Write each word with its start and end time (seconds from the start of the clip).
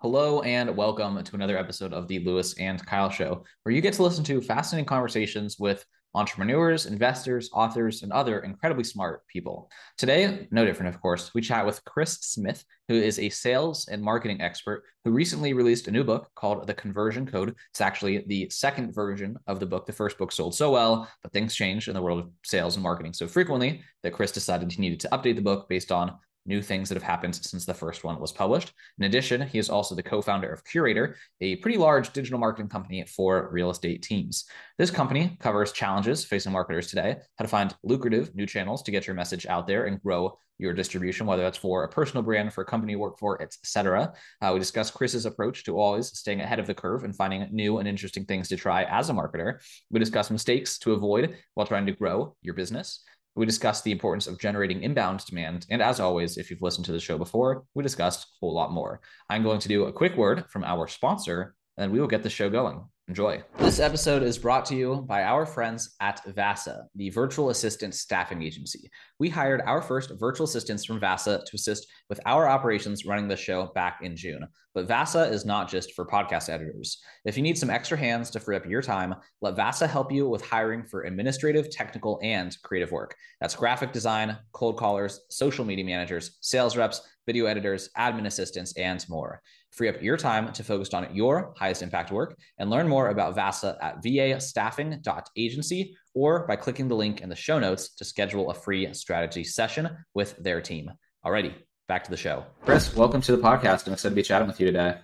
Hello 0.00 0.42
and 0.42 0.76
welcome 0.76 1.20
to 1.24 1.34
another 1.34 1.58
episode 1.58 1.92
of 1.92 2.06
the 2.06 2.20
Louis 2.20 2.56
and 2.60 2.86
Kyle 2.86 3.10
Show, 3.10 3.42
where 3.64 3.74
you 3.74 3.80
get 3.80 3.94
to 3.94 4.04
listen 4.04 4.22
to 4.22 4.40
fascinating 4.40 4.86
conversations 4.86 5.58
with 5.58 5.84
entrepreneurs, 6.14 6.86
investors, 6.86 7.50
authors, 7.52 8.04
and 8.04 8.12
other 8.12 8.38
incredibly 8.38 8.84
smart 8.84 9.26
people. 9.26 9.68
Today, 9.96 10.46
no 10.52 10.64
different, 10.64 10.94
of 10.94 11.02
course, 11.02 11.34
we 11.34 11.40
chat 11.40 11.66
with 11.66 11.84
Chris 11.84 12.12
Smith, 12.20 12.64
who 12.86 12.94
is 12.94 13.18
a 13.18 13.28
sales 13.28 13.88
and 13.88 14.00
marketing 14.00 14.40
expert 14.40 14.84
who 15.04 15.10
recently 15.10 15.52
released 15.52 15.88
a 15.88 15.90
new 15.90 16.04
book 16.04 16.30
called 16.36 16.64
The 16.68 16.74
Conversion 16.74 17.26
Code. 17.26 17.56
It's 17.72 17.80
actually 17.80 18.22
the 18.28 18.48
second 18.50 18.94
version 18.94 19.36
of 19.48 19.58
the 19.58 19.66
book. 19.66 19.84
The 19.84 19.92
first 19.92 20.16
book 20.16 20.30
sold 20.30 20.54
so 20.54 20.70
well, 20.70 21.08
but 21.24 21.32
things 21.32 21.56
changed 21.56 21.88
in 21.88 21.94
the 21.94 22.02
world 22.02 22.20
of 22.20 22.30
sales 22.44 22.76
and 22.76 22.84
marketing 22.84 23.14
so 23.14 23.26
frequently 23.26 23.82
that 24.04 24.12
Chris 24.12 24.30
decided 24.30 24.70
he 24.70 24.80
needed 24.80 25.00
to 25.00 25.08
update 25.08 25.34
the 25.34 25.42
book 25.42 25.68
based 25.68 25.90
on 25.90 26.16
new 26.48 26.62
things 26.62 26.88
that 26.88 26.96
have 26.96 27.02
happened 27.02 27.34
since 27.36 27.64
the 27.64 27.74
first 27.74 28.02
one 28.02 28.18
was 28.18 28.32
published. 28.32 28.72
In 28.98 29.04
addition, 29.04 29.42
he 29.42 29.58
is 29.58 29.70
also 29.70 29.94
the 29.94 30.02
co 30.02 30.20
founder 30.20 30.50
of 30.50 30.64
Curaytor, 30.64 31.14
a 31.40 31.56
pretty 31.56 31.78
large 31.78 32.12
digital 32.12 32.38
marketing 32.38 32.70
company 32.70 33.04
for 33.04 33.48
real 33.52 33.70
estate 33.70 34.02
teams. 34.02 34.46
This 34.78 34.90
company 34.90 35.36
covers 35.40 35.72
challenges 35.72 36.24
facing 36.24 36.52
marketers 36.52 36.88
today, 36.88 37.16
how 37.36 37.44
to 37.44 37.48
find 37.48 37.74
lucrative 37.84 38.34
new 38.34 38.46
channels 38.46 38.82
to 38.82 38.90
get 38.90 39.06
your 39.06 39.14
message 39.14 39.46
out 39.46 39.66
there 39.66 39.84
and 39.84 40.02
grow 40.02 40.38
your 40.58 40.72
distribution, 40.72 41.26
whether 41.26 41.42
that's 41.42 41.58
for 41.58 41.84
a 41.84 41.88
personal 41.88 42.22
brand, 42.22 42.52
for 42.52 42.62
a 42.62 42.66
company 42.66 42.92
you 42.92 42.98
work 42.98 43.18
for, 43.18 43.40
etc. 43.40 44.12
Uh, 44.42 44.50
we 44.52 44.58
discuss 44.58 44.90
Chris's 44.90 45.24
approach 45.24 45.64
to 45.64 45.78
always 45.78 46.16
staying 46.18 46.40
ahead 46.40 46.58
of 46.58 46.66
the 46.66 46.74
curve 46.74 47.04
and 47.04 47.14
finding 47.14 47.46
new 47.52 47.78
and 47.78 47.88
interesting 47.88 48.24
things 48.24 48.48
to 48.48 48.56
try 48.56 48.84
as 48.84 49.08
a 49.08 49.12
marketer. 49.12 49.60
We 49.90 50.00
discuss 50.00 50.30
mistakes 50.30 50.78
to 50.80 50.92
avoid 50.92 51.36
while 51.54 51.66
trying 51.66 51.86
to 51.86 51.92
grow 51.92 52.36
your 52.42 52.54
business. 52.54 53.04
We 53.38 53.46
discussed 53.46 53.84
the 53.84 53.92
importance 53.92 54.26
of 54.26 54.40
generating 54.40 54.82
inbound 54.82 55.24
demand. 55.24 55.64
And 55.70 55.80
as 55.80 56.00
always, 56.00 56.38
if 56.38 56.50
you've 56.50 56.60
listened 56.60 56.86
to 56.86 56.92
the 56.92 56.98
show 56.98 57.16
before, 57.16 57.62
we 57.72 57.84
discussed 57.84 58.24
a 58.24 58.26
whole 58.40 58.52
lot 58.52 58.72
more. 58.72 59.00
I'm 59.30 59.44
going 59.44 59.60
to 59.60 59.68
do 59.68 59.84
a 59.84 59.92
quick 59.92 60.16
word 60.16 60.46
from 60.50 60.64
our 60.64 60.88
sponsor, 60.88 61.54
and 61.76 61.92
we 61.92 62.00
will 62.00 62.08
get 62.08 62.24
the 62.24 62.30
show 62.30 62.50
going. 62.50 62.84
Enjoy. 63.08 63.42
This 63.56 63.80
episode 63.80 64.22
is 64.22 64.36
brought 64.36 64.66
to 64.66 64.76
you 64.76 64.96
by 65.08 65.22
our 65.22 65.46
friends 65.46 65.96
at 65.98 66.20
VASA, 66.26 66.88
the 66.94 67.08
virtual 67.08 67.48
assistant 67.48 67.94
staffing 67.94 68.42
agency. 68.42 68.90
We 69.18 69.30
hired 69.30 69.62
our 69.62 69.80
first 69.80 70.12
virtual 70.20 70.44
assistants 70.44 70.84
from 70.84 71.00
VASA 71.00 71.42
to 71.46 71.56
assist 71.56 71.86
with 72.10 72.20
our 72.26 72.46
operations 72.46 73.06
running 73.06 73.26
the 73.26 73.34
show 73.34 73.72
back 73.74 74.00
in 74.02 74.14
June. 74.14 74.46
But 74.74 74.88
VASA 74.88 75.30
is 75.30 75.46
not 75.46 75.70
just 75.70 75.94
for 75.94 76.04
podcast 76.04 76.50
editors. 76.50 76.98
If 77.24 77.38
you 77.38 77.42
need 77.42 77.56
some 77.56 77.70
extra 77.70 77.96
hands 77.96 78.28
to 78.30 78.40
free 78.40 78.56
up 78.56 78.66
your 78.66 78.82
time, 78.82 79.14
let 79.40 79.56
VASA 79.56 79.86
help 79.86 80.12
you 80.12 80.28
with 80.28 80.44
hiring 80.44 80.84
for 80.84 81.04
administrative, 81.04 81.70
technical, 81.70 82.20
and 82.22 82.54
creative 82.62 82.92
work. 82.92 83.16
That's 83.40 83.56
graphic 83.56 83.92
design, 83.92 84.36
cold 84.52 84.76
callers, 84.76 85.22
social 85.30 85.64
media 85.64 85.86
managers, 85.86 86.36
sales 86.42 86.76
reps, 86.76 87.00
video 87.24 87.46
editors, 87.46 87.88
admin 87.96 88.26
assistants, 88.26 88.74
and 88.76 89.04
more. 89.08 89.40
Free 89.78 89.88
up 89.88 90.02
your 90.02 90.16
time 90.16 90.52
to 90.54 90.64
focus 90.64 90.92
on 90.92 91.06
your 91.14 91.54
highest 91.56 91.82
impact 91.82 92.10
work 92.10 92.36
and 92.58 92.68
learn 92.68 92.88
more 92.88 93.10
about 93.10 93.36
VASA 93.36 93.78
at 93.80 94.02
vastaffing.agency 94.02 95.96
or 96.14 96.44
by 96.48 96.56
clicking 96.56 96.88
the 96.88 96.96
link 96.96 97.20
in 97.20 97.28
the 97.28 97.36
show 97.36 97.60
notes 97.60 97.94
to 97.94 98.04
schedule 98.04 98.50
a 98.50 98.54
free 98.54 98.92
strategy 98.92 99.44
session 99.44 99.88
with 100.14 100.36
their 100.42 100.60
team. 100.60 100.90
Alrighty, 101.24 101.54
back 101.86 102.02
to 102.02 102.10
the 102.10 102.16
show. 102.16 102.44
Chris, 102.64 102.92
welcome 102.96 103.20
to 103.20 103.36
the 103.36 103.40
podcast. 103.40 103.86
I'm 103.86 103.92
excited 103.92 104.10
to 104.10 104.16
be 104.16 104.24
chatting 104.24 104.48
with 104.48 104.58
you 104.58 104.66
today. 104.66 104.96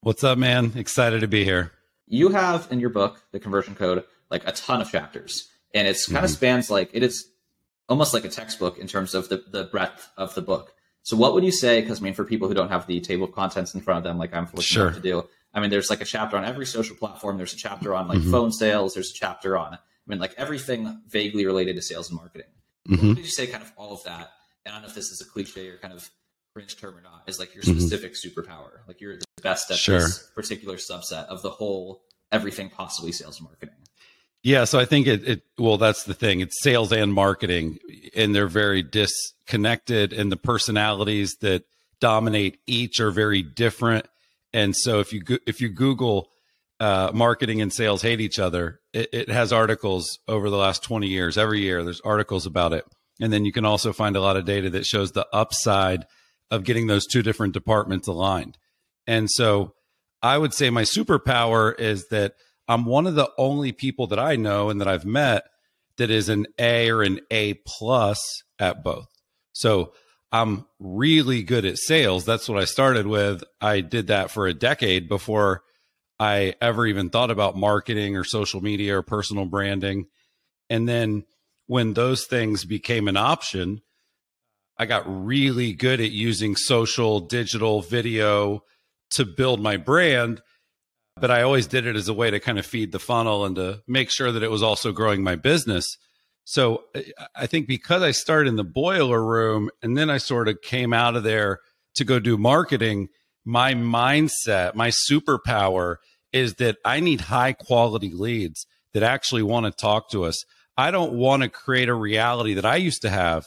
What's 0.00 0.24
up, 0.24 0.38
man? 0.38 0.72
Excited 0.74 1.20
to 1.20 1.28
be 1.28 1.44
here. 1.44 1.70
You 2.08 2.30
have 2.30 2.66
in 2.72 2.80
your 2.80 2.90
book, 2.90 3.22
The 3.30 3.38
Conversion 3.38 3.76
Code, 3.76 4.02
like 4.28 4.44
a 4.44 4.50
ton 4.50 4.80
of 4.80 4.90
chapters, 4.90 5.48
and 5.72 5.86
it's 5.86 6.06
kind 6.06 6.16
mm-hmm. 6.16 6.24
of 6.24 6.30
spans 6.32 6.68
like 6.68 6.90
it 6.92 7.04
is 7.04 7.28
almost 7.88 8.12
like 8.12 8.24
a 8.24 8.28
textbook 8.28 8.78
in 8.78 8.88
terms 8.88 9.14
of 9.14 9.28
the, 9.28 9.44
the 9.52 9.66
breadth 9.66 10.08
of 10.16 10.34
the 10.34 10.42
book. 10.42 10.72
So 11.06 11.16
what 11.16 11.34
would 11.34 11.44
you 11.44 11.52
say? 11.52 11.80
Because 11.80 12.00
I 12.00 12.02
mean, 12.02 12.14
for 12.14 12.24
people 12.24 12.48
who 12.48 12.54
don't 12.54 12.68
have 12.68 12.88
the 12.88 13.00
table 13.00 13.26
of 13.26 13.32
contents 13.32 13.76
in 13.76 13.80
front 13.80 13.98
of 13.98 14.02
them, 14.02 14.18
like 14.18 14.34
I'm 14.34 14.44
fortunate 14.44 14.64
sure. 14.64 14.90
to 14.90 14.98
do, 14.98 15.22
I 15.54 15.60
mean, 15.60 15.70
there's 15.70 15.88
like 15.88 16.00
a 16.00 16.04
chapter 16.04 16.36
on 16.36 16.44
every 16.44 16.66
social 16.66 16.96
platform. 16.96 17.36
There's 17.36 17.54
a 17.54 17.56
chapter 17.56 17.94
on 17.94 18.08
like 18.08 18.18
mm-hmm. 18.18 18.32
phone 18.32 18.50
sales. 18.50 18.94
There's 18.94 19.12
a 19.12 19.14
chapter 19.14 19.56
on, 19.56 19.74
I 19.74 19.78
mean, 20.08 20.18
like 20.18 20.34
everything 20.36 21.00
vaguely 21.06 21.46
related 21.46 21.76
to 21.76 21.82
sales 21.82 22.10
and 22.10 22.16
marketing. 22.16 22.48
Mm-hmm. 22.88 23.06
What 23.06 23.16
would 23.18 23.24
you 23.24 23.30
say? 23.30 23.46
Kind 23.46 23.62
of 23.62 23.72
all 23.76 23.92
of 23.92 24.02
that. 24.02 24.32
And 24.64 24.72
I 24.72 24.78
don't 24.78 24.82
know 24.82 24.88
if 24.88 24.96
this 24.96 25.12
is 25.12 25.20
a 25.20 25.24
cliche 25.24 25.68
or 25.68 25.78
kind 25.78 25.94
of 25.94 26.10
cringe 26.54 26.76
term 26.76 26.96
or 26.96 27.02
not. 27.02 27.22
Is 27.28 27.38
like 27.38 27.54
your 27.54 27.62
mm-hmm. 27.62 27.78
specific 27.78 28.14
mm-hmm. 28.14 28.40
superpower. 28.40 28.80
Like 28.88 29.00
you're 29.00 29.16
the 29.16 29.24
best 29.44 29.70
at 29.70 29.76
sure. 29.76 30.00
this 30.00 30.28
particular 30.34 30.74
subset 30.74 31.26
of 31.26 31.40
the 31.40 31.50
whole 31.50 32.02
everything 32.32 32.68
possibly 32.68 33.12
sales 33.12 33.38
and 33.38 33.46
marketing. 33.48 33.76
Yeah, 34.46 34.62
so 34.62 34.78
I 34.78 34.84
think 34.84 35.08
it, 35.08 35.28
it 35.28 35.42
well 35.58 35.76
that's 35.76 36.04
the 36.04 36.14
thing. 36.14 36.38
It's 36.38 36.62
sales 36.62 36.92
and 36.92 37.12
marketing 37.12 37.80
and 38.14 38.32
they're 38.32 38.46
very 38.46 38.80
disconnected 38.80 40.12
and 40.12 40.30
the 40.30 40.36
personalities 40.36 41.34
that 41.40 41.64
dominate 42.00 42.60
each 42.64 43.00
are 43.00 43.10
very 43.10 43.42
different. 43.42 44.06
And 44.52 44.76
so 44.76 45.00
if 45.00 45.12
you 45.12 45.22
if 45.48 45.60
you 45.60 45.68
Google 45.68 46.28
uh, 46.78 47.10
marketing 47.12 47.60
and 47.60 47.72
sales 47.72 48.02
hate 48.02 48.20
each 48.20 48.38
other, 48.38 48.78
it, 48.92 49.08
it 49.12 49.28
has 49.30 49.52
articles 49.52 50.20
over 50.28 50.48
the 50.48 50.56
last 50.56 50.84
20 50.84 51.08
years. 51.08 51.36
Every 51.36 51.62
year 51.62 51.82
there's 51.82 52.00
articles 52.02 52.46
about 52.46 52.72
it. 52.72 52.84
And 53.20 53.32
then 53.32 53.44
you 53.44 53.50
can 53.50 53.64
also 53.64 53.92
find 53.92 54.14
a 54.14 54.20
lot 54.20 54.36
of 54.36 54.44
data 54.44 54.70
that 54.70 54.86
shows 54.86 55.10
the 55.10 55.26
upside 55.32 56.06
of 56.52 56.62
getting 56.62 56.86
those 56.86 57.04
two 57.04 57.24
different 57.24 57.52
departments 57.52 58.06
aligned. 58.06 58.58
And 59.08 59.28
so 59.28 59.74
I 60.22 60.38
would 60.38 60.54
say 60.54 60.70
my 60.70 60.82
superpower 60.82 61.76
is 61.76 62.06
that 62.10 62.34
I'm 62.68 62.84
one 62.84 63.06
of 63.06 63.14
the 63.14 63.30
only 63.38 63.72
people 63.72 64.06
that 64.08 64.18
I 64.18 64.36
know 64.36 64.70
and 64.70 64.80
that 64.80 64.88
I've 64.88 65.04
met 65.04 65.44
that 65.98 66.10
is 66.10 66.28
an 66.28 66.46
A 66.58 66.90
or 66.90 67.02
an 67.02 67.20
A 67.30 67.54
plus 67.66 68.20
at 68.58 68.82
both. 68.82 69.08
So 69.52 69.92
I'm 70.32 70.66
really 70.78 71.42
good 71.42 71.64
at 71.64 71.78
sales. 71.78 72.24
That's 72.24 72.48
what 72.48 72.60
I 72.60 72.64
started 72.64 73.06
with. 73.06 73.42
I 73.60 73.80
did 73.80 74.08
that 74.08 74.30
for 74.30 74.46
a 74.46 74.54
decade 74.54 75.08
before 75.08 75.62
I 76.18 76.54
ever 76.60 76.86
even 76.86 77.10
thought 77.10 77.30
about 77.30 77.56
marketing 77.56 78.16
or 78.16 78.24
social 78.24 78.60
media 78.60 78.98
or 78.98 79.02
personal 79.02 79.46
branding. 79.46 80.06
And 80.68 80.88
then 80.88 81.24
when 81.66 81.94
those 81.94 82.26
things 82.26 82.64
became 82.64 83.08
an 83.08 83.16
option, 83.16 83.82
I 84.78 84.86
got 84.86 85.04
really 85.06 85.72
good 85.72 86.00
at 86.00 86.10
using 86.10 86.56
social, 86.56 87.20
digital, 87.20 87.80
video 87.80 88.64
to 89.10 89.24
build 89.24 89.60
my 89.60 89.76
brand 89.76 90.42
but 91.18 91.30
I 91.30 91.42
always 91.42 91.66
did 91.66 91.86
it 91.86 91.96
as 91.96 92.08
a 92.08 92.14
way 92.14 92.30
to 92.30 92.38
kind 92.38 92.58
of 92.58 92.66
feed 92.66 92.92
the 92.92 92.98
funnel 92.98 93.44
and 93.44 93.56
to 93.56 93.82
make 93.86 94.10
sure 94.10 94.32
that 94.32 94.42
it 94.42 94.50
was 94.50 94.62
also 94.62 94.92
growing 94.92 95.22
my 95.22 95.34
business. 95.34 95.96
So 96.44 96.84
I 97.34 97.46
think 97.46 97.66
because 97.66 98.02
I 98.02 98.10
started 98.10 98.50
in 98.50 98.56
the 98.56 98.64
boiler 98.64 99.24
room 99.24 99.70
and 99.82 99.96
then 99.96 100.10
I 100.10 100.18
sort 100.18 100.48
of 100.48 100.60
came 100.62 100.92
out 100.92 101.16
of 101.16 101.22
there 101.22 101.60
to 101.94 102.04
go 102.04 102.20
do 102.20 102.36
marketing, 102.36 103.08
my 103.44 103.74
mindset, 103.74 104.74
my 104.74 104.90
superpower 104.90 105.96
is 106.32 106.54
that 106.54 106.76
I 106.84 107.00
need 107.00 107.22
high 107.22 107.54
quality 107.54 108.10
leads 108.10 108.66
that 108.92 109.02
actually 109.02 109.42
want 109.42 109.66
to 109.66 109.72
talk 109.72 110.10
to 110.10 110.24
us. 110.24 110.44
I 110.76 110.90
don't 110.90 111.14
want 111.14 111.42
to 111.42 111.48
create 111.48 111.88
a 111.88 111.94
reality 111.94 112.54
that 112.54 112.66
I 112.66 112.76
used 112.76 113.02
to 113.02 113.10
have, 113.10 113.46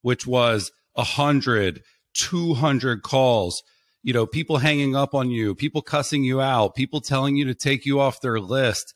which 0.00 0.26
was 0.26 0.72
a 0.96 1.04
hundred, 1.04 1.82
two 2.14 2.54
hundred 2.54 3.02
calls 3.02 3.62
you 4.02 4.12
know, 4.12 4.26
people 4.26 4.58
hanging 4.58 4.96
up 4.96 5.14
on 5.14 5.30
you, 5.30 5.54
people 5.54 5.82
cussing 5.82 6.24
you 6.24 6.40
out, 6.40 6.74
people 6.74 7.00
telling 7.00 7.36
you 7.36 7.44
to 7.46 7.54
take 7.54 7.84
you 7.84 8.00
off 8.00 8.20
their 8.20 8.40
list. 8.40 8.94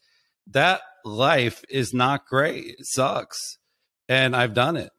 That 0.48 0.80
life 1.04 1.62
is 1.68 1.92
not 1.92 2.26
great. 2.26 2.76
It 2.78 2.86
sucks. 2.86 3.58
And 4.08 4.34
I've 4.34 4.54
done 4.54 4.76
it. 4.76 4.90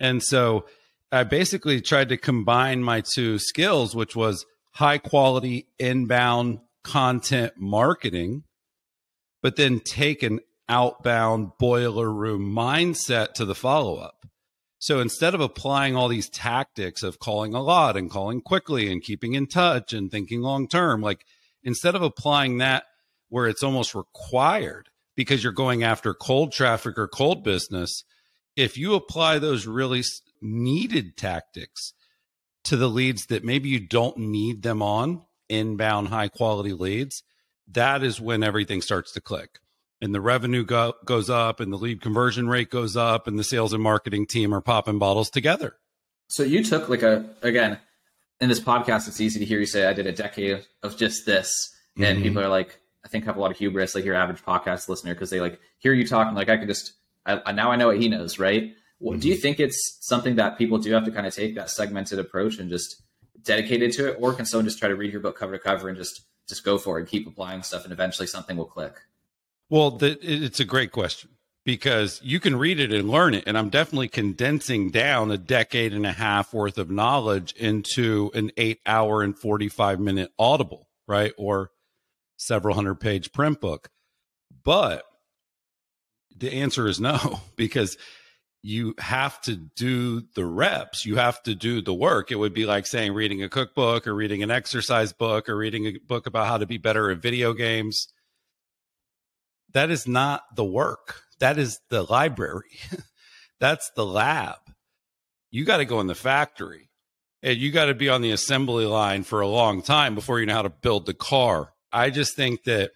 And 0.00 0.22
so 0.22 0.66
I 1.10 1.24
basically 1.24 1.80
tried 1.80 2.08
to 2.08 2.16
combine 2.16 2.82
my 2.82 3.02
two 3.02 3.38
skills, 3.38 3.94
which 3.94 4.16
was 4.16 4.46
high 4.72 4.98
quality 4.98 5.66
inbound 5.78 6.60
content 6.82 7.52
marketing, 7.56 8.44
but 9.42 9.56
then 9.56 9.80
take 9.80 10.22
an 10.22 10.40
outbound 10.68 11.52
boiler 11.58 12.10
room 12.10 12.52
mindset 12.52 13.34
to 13.34 13.44
the 13.44 13.54
follow 13.54 13.96
up. 13.96 14.26
So 14.82 14.98
instead 14.98 15.32
of 15.32 15.40
applying 15.40 15.94
all 15.94 16.08
these 16.08 16.28
tactics 16.28 17.04
of 17.04 17.20
calling 17.20 17.54
a 17.54 17.62
lot 17.62 17.96
and 17.96 18.10
calling 18.10 18.40
quickly 18.40 18.90
and 18.90 19.00
keeping 19.00 19.34
in 19.34 19.46
touch 19.46 19.92
and 19.92 20.10
thinking 20.10 20.40
long 20.40 20.66
term, 20.66 21.00
like 21.00 21.24
instead 21.62 21.94
of 21.94 22.02
applying 22.02 22.58
that 22.58 22.82
where 23.28 23.46
it's 23.46 23.62
almost 23.62 23.94
required 23.94 24.88
because 25.14 25.44
you're 25.44 25.52
going 25.52 25.84
after 25.84 26.14
cold 26.14 26.50
traffic 26.50 26.98
or 26.98 27.06
cold 27.06 27.44
business, 27.44 28.02
if 28.56 28.76
you 28.76 28.94
apply 28.94 29.38
those 29.38 29.68
really 29.68 30.02
needed 30.40 31.16
tactics 31.16 31.92
to 32.64 32.76
the 32.76 32.88
leads 32.88 33.26
that 33.26 33.44
maybe 33.44 33.68
you 33.68 33.78
don't 33.78 34.18
need 34.18 34.62
them 34.62 34.82
on, 34.82 35.22
inbound 35.48 36.08
high 36.08 36.26
quality 36.26 36.72
leads, 36.72 37.22
that 37.68 38.02
is 38.02 38.20
when 38.20 38.42
everything 38.42 38.82
starts 38.82 39.12
to 39.12 39.20
click 39.20 39.60
and 40.02 40.12
the 40.12 40.20
revenue 40.20 40.64
go, 40.64 40.94
goes 41.04 41.30
up 41.30 41.60
and 41.60 41.72
the 41.72 41.78
lead 41.78 42.02
conversion 42.02 42.48
rate 42.48 42.68
goes 42.68 42.96
up 42.96 43.28
and 43.28 43.38
the 43.38 43.44
sales 43.44 43.72
and 43.72 43.82
marketing 43.82 44.26
team 44.26 44.52
are 44.52 44.60
popping 44.60 44.98
bottles 44.98 45.30
together. 45.30 45.76
So 46.26 46.42
you 46.42 46.64
took 46.64 46.88
like 46.88 47.02
a 47.02 47.30
again 47.42 47.78
in 48.40 48.48
this 48.48 48.60
podcast 48.60 49.06
it's 49.06 49.20
easy 49.20 49.38
to 49.38 49.44
hear 49.44 49.60
you 49.60 49.66
say 49.66 49.86
I 49.86 49.92
did 49.92 50.06
a 50.06 50.12
decade 50.12 50.64
of 50.82 50.96
just 50.96 51.24
this 51.24 51.72
and 51.96 52.04
mm-hmm. 52.04 52.22
people 52.22 52.42
are 52.42 52.48
like 52.48 52.80
I 53.04 53.08
think 53.08 53.24
have 53.26 53.36
a 53.36 53.40
lot 53.40 53.52
of 53.52 53.58
hubris 53.58 53.94
like 53.94 54.04
your 54.04 54.16
average 54.16 54.42
podcast 54.42 54.88
listener 54.88 55.14
because 55.14 55.30
they 55.30 55.40
like 55.40 55.60
hear 55.78 55.92
you 55.92 56.06
talking 56.06 56.34
like 56.34 56.48
I 56.48 56.56
could 56.56 56.68
just 56.68 56.94
I, 57.24 57.52
now 57.52 57.70
I 57.70 57.76
know 57.76 57.86
what 57.86 58.00
he 58.00 58.08
knows 58.08 58.40
right. 58.40 58.74
mm-hmm. 59.00 59.18
Do 59.20 59.28
you 59.28 59.34
mm-hmm. 59.34 59.42
think 59.42 59.60
it's 59.60 59.98
something 60.00 60.36
that 60.36 60.58
people 60.58 60.78
do 60.78 60.92
have 60.92 61.04
to 61.04 61.12
kind 61.12 61.26
of 61.26 61.34
take 61.34 61.54
that 61.54 61.70
segmented 61.70 62.18
approach 62.18 62.58
and 62.58 62.68
just 62.68 63.00
dedicated 63.42 63.92
to 63.92 64.10
it, 64.10 64.16
or 64.20 64.34
can 64.34 64.46
someone 64.46 64.64
just 64.64 64.78
try 64.78 64.88
to 64.88 64.96
read 64.96 65.12
your 65.12 65.20
book 65.20 65.38
cover 65.38 65.52
to 65.52 65.62
cover 65.62 65.88
and 65.88 65.96
just 65.96 66.22
just 66.48 66.64
go 66.64 66.78
for 66.78 66.98
it, 66.98 67.02
and 67.02 67.08
keep 67.08 67.26
applying 67.28 67.62
stuff, 67.62 67.84
and 67.84 67.92
eventually 67.92 68.26
something 68.26 68.56
will 68.56 68.64
click? 68.64 68.94
Well, 69.72 69.92
the, 69.92 70.18
it's 70.20 70.60
a 70.60 70.66
great 70.66 70.92
question 70.92 71.30
because 71.64 72.20
you 72.22 72.40
can 72.40 72.56
read 72.56 72.78
it 72.78 72.92
and 72.92 73.08
learn 73.08 73.32
it. 73.32 73.44
And 73.46 73.56
I'm 73.56 73.70
definitely 73.70 74.08
condensing 74.08 74.90
down 74.90 75.30
a 75.30 75.38
decade 75.38 75.94
and 75.94 76.04
a 76.04 76.12
half 76.12 76.52
worth 76.52 76.76
of 76.76 76.90
knowledge 76.90 77.52
into 77.52 78.30
an 78.34 78.52
eight 78.58 78.80
hour 78.84 79.22
and 79.22 79.34
45 79.34 79.98
minute 79.98 80.30
audible, 80.38 80.90
right? 81.08 81.32
Or 81.38 81.70
several 82.36 82.74
hundred 82.74 82.96
page 82.96 83.32
print 83.32 83.62
book. 83.62 83.88
But 84.62 85.04
the 86.36 86.52
answer 86.52 86.86
is 86.86 87.00
no, 87.00 87.40
because 87.56 87.96
you 88.62 88.94
have 88.98 89.40
to 89.40 89.56
do 89.56 90.20
the 90.34 90.44
reps. 90.44 91.06
You 91.06 91.16
have 91.16 91.42
to 91.44 91.54
do 91.54 91.80
the 91.80 91.94
work. 91.94 92.30
It 92.30 92.36
would 92.36 92.52
be 92.52 92.66
like 92.66 92.84
saying 92.84 93.14
reading 93.14 93.42
a 93.42 93.48
cookbook 93.48 94.06
or 94.06 94.14
reading 94.14 94.42
an 94.42 94.50
exercise 94.50 95.14
book 95.14 95.48
or 95.48 95.56
reading 95.56 95.86
a 95.86 95.92
book 96.06 96.26
about 96.26 96.46
how 96.46 96.58
to 96.58 96.66
be 96.66 96.76
better 96.76 97.10
at 97.10 97.22
video 97.22 97.54
games. 97.54 98.08
That 99.72 99.90
is 99.90 100.06
not 100.06 100.42
the 100.54 100.64
work. 100.64 101.22
That 101.40 101.58
is 101.58 101.80
the 101.90 102.02
library. 102.02 102.78
That's 103.60 103.90
the 103.96 104.06
lab. 104.06 104.56
You 105.50 105.64
got 105.64 105.78
to 105.78 105.84
go 105.84 106.00
in 106.00 106.06
the 106.06 106.14
factory 106.14 106.90
and 107.42 107.58
you 107.58 107.70
got 107.72 107.86
to 107.86 107.94
be 107.94 108.08
on 108.08 108.22
the 108.22 108.30
assembly 108.30 108.86
line 108.86 109.24
for 109.24 109.40
a 109.40 109.48
long 109.48 109.82
time 109.82 110.14
before 110.14 110.40
you 110.40 110.46
know 110.46 110.54
how 110.54 110.62
to 110.62 110.70
build 110.70 111.06
the 111.06 111.14
car. 111.14 111.72
I 111.92 112.10
just 112.10 112.36
think 112.36 112.64
that 112.64 112.92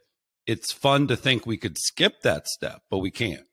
it's 0.46 0.72
fun 0.72 1.08
to 1.08 1.16
think 1.16 1.44
we 1.44 1.56
could 1.56 1.76
skip 1.78 2.20
that 2.22 2.46
step, 2.46 2.82
but 2.90 2.98
we 2.98 3.10
can't. 3.10 3.46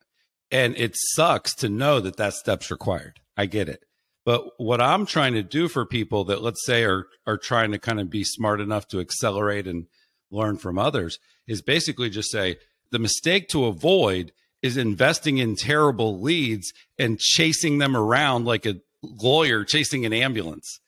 And 0.51 0.77
it 0.77 0.95
sucks 0.95 1.55
to 1.55 1.69
know 1.69 1.99
that 1.99 2.17
that 2.17 2.33
step's 2.33 2.69
required. 2.69 3.19
I 3.35 3.47
get 3.47 3.67
it. 3.67 3.83
But 4.25 4.45
what 4.57 4.79
I'm 4.79 5.05
trying 5.05 5.33
to 5.33 5.43
do 5.43 5.67
for 5.67 5.85
people 5.85 6.23
that 6.25 6.41
let's 6.41 6.65
say 6.65 6.83
are 6.83 7.07
are 7.25 7.37
trying 7.37 7.71
to 7.71 7.79
kind 7.79 7.99
of 7.99 8.09
be 8.09 8.23
smart 8.23 8.61
enough 8.61 8.87
to 8.89 8.99
accelerate 8.99 9.67
and 9.67 9.87
learn 10.31 10.57
from 10.57 10.77
others 10.79 11.19
is 11.47 11.61
basically 11.61 12.09
just 12.09 12.31
say 12.31 12.57
the 12.93 12.99
mistake 12.99 13.49
to 13.49 13.65
avoid 13.65 14.31
is 14.61 14.77
investing 14.77 15.39
in 15.39 15.55
terrible 15.55 16.21
leads 16.21 16.71
and 16.99 17.19
chasing 17.19 17.79
them 17.79 17.97
around 17.97 18.45
like 18.45 18.67
a 18.67 18.79
lawyer 19.01 19.65
chasing 19.65 20.05
an 20.05 20.13
ambulance. 20.13 20.79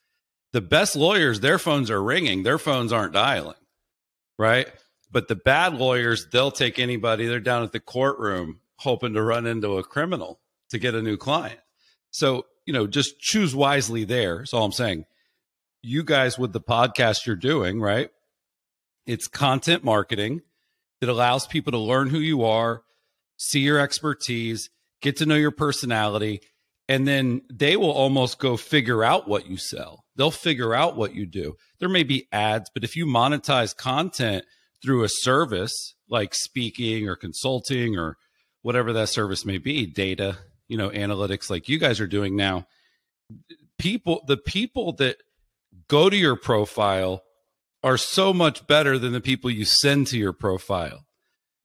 The 0.53 0.61
best 0.61 0.95
lawyers, 0.95 1.39
their 1.39 1.57
phones 1.57 1.89
are 1.89 2.01
ringing, 2.01 2.43
their 2.43 2.59
phones 2.59 2.93
aren't 2.93 3.13
dialing, 3.13 3.57
right? 4.37 4.67
But 5.11 5.27
the 5.27 5.35
bad 5.35 5.73
lawyers, 5.73 6.27
they'll 6.31 6.51
take 6.51 6.77
anybody. 6.77 7.25
They're 7.25 7.39
down 7.39 7.63
at 7.63 7.71
the 7.71 7.79
courtroom 7.79 8.59
hoping 8.77 9.15
to 9.15 9.23
run 9.23 9.47
into 9.47 9.79
a 9.79 9.83
criminal 9.83 10.39
to 10.69 10.77
get 10.77 10.93
a 10.93 11.01
new 11.01 11.17
client. 11.17 11.59
So, 12.11 12.45
you 12.67 12.73
know, 12.73 12.85
just 12.85 13.19
choose 13.19 13.55
wisely 13.55 14.03
there. 14.03 14.37
That's 14.37 14.53
all 14.53 14.63
I'm 14.63 14.71
saying. 14.71 15.05
You 15.81 16.03
guys, 16.03 16.37
with 16.37 16.53
the 16.53 16.61
podcast 16.61 17.25
you're 17.25 17.35
doing, 17.35 17.81
right? 17.81 18.11
It's 19.07 19.27
content 19.27 19.83
marketing 19.83 20.43
that 21.01 21.09
allows 21.09 21.47
people 21.47 21.71
to 21.71 21.77
learn 21.77 22.09
who 22.09 22.19
you 22.19 22.43
are, 22.43 22.81
see 23.37 23.59
your 23.59 23.79
expertise, 23.79 24.69
get 25.01 25.17
to 25.17 25.25
know 25.25 25.35
your 25.35 25.51
personality, 25.51 26.41
and 26.87 27.07
then 27.07 27.41
they 27.51 27.75
will 27.75 27.91
almost 27.91 28.39
go 28.39 28.57
figure 28.57 29.03
out 29.03 29.27
what 29.27 29.47
you 29.47 29.57
sell. 29.57 30.05
They'll 30.15 30.31
figure 30.31 30.73
out 30.73 30.95
what 30.95 31.15
you 31.15 31.25
do. 31.25 31.55
There 31.79 31.89
may 31.89 32.03
be 32.03 32.27
ads, 32.31 32.69
but 32.73 32.83
if 32.83 32.95
you 32.95 33.05
monetize 33.05 33.75
content 33.75 34.45
through 34.81 35.03
a 35.03 35.09
service 35.09 35.95
like 36.09 36.35
speaking 36.35 37.09
or 37.09 37.15
consulting 37.15 37.97
or 37.97 38.17
whatever 38.61 38.93
that 38.93 39.09
service 39.09 39.45
may 39.45 39.57
be, 39.57 39.85
data, 39.85 40.37
you 40.67 40.77
know, 40.77 40.89
analytics 40.89 41.49
like 41.49 41.67
you 41.67 41.79
guys 41.79 41.99
are 41.99 42.07
doing 42.07 42.35
now, 42.35 42.67
people 43.77 44.23
the 44.27 44.37
people 44.37 44.93
that 44.93 45.17
go 45.87 46.09
to 46.09 46.15
your 46.15 46.35
profile 46.35 47.23
are 47.85 47.97
so 47.97 48.33
much 48.33 48.65
better 48.65 48.97
than 48.97 49.13
the 49.13 49.21
people 49.21 49.51
you 49.51 49.63
send 49.63 50.07
to 50.07 50.17
your 50.17 50.33
profile. 50.33 51.05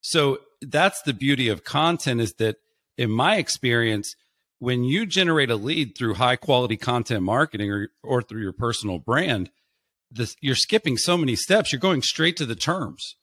So 0.03 0.39
that's 0.61 1.01
the 1.01 1.15
beauty 1.15 1.49
of 1.49 1.65
content 1.65 2.21
is 2.21 2.35
that 2.35 2.57
in 2.99 3.11
my 3.11 3.37
experience, 3.37 4.15
when 4.59 4.85
you 4.85 5.07
generate 5.07 5.51
a 5.51 5.57
lead 5.57 5.97
through 5.97 6.15
high 6.15 6.37
quality 6.37 6.77
content 6.77 7.23
marketing 7.23 7.71
or, 7.71 7.89
or 8.03 8.21
through 8.21 8.43
your 8.43 8.53
personal 8.53 8.99
brand, 8.99 9.51
this, 10.11 10.37
you're 10.43 10.55
skipping 10.55 10.99
so 10.99 11.17
many 11.17 11.35
steps. 11.37 11.73
You're 11.73 11.81
going 11.81 12.03
straight 12.03 12.37
to 12.37 12.45
the 12.45 12.55
terms. 12.55 13.17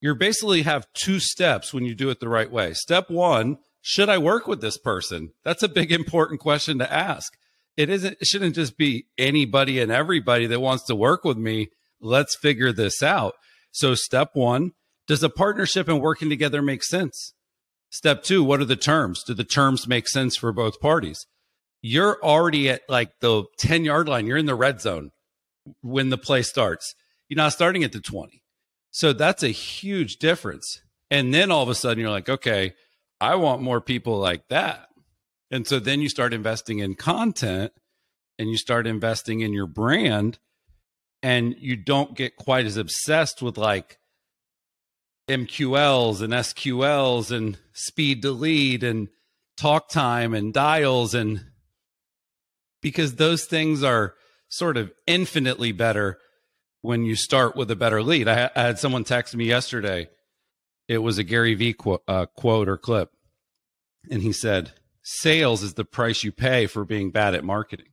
You 0.00 0.14
basically 0.14 0.62
have 0.62 0.86
two 0.94 1.18
steps 1.18 1.74
when 1.74 1.84
you 1.84 1.96
do 1.96 2.08
it 2.08 2.20
the 2.20 2.28
right 2.28 2.50
way. 2.50 2.72
Step 2.72 3.10
one, 3.10 3.58
should 3.82 4.08
I 4.08 4.18
work 4.18 4.46
with 4.46 4.60
this 4.60 4.78
person? 4.78 5.32
That's 5.42 5.64
a 5.64 5.68
big 5.68 5.90
important 6.00 6.38
question 6.38 6.78
to 6.78 6.92
ask. 6.92 7.36
It 7.76 7.90
isn't, 7.90 8.16
it 8.20 8.26
shouldn't 8.28 8.54
just 8.54 8.78
be 8.78 9.06
anybody 9.18 9.80
and 9.80 9.90
everybody 9.90 10.46
that 10.46 10.60
wants 10.60 10.84
to 10.84 10.94
work 10.94 11.24
with 11.24 11.36
me. 11.36 11.70
Let's 12.00 12.36
figure 12.36 12.72
this 12.72 13.02
out. 13.02 13.34
So 13.70 13.94
step 13.94 14.30
one, 14.34 14.72
does 15.06 15.22
a 15.22 15.30
partnership 15.30 15.88
and 15.88 16.00
working 16.00 16.28
together 16.28 16.62
make 16.62 16.84
sense? 16.84 17.34
Step 17.90 18.22
two, 18.22 18.44
what 18.44 18.60
are 18.60 18.66
the 18.66 18.76
terms? 18.76 19.24
Do 19.24 19.34
the 19.34 19.44
terms 19.44 19.88
make 19.88 20.08
sense 20.08 20.36
for 20.36 20.52
both 20.52 20.80
parties? 20.80 21.26
You're 21.80 22.22
already 22.22 22.68
at 22.68 22.82
like 22.88 23.10
the 23.20 23.44
10 23.58 23.84
yard 23.84 24.08
line. 24.08 24.26
You're 24.26 24.36
in 24.36 24.46
the 24.46 24.54
red 24.54 24.80
zone 24.80 25.10
when 25.80 26.10
the 26.10 26.18
play 26.18 26.42
starts. 26.42 26.94
You're 27.28 27.36
not 27.36 27.52
starting 27.52 27.84
at 27.84 27.92
the 27.92 28.00
20. 28.00 28.42
So 28.90 29.12
that's 29.12 29.42
a 29.42 29.48
huge 29.48 30.16
difference. 30.16 30.82
And 31.10 31.32
then 31.32 31.50
all 31.50 31.62
of 31.62 31.68
a 31.68 31.74
sudden 31.74 32.00
you're 32.00 32.10
like, 32.10 32.28
okay, 32.28 32.74
I 33.20 33.36
want 33.36 33.62
more 33.62 33.80
people 33.80 34.18
like 34.18 34.48
that. 34.48 34.88
And 35.50 35.66
so 35.66 35.78
then 35.78 36.00
you 36.02 36.08
start 36.08 36.34
investing 36.34 36.80
in 36.80 36.94
content 36.94 37.72
and 38.38 38.50
you 38.50 38.56
start 38.56 38.86
investing 38.86 39.40
in 39.40 39.52
your 39.52 39.66
brand 39.66 40.38
and 41.22 41.54
you 41.58 41.76
don't 41.76 42.16
get 42.16 42.36
quite 42.36 42.66
as 42.66 42.76
obsessed 42.76 43.42
with 43.42 43.58
like 43.58 43.98
MQLs 45.28 46.22
and 46.22 46.32
SQLs 46.32 47.30
and 47.30 47.58
speed 47.72 48.22
to 48.22 48.30
lead 48.30 48.82
and 48.82 49.08
talk 49.56 49.88
time 49.88 50.34
and 50.34 50.52
dials 50.52 51.14
and 51.14 51.44
because 52.80 53.16
those 53.16 53.44
things 53.44 53.82
are 53.82 54.14
sort 54.48 54.76
of 54.76 54.92
infinitely 55.06 55.72
better 55.72 56.18
when 56.80 57.04
you 57.04 57.16
start 57.16 57.56
with 57.56 57.70
a 57.70 57.76
better 57.76 58.02
lead. 58.02 58.28
I, 58.28 58.50
I 58.54 58.62
had 58.62 58.78
someone 58.78 59.04
text 59.04 59.36
me 59.36 59.44
yesterday. 59.44 60.08
It 60.86 60.98
was 60.98 61.18
a 61.18 61.24
Gary 61.24 61.54
Vee 61.54 61.74
quote, 61.74 62.02
uh, 62.08 62.26
quote 62.26 62.68
or 62.68 62.78
clip. 62.78 63.10
And 64.10 64.22
he 64.22 64.32
said, 64.32 64.72
Sales 65.02 65.62
is 65.62 65.74
the 65.74 65.84
price 65.84 66.22
you 66.22 66.32
pay 66.32 66.66
for 66.66 66.84
being 66.84 67.10
bad 67.10 67.34
at 67.34 67.44
marketing. 67.44 67.88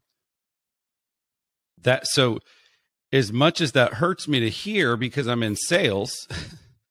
That 1.81 2.07
so, 2.07 2.39
as 3.15 3.31
much 3.31 3.61
as 3.61 3.71
that 3.71 3.95
hurts 3.95 4.27
me 4.27 4.41
to 4.41 4.49
hear 4.49 4.97
because 4.97 5.25
I'm 5.25 5.41
in 5.41 5.55
sales, 5.55 6.27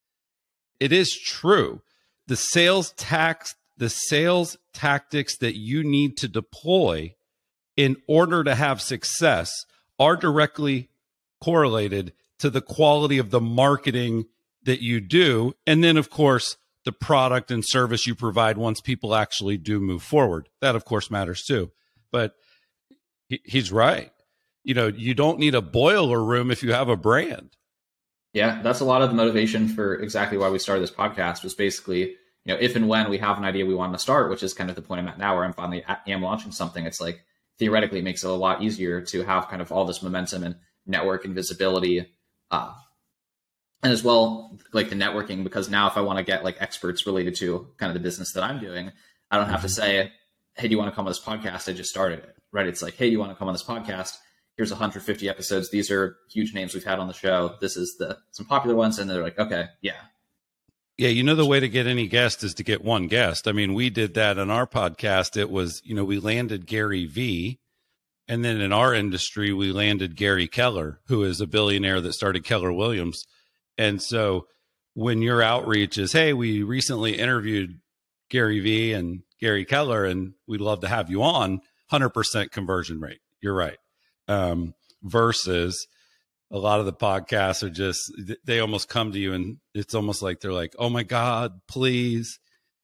it 0.81 0.90
is 0.90 1.14
true. 1.14 1.83
The 2.26 2.37
sales 2.37 2.93
tax, 2.93 3.54
the 3.76 3.90
sales 3.90 4.57
tactics 4.73 5.37
that 5.38 5.57
you 5.57 5.85
need 5.85 6.16
to 6.19 6.28
deploy 6.28 7.14
in 7.76 7.97
order 8.09 8.43
to 8.43 8.54
have 8.54 8.81
success 8.81 9.52
are 9.99 10.16
directly 10.16 10.88
correlated 11.43 12.14
to 12.38 12.49
the 12.49 12.62
quality 12.62 13.19
of 13.19 13.31
the 13.31 13.40
marketing 13.40 14.25
that 14.62 14.83
you 14.83 15.00
do. 15.00 15.52
And 15.66 15.85
then, 15.85 15.99
of 15.99 16.09
course, 16.09 16.57
the 16.87 16.93
product 16.93 17.50
and 17.50 17.62
service 17.62 18.07
you 18.07 18.14
provide 18.14 18.57
once 18.57 18.81
people 18.81 19.14
actually 19.14 19.59
do 19.59 19.78
move 19.78 20.02
forward. 20.02 20.49
That, 20.62 20.75
of 20.75 20.87
course, 20.87 21.11
matters 21.11 21.43
too. 21.43 21.71
But 22.11 22.35
he's 23.28 23.71
right. 23.71 24.11
You 24.64 24.75
know, 24.75 24.87
you 24.88 25.14
don't 25.14 25.38
need 25.38 25.54
a 25.54 25.62
boiler 25.62 26.23
room 26.23 26.50
if 26.50 26.62
you 26.62 26.73
have 26.73 26.88
a 26.88 26.97
brand. 26.97 27.56
Yeah, 28.33 28.61
that's 28.62 28.80
a 28.80 28.85
lot 28.85 29.02
of 29.02 29.11
the 29.11 29.14
motivation 29.14 29.68
for 29.68 29.94
exactly 29.94 30.37
why 30.37 30.49
we 30.49 30.59
started 30.59 30.83
this 30.83 30.90
podcast 30.90 31.44
was 31.44 31.54
basically, 31.54 32.00
you 32.00 32.52
know, 32.52 32.56
if 32.61 32.75
and 32.75 32.88
when 32.88 33.09
we 33.09 33.18
have 33.18 33.38
an 33.38 33.44
idea 33.44 33.64
we 33.64 33.76
want 33.76 33.92
to 33.92 33.99
start, 33.99 34.28
which 34.28 34.42
is 34.42 34.52
kind 34.52 34.71
of 34.71 34.76
the 34.76 34.83
point 34.83 35.00
I'm 35.00 35.09
at 35.09 35.18
now 35.18 35.37
where 35.37 35.44
I'm 35.44 35.52
finally 35.52 35.85
am 36.09 36.23
launching 36.23 36.50
something, 36.50 36.85
it's 36.85 37.00
like 37.00 37.21
theoretically 37.59 38.00
it 38.00 38.04
makes 38.04 38.25
it 38.25 38.30
a 38.30 38.33
lot 38.33 38.62
easier 38.62 39.00
to 39.00 39.23
have 39.23 39.49
kind 39.49 39.62
of 39.62 39.71
all 39.71 39.85
this 39.85 40.02
momentum 40.02 40.42
and 40.42 40.56
network 40.85 41.25
and 41.25 41.35
visibility. 41.35 42.12
Uh, 42.50 42.73
and 43.85 43.92
as 43.92 44.02
well, 44.02 44.59
like 44.73 44.88
the 44.88 44.97
networking, 44.97 45.44
because 45.44 45.68
now 45.68 45.87
if 45.87 45.97
I 45.97 46.00
want 46.00 46.18
to 46.18 46.25
get 46.25 46.42
like 46.42 46.56
experts 46.61 47.06
related 47.06 47.37
to 47.37 47.68
kind 47.76 47.90
of 47.90 47.94
the 47.94 48.00
business 48.00 48.33
that 48.33 48.42
I'm 48.42 48.59
doing, 48.59 48.90
I 49.30 49.37
don't 49.37 49.49
have 49.49 49.61
to 49.61 49.68
mm-hmm. 49.68 49.80
say, 49.80 50.12
Hey, 50.56 50.68
do 50.68 50.73
you 50.73 50.78
want 50.78 50.90
to 50.90 50.94
come 50.94 51.06
on 51.06 51.11
this 51.11 51.21
podcast? 51.21 51.68
I 51.68 51.73
just 51.73 51.90
started 51.90 52.21
it, 52.21 52.37
right? 52.50 52.66
It's 52.66 52.83
like, 52.83 52.94
Hey, 52.94 53.06
do 53.06 53.12
you 53.12 53.18
want 53.18 53.30
to 53.30 53.37
come 53.37 53.47
on 53.47 53.54
this 53.54 53.62
podcast? 53.62 54.16
Here's 54.56 54.70
150 54.70 55.28
episodes. 55.28 55.70
These 55.70 55.90
are 55.90 56.16
huge 56.30 56.54
names 56.54 56.75
we've 56.75 56.84
had 56.84 56.99
on 56.99 57.08
the 57.08 57.14
show. 57.14 57.56
This 57.61 57.76
is 57.76 57.96
the 57.99 58.18
some 58.30 58.46
popular 58.46 58.76
ones, 58.76 58.99
and 58.99 59.08
they're 59.08 59.23
like, 59.23 59.38
okay, 59.38 59.66
yeah. 59.80 60.00
Yeah, 60.96 61.08
you 61.08 61.25
know 61.25 61.34
the 61.34 61.44
way 61.44 61.58
to 61.58 61.68
get 61.68 61.88
any 61.88 62.06
guest 62.06 62.44
is 62.44 62.54
to 62.54 62.62
get 62.62 62.84
one 62.84 63.08
guest. 63.08 63.49
I 63.49 63.52
mean, 63.52 63.75
we 63.75 63.90
did 63.90 64.14
that 64.14 64.38
on 64.38 64.49
our 64.50 64.66
podcast. 64.66 65.37
It 65.37 65.50
was, 65.50 65.82
you 65.84 65.94
know, 65.94 66.04
we 66.04 66.20
landed 66.20 66.66
Gary 66.66 67.04
Vee, 67.04 67.58
and 68.28 68.44
then 68.44 68.61
in 68.61 68.73
our 68.73 68.94
industry, 68.94 69.52
we 69.52 69.73
landed 69.73 70.14
Gary 70.14 70.46
Keller, 70.46 71.00
who 71.08 71.25
is 71.25 71.40
a 71.40 71.49
billionaire 71.49 72.00
that 72.00 72.12
started 72.12 72.44
Keller 72.44 72.73
Williams. 72.73 73.25
And 73.76 74.00
so 74.00 74.46
when 74.94 75.20
your 75.20 75.42
outreach 75.42 75.99
is, 75.99 76.12
hey, 76.12 76.32
we 76.32 76.62
recently 76.62 77.18
interviewed 77.18 77.80
Gary 78.30 78.61
Vee 78.61 78.92
and 78.92 79.23
Gary 79.40 79.64
Keller, 79.64 80.04
and 80.04 80.34
we'd 80.46 80.61
love 80.61 80.80
to 80.80 80.88
have 80.88 81.11
you 81.11 81.25
on, 81.25 81.61
100% 81.90 82.50
conversion 82.52 83.00
rate. 83.00 83.20
You're 83.40 83.54
right. 83.54 83.78
Um, 84.28 84.75
versus 85.02 85.87
a 86.50 86.59
lot 86.59 86.81
of 86.81 86.87
the 86.87 86.93
podcasts 86.93 87.62
are 87.62 87.71
just 87.71 88.12
they 88.45 88.61
almost 88.61 88.88
come 88.88 89.12
to 89.12 89.19
you 89.19 89.33
and 89.33 89.59
it's 89.75 89.95
almost 89.95 90.23
like 90.23 90.40
they're 90.40 90.52
like, 90.52 90.75
"Oh 90.78 90.88
my 90.88 91.02
god, 91.02 91.61
please 91.69 92.38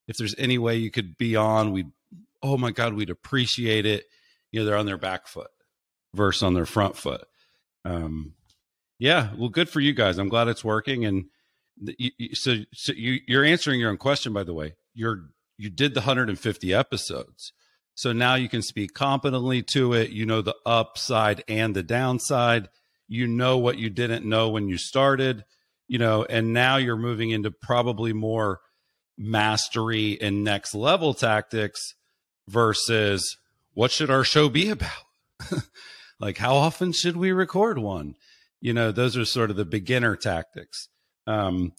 if 0.08 0.16
there's 0.16 0.34
any 0.38 0.58
way 0.58 0.76
you 0.76 0.90
could 0.90 1.16
be 1.16 1.36
on, 1.36 1.72
we'd 1.72 1.90
oh 2.42 2.56
my 2.56 2.70
god, 2.72 2.94
we'd 2.94 3.10
appreciate 3.10 3.86
it." 3.86 4.04
You 4.50 4.60
know, 4.60 4.66
they're 4.66 4.76
on 4.76 4.86
their 4.86 4.98
back 4.98 5.26
foot 5.28 5.50
versus 6.14 6.42
on 6.42 6.54
their 6.54 6.66
front 6.66 6.96
foot. 6.96 7.24
Um 7.84 8.34
yeah, 8.98 9.30
well 9.36 9.48
good 9.48 9.68
for 9.68 9.80
you 9.80 9.92
guys. 9.92 10.18
I'm 10.18 10.28
glad 10.28 10.48
it's 10.48 10.64
working 10.64 11.04
and 11.04 11.26
you, 11.80 12.10
you, 12.18 12.34
so 12.34 12.56
so 12.74 12.92
you 12.92 13.20
you're 13.26 13.44
answering 13.44 13.80
your 13.80 13.90
own 13.90 13.98
question 13.98 14.32
by 14.32 14.42
the 14.42 14.54
way. 14.54 14.74
You're 14.94 15.30
you 15.58 15.70
did 15.70 15.94
the 15.94 16.00
150 16.00 16.74
episodes. 16.74 17.52
So 18.00 18.14
now 18.14 18.34
you 18.34 18.48
can 18.48 18.62
speak 18.62 18.94
competently 18.94 19.62
to 19.74 19.92
it. 19.92 20.08
You 20.08 20.24
know 20.24 20.40
the 20.40 20.56
upside 20.64 21.44
and 21.46 21.76
the 21.76 21.82
downside. 21.82 22.70
You 23.06 23.26
know 23.26 23.58
what 23.58 23.76
you 23.76 23.90
didn't 23.90 24.24
know 24.24 24.48
when 24.48 24.70
you 24.70 24.78
started, 24.78 25.44
you 25.86 25.98
know, 25.98 26.24
and 26.24 26.54
now 26.54 26.78
you're 26.78 26.96
moving 26.96 27.28
into 27.28 27.50
probably 27.50 28.14
more 28.14 28.60
mastery 29.18 30.18
and 30.18 30.42
next 30.42 30.74
level 30.74 31.12
tactics 31.12 31.94
versus 32.48 33.36
what 33.74 33.90
should 33.90 34.10
our 34.10 34.24
show 34.24 34.48
be 34.48 34.70
about? 34.70 35.04
like 36.18 36.38
how 36.38 36.54
often 36.54 36.92
should 36.92 37.18
we 37.18 37.32
record 37.32 37.78
one? 37.78 38.14
You 38.62 38.72
know, 38.72 38.92
those 38.92 39.14
are 39.14 39.26
sort 39.26 39.50
of 39.50 39.56
the 39.56 39.66
beginner 39.66 40.16
tactics. 40.16 40.88
Um, 41.26 41.74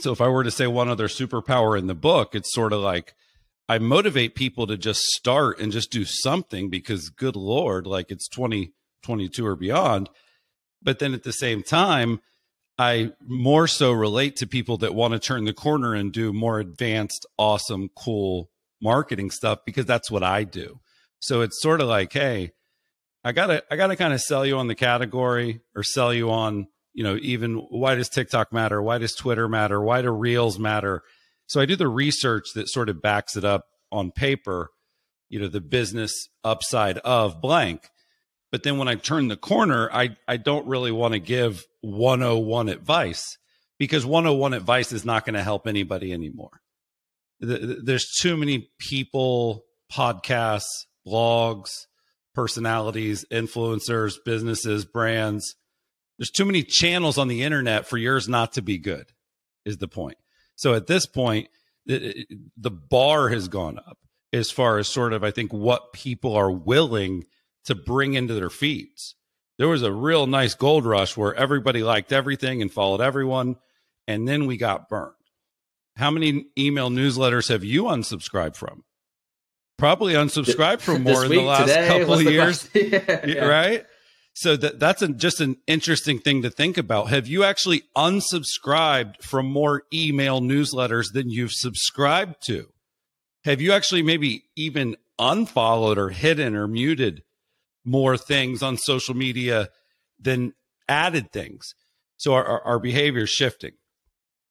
so 0.00 0.12
if 0.12 0.20
I 0.20 0.28
were 0.28 0.44
to 0.44 0.50
say 0.50 0.66
one 0.66 0.90
other 0.90 1.08
superpower 1.08 1.78
in 1.78 1.86
the 1.86 1.94
book, 1.94 2.34
it's 2.34 2.52
sort 2.52 2.74
of 2.74 2.80
like 2.80 3.14
I 3.68 3.78
motivate 3.78 4.34
people 4.34 4.66
to 4.68 4.76
just 4.76 5.00
start 5.00 5.58
and 5.58 5.72
just 5.72 5.90
do 5.90 6.04
something 6.04 6.70
because 6.70 7.08
good 7.08 7.36
Lord, 7.36 7.86
like 7.86 8.10
it's 8.10 8.28
2022 8.28 9.44
or 9.44 9.56
beyond. 9.56 10.08
But 10.82 10.98
then 11.00 11.14
at 11.14 11.24
the 11.24 11.32
same 11.32 11.62
time, 11.62 12.20
I 12.78 13.12
more 13.26 13.66
so 13.66 13.92
relate 13.92 14.36
to 14.36 14.46
people 14.46 14.76
that 14.78 14.94
want 14.94 15.12
to 15.12 15.18
turn 15.18 15.44
the 15.44 15.52
corner 15.52 15.94
and 15.94 16.12
do 16.12 16.32
more 16.32 16.60
advanced, 16.60 17.26
awesome, 17.38 17.88
cool 17.96 18.50
marketing 18.80 19.30
stuff 19.30 19.60
because 19.64 19.86
that's 19.86 20.10
what 20.10 20.22
I 20.22 20.44
do. 20.44 20.80
So 21.18 21.40
it's 21.40 21.60
sort 21.60 21.80
of 21.80 21.88
like, 21.88 22.12
hey, 22.12 22.52
I 23.24 23.32
gotta 23.32 23.64
I 23.70 23.76
gotta 23.76 23.96
kind 23.96 24.12
of 24.12 24.20
sell 24.20 24.46
you 24.46 24.58
on 24.58 24.68
the 24.68 24.74
category 24.74 25.60
or 25.74 25.82
sell 25.82 26.12
you 26.14 26.30
on 26.30 26.68
you 26.92 27.04
know, 27.04 27.18
even 27.20 27.56
why 27.56 27.94
does 27.94 28.08
TikTok 28.08 28.52
matter? 28.52 28.80
Why 28.80 28.98
does 28.98 29.14
Twitter 29.14 29.48
matter? 29.48 29.82
Why 29.82 30.00
do 30.00 30.10
Reels 30.10 30.58
matter? 30.58 31.02
So 31.46 31.60
I 31.60 31.66
do 31.66 31.76
the 31.76 31.88
research 31.88 32.48
that 32.54 32.68
sort 32.68 32.88
of 32.88 33.02
backs 33.02 33.36
it 33.36 33.44
up 33.44 33.66
on 33.92 34.10
paper, 34.10 34.70
you 35.28 35.40
know, 35.40 35.48
the 35.48 35.60
business 35.60 36.12
upside 36.44 36.98
of 36.98 37.40
blank. 37.40 37.88
But 38.50 38.62
then 38.62 38.78
when 38.78 38.88
I 38.88 38.94
turn 38.94 39.28
the 39.28 39.36
corner, 39.36 39.90
I, 39.92 40.16
I 40.26 40.36
don't 40.36 40.66
really 40.66 40.92
want 40.92 41.14
to 41.14 41.18
give 41.18 41.64
101 41.82 42.68
advice 42.68 43.38
because 43.78 44.06
101 44.06 44.54
advice 44.54 44.92
is 44.92 45.04
not 45.04 45.24
going 45.24 45.34
to 45.34 45.42
help 45.42 45.66
anybody 45.66 46.12
anymore. 46.12 46.60
There's 47.38 48.08
too 48.20 48.36
many 48.36 48.70
people, 48.78 49.64
podcasts, 49.92 50.64
blogs, 51.06 51.70
personalities, 52.34 53.24
influencers, 53.30 54.14
businesses, 54.24 54.84
brands 54.84 55.54
there's 56.18 56.30
too 56.30 56.44
many 56.44 56.62
channels 56.62 57.18
on 57.18 57.28
the 57.28 57.42
internet 57.42 57.86
for 57.86 57.98
yours 57.98 58.28
not 58.28 58.52
to 58.54 58.62
be 58.62 58.78
good 58.78 59.12
is 59.64 59.78
the 59.78 59.88
point 59.88 60.16
so 60.56 60.74
at 60.74 60.88
this 60.88 61.06
point 61.06 61.48
the, 61.86 62.26
the 62.56 62.70
bar 62.70 63.28
has 63.28 63.46
gone 63.46 63.78
up 63.78 63.98
as 64.32 64.50
far 64.50 64.78
as 64.78 64.88
sort 64.88 65.12
of 65.12 65.22
i 65.22 65.30
think 65.30 65.52
what 65.52 65.92
people 65.92 66.34
are 66.34 66.50
willing 66.50 67.24
to 67.66 67.74
bring 67.74 68.14
into 68.14 68.34
their 68.34 68.50
feeds. 68.50 69.14
There 69.58 69.68
was 69.68 69.82
a 69.82 69.92
real 69.92 70.26
nice 70.26 70.54
gold 70.54 70.86
rush 70.86 71.16
where 71.16 71.34
everybody 71.34 71.82
liked 71.82 72.12
everything 72.12 72.62
and 72.62 72.72
followed 72.72 73.00
everyone 73.00 73.56
and 74.08 74.26
then 74.26 74.46
we 74.46 74.56
got 74.56 74.88
burned. 74.88 75.12
How 75.96 76.10
many 76.10 76.46
email 76.56 76.90
newsletters 76.90 77.48
have 77.48 77.64
you 77.64 77.84
unsubscribed 77.84 78.54
from? 78.54 78.84
Probably 79.78 80.14
unsubscribed 80.14 80.80
from 80.80 81.02
more 81.02 81.24
in 81.24 81.30
the 81.30 81.40
last 81.40 81.68
today, 81.68 81.88
couple 81.88 82.14
of 82.14 82.22
years. 82.22 82.68
yeah, 82.74 83.26
yeah. 83.26 83.44
right 83.44 83.84
so 84.36 84.54
that 84.54 84.78
that's 84.78 85.00
a, 85.00 85.08
just 85.08 85.40
an 85.40 85.56
interesting 85.66 86.18
thing 86.18 86.42
to 86.42 86.50
think 86.50 86.76
about. 86.76 87.08
Have 87.08 87.26
you 87.26 87.42
actually 87.42 87.84
unsubscribed 87.96 89.22
from 89.22 89.46
more 89.46 89.84
email 89.94 90.42
newsletters 90.42 91.06
than 91.14 91.30
you've 91.30 91.52
subscribed 91.52 92.36
to? 92.44 92.66
Have 93.46 93.62
you 93.62 93.72
actually 93.72 94.02
maybe 94.02 94.44
even 94.54 94.96
unfollowed 95.18 95.96
or 95.96 96.10
hidden 96.10 96.54
or 96.54 96.68
muted 96.68 97.22
more 97.82 98.18
things 98.18 98.62
on 98.62 98.76
social 98.76 99.16
media 99.16 99.70
than 100.20 100.52
added 100.86 101.32
things? 101.32 101.74
So 102.18 102.34
our, 102.34 102.44
our, 102.44 102.62
our 102.62 102.78
behavior 102.78 103.22
is 103.22 103.30
shifting. 103.30 103.72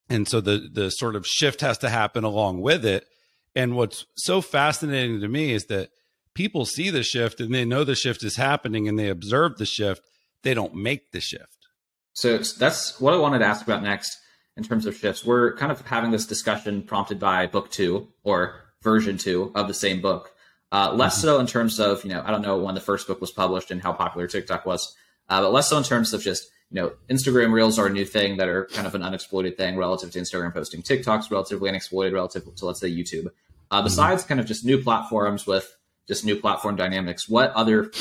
And 0.09 0.27
so 0.27 0.41
the 0.41 0.67
the 0.71 0.89
sort 0.89 1.15
of 1.15 1.27
shift 1.27 1.61
has 1.61 1.77
to 1.79 1.89
happen 1.89 2.23
along 2.23 2.59
with 2.61 2.83
it. 2.85 3.05
And 3.53 3.75
what's 3.75 4.07
so 4.17 4.41
fascinating 4.41 5.21
to 5.21 5.27
me 5.27 5.51
is 5.53 5.65
that 5.65 5.89
people 6.35 6.65
see 6.65 6.91
the 6.91 7.01
shift 7.01 7.39
and 7.41 7.53
they 7.53 7.65
know 7.65 7.83
the 7.83 7.95
shift 7.95 8.23
is 8.23 8.35
happening 8.35 8.87
and 8.87 8.99
they 8.99 9.09
observe 9.09 9.57
the 9.57 9.65
shift. 9.65 10.03
They 10.43 10.53
don't 10.53 10.75
make 10.75 11.11
the 11.11 11.21
shift. 11.21 11.67
So 12.13 12.37
that's 12.37 13.01
what 13.01 13.13
I 13.13 13.17
wanted 13.17 13.39
to 13.39 13.45
ask 13.45 13.65
about 13.65 13.81
next 13.81 14.19
in 14.55 14.63
terms 14.63 14.85
of 14.85 14.95
shifts. 14.95 15.25
We're 15.25 15.55
kind 15.55 15.71
of 15.71 15.81
having 15.81 16.11
this 16.11 16.27
discussion 16.27 16.83
prompted 16.83 17.19
by 17.19 17.47
book 17.47 17.71
two 17.71 18.09
or 18.23 18.61
version 18.81 19.17
two 19.17 19.51
of 19.55 19.67
the 19.67 19.73
same 19.73 20.01
book. 20.01 20.31
Uh, 20.71 20.93
less 20.93 21.17
mm-hmm. 21.17 21.27
so 21.27 21.39
in 21.39 21.47
terms 21.47 21.79
of, 21.79 22.03
you 22.03 22.11
know, 22.11 22.21
I 22.25 22.31
don't 22.31 22.41
know 22.41 22.57
when 22.57 22.75
the 22.75 22.81
first 22.81 23.07
book 23.07 23.21
was 23.21 23.31
published 23.31 23.71
and 23.71 23.81
how 23.81 23.93
popular 23.93 24.27
TikTok 24.27 24.65
was, 24.65 24.95
uh, 25.29 25.41
but 25.41 25.51
less 25.51 25.69
so 25.69 25.77
in 25.77 25.83
terms 25.83 26.13
of 26.13 26.21
just, 26.21 26.49
you 26.69 26.81
know, 26.81 26.93
Instagram 27.09 27.51
Reels 27.51 27.79
are 27.79 27.87
a 27.87 27.89
new 27.89 28.05
thing 28.05 28.37
that 28.37 28.49
are 28.49 28.65
kind 28.67 28.87
of 28.87 28.95
an 28.95 29.03
unexploited 29.03 29.57
thing 29.57 29.77
relative 29.77 30.11
to 30.11 30.19
Instagram 30.19 30.53
posting. 30.53 30.81
TikTok's 30.81 31.31
relatively 31.31 31.69
unexploited 31.69 32.13
relative 32.13 32.43
to, 32.55 32.65
let's 32.65 32.79
say, 32.79 32.89
YouTube. 32.89 33.27
Uh, 33.71 33.77
mm-hmm. 33.77 33.85
besides 33.85 34.23
mm-hmm. 34.23 34.29
kind 34.29 34.39
of 34.39 34.45
just 34.45 34.65
new 34.65 34.81
platforms 34.81 35.47
with 35.47 35.75
just 36.07 36.25
new 36.25 36.35
platform 36.35 36.75
dynamics, 36.75 37.27
what 37.27 37.51
other, 37.51 37.91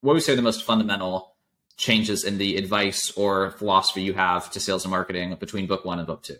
what 0.00 0.12
would 0.12 0.14
you 0.14 0.20
say 0.20 0.34
the 0.34 0.42
most 0.42 0.64
fundamental 0.64 1.34
changes 1.76 2.24
in 2.24 2.38
the 2.38 2.56
advice 2.56 3.10
or 3.12 3.50
philosophy 3.52 4.02
you 4.02 4.14
have 4.14 4.50
to 4.50 4.60
sales 4.60 4.84
and 4.84 4.90
marketing 4.90 5.34
between 5.38 5.66
book 5.66 5.84
one 5.84 5.98
and 5.98 6.06
book 6.06 6.22
two? 6.22 6.36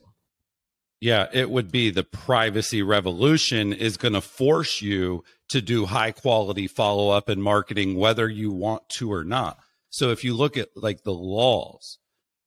Yeah, 1.00 1.26
it 1.32 1.50
would 1.50 1.72
be 1.72 1.90
the 1.90 2.04
privacy 2.04 2.80
revolution 2.80 3.72
is 3.72 3.96
going 3.96 4.14
to 4.14 4.20
force 4.20 4.80
you 4.80 5.24
to 5.48 5.60
do 5.60 5.86
high 5.86 6.12
quality 6.12 6.68
follow 6.68 7.10
up 7.10 7.28
and 7.28 7.42
marketing, 7.42 7.96
whether 7.96 8.28
you 8.28 8.52
want 8.52 8.88
to 8.98 9.12
or 9.12 9.24
not. 9.24 9.58
So 9.90 10.10
if 10.10 10.22
you 10.22 10.32
look 10.32 10.56
at 10.56 10.68
like 10.76 11.02
the 11.02 11.12
laws 11.12 11.98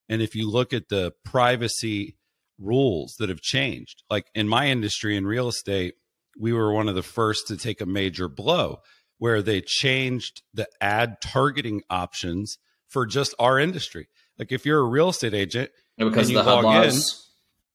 and 0.07 0.21
if 0.21 0.35
you 0.35 0.49
look 0.49 0.71
at 0.71 0.87
the 0.87 1.11
privacy 1.25 2.15
rules 2.57 3.15
that 3.19 3.27
have 3.27 3.41
changed, 3.41 4.03
like 4.09 4.27
in 4.33 4.47
my 4.47 4.67
industry 4.69 5.17
in 5.17 5.27
real 5.27 5.49
estate, 5.49 5.95
we 6.39 6.53
were 6.53 6.73
one 6.73 6.89
of 6.89 6.95
the 6.95 7.03
first 7.03 7.47
to 7.47 7.57
take 7.57 7.81
a 7.81 7.85
major 7.85 8.27
blow 8.27 8.79
where 9.17 9.41
they 9.41 9.61
changed 9.61 10.41
the 10.53 10.67
ad 10.81 11.21
targeting 11.21 11.81
options 11.89 12.57
for 12.87 13.05
just 13.05 13.33
our 13.39 13.59
industry. 13.59 14.07
Like 14.37 14.51
if 14.51 14.65
you're 14.65 14.79
a 14.79 14.87
real 14.87 15.09
estate 15.09 15.33
agent 15.33 15.71
and, 15.97 16.09
because 16.09 16.29
and 16.29 16.37
you 16.37 16.43
log 16.43 16.85
in 16.85 16.99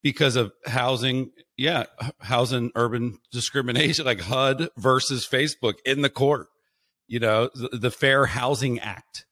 because 0.03 0.35
of 0.35 0.51
housing, 0.65 1.31
yeah, 1.57 1.85
housing 2.19 2.71
urban 2.75 3.17
discrimination, 3.31 4.05
like 4.05 4.21
HUD 4.21 4.69
versus 4.77 5.27
Facebook 5.27 5.75
in 5.85 6.01
the 6.01 6.09
court, 6.09 6.47
you 7.07 7.19
know, 7.19 7.49
the, 7.53 7.77
the 7.77 7.91
Fair 7.91 8.25
Housing 8.25 8.79
Act, 8.79 9.25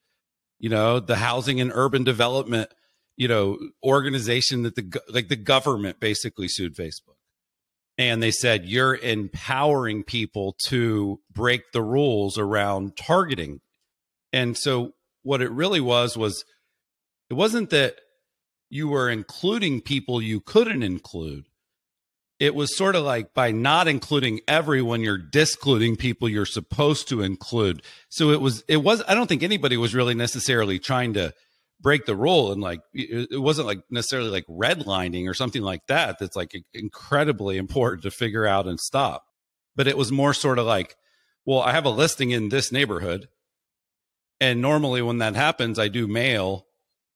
you 0.59 0.69
know, 0.69 0.99
the 0.99 1.15
housing 1.17 1.61
and 1.61 1.71
urban 1.73 2.03
development, 2.03 2.71
you 3.15 3.27
know, 3.27 3.57
organization 3.83 4.63
that 4.63 4.75
the 4.75 5.01
like 5.09 5.27
the 5.27 5.35
government 5.35 5.99
basically 5.99 6.47
sued 6.47 6.75
Facebook 6.75 7.18
and 7.99 8.23
they 8.23 8.31
said 8.31 8.65
you're 8.65 8.95
empowering 8.95 10.03
people 10.03 10.55
to 10.67 11.19
break 11.33 11.73
the 11.73 11.83
rules 11.83 12.37
around 12.37 12.95
targeting. 12.95 13.59
And 14.31 14.57
so 14.57 14.93
what 15.21 15.41
it 15.41 15.51
really 15.51 15.81
was 15.81 16.17
was 16.17 16.45
it 17.29 17.33
wasn't 17.33 17.71
that 17.71 17.95
you 18.69 18.87
were 18.87 19.09
including 19.09 19.81
people 19.81 20.21
you 20.21 20.39
couldn't 20.39 20.81
include. 20.81 21.45
It 22.39 22.55
was 22.55 22.77
sort 22.77 22.95
of 22.95 23.03
like 23.03 23.33
by 23.33 23.51
not 23.51 23.89
including 23.89 24.39
everyone 24.47 25.01
you're 25.01 25.17
discluding 25.17 25.97
people 25.97 26.29
you're 26.29 26.45
supposed 26.45 27.09
to 27.09 27.21
include. 27.21 27.81
So 28.07 28.29
it 28.29 28.39
was 28.39 28.63
it 28.69 28.77
was 28.77 29.03
i 29.09 29.13
don't 29.13 29.27
think 29.27 29.43
anybody 29.43 29.75
was 29.75 29.93
really 29.93 30.15
necessarily 30.15 30.79
trying 30.79 31.13
to 31.15 31.33
break 31.81 32.05
the 32.05 32.15
rule 32.15 32.51
and 32.51 32.61
like 32.61 32.81
it 32.93 33.41
wasn't 33.41 33.67
like 33.67 33.79
necessarily 33.89 34.29
like 34.29 34.45
redlining 34.47 35.29
or 35.29 35.33
something 35.33 35.61
like 35.61 35.85
that 35.87 36.19
that's 36.19 36.35
like 36.35 36.51
incredibly 36.73 37.57
important 37.57 38.03
to 38.03 38.11
figure 38.11 38.45
out 38.45 38.67
and 38.67 38.79
stop. 38.79 39.25
But 39.75 39.87
it 39.87 39.97
was 39.97 40.11
more 40.11 40.33
sort 40.33 40.59
of 40.59 40.65
like 40.65 40.95
well 41.45 41.61
i 41.61 41.71
have 41.71 41.85
a 41.85 41.89
listing 41.89 42.31
in 42.31 42.49
this 42.49 42.71
neighborhood 42.71 43.29
and 44.41 44.61
normally 44.61 45.01
when 45.01 45.19
that 45.19 45.35
happens 45.35 45.79
i 45.79 45.87
do 45.87 46.07
mail 46.07 46.65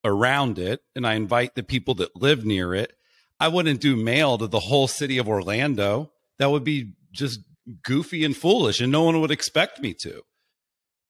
around 0.04 0.58
it 0.58 0.80
and 0.96 1.06
i 1.06 1.14
invite 1.14 1.54
the 1.54 1.62
people 1.62 1.94
that 1.94 2.16
live 2.16 2.44
near 2.44 2.74
it. 2.74 2.92
I 3.40 3.48
wouldn't 3.48 3.80
do 3.80 3.96
mail 3.96 4.38
to 4.38 4.46
the 4.46 4.60
whole 4.60 4.86
city 4.86 5.18
of 5.18 5.28
orlando. 5.28 6.12
That 6.38 6.50
would 6.50 6.64
be 6.64 6.92
just 7.12 7.40
goofy 7.82 8.24
and 8.24 8.36
foolish 8.36 8.80
and 8.80 8.92
no 8.92 9.02
one 9.02 9.20
would 9.20 9.30
expect 9.30 9.80
me 9.80 9.94
to 9.94 10.22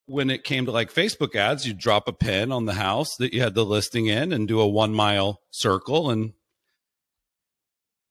when 0.06 0.30
it 0.30 0.44
came 0.44 0.66
to 0.66 0.73
like 0.73 0.92
Facebook 0.92 1.34
ads, 1.34 1.66
you 1.66 1.73
drop 1.73 2.08
a 2.08 2.12
pin 2.12 2.52
on 2.52 2.66
the 2.66 2.75
house 2.75 3.16
that 3.16 3.32
you 3.32 3.40
had 3.40 3.54
the 3.54 3.64
listing 3.64 4.06
in 4.06 4.32
and 4.32 4.46
do 4.46 4.61
a 4.61 4.68
one 4.68 4.92
mile 4.92 5.40
circle. 5.50 6.11
And 6.11 6.34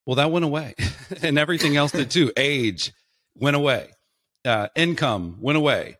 well, 0.05 0.15
that 0.15 0.31
went 0.31 0.45
away. 0.45 0.75
and 1.21 1.37
everything 1.37 1.77
else 1.77 1.91
did 1.91 2.11
too. 2.11 2.31
Age 2.35 2.91
went 3.35 3.55
away, 3.55 3.89
uh, 4.45 4.67
income 4.75 5.37
went 5.39 5.57
away, 5.57 5.97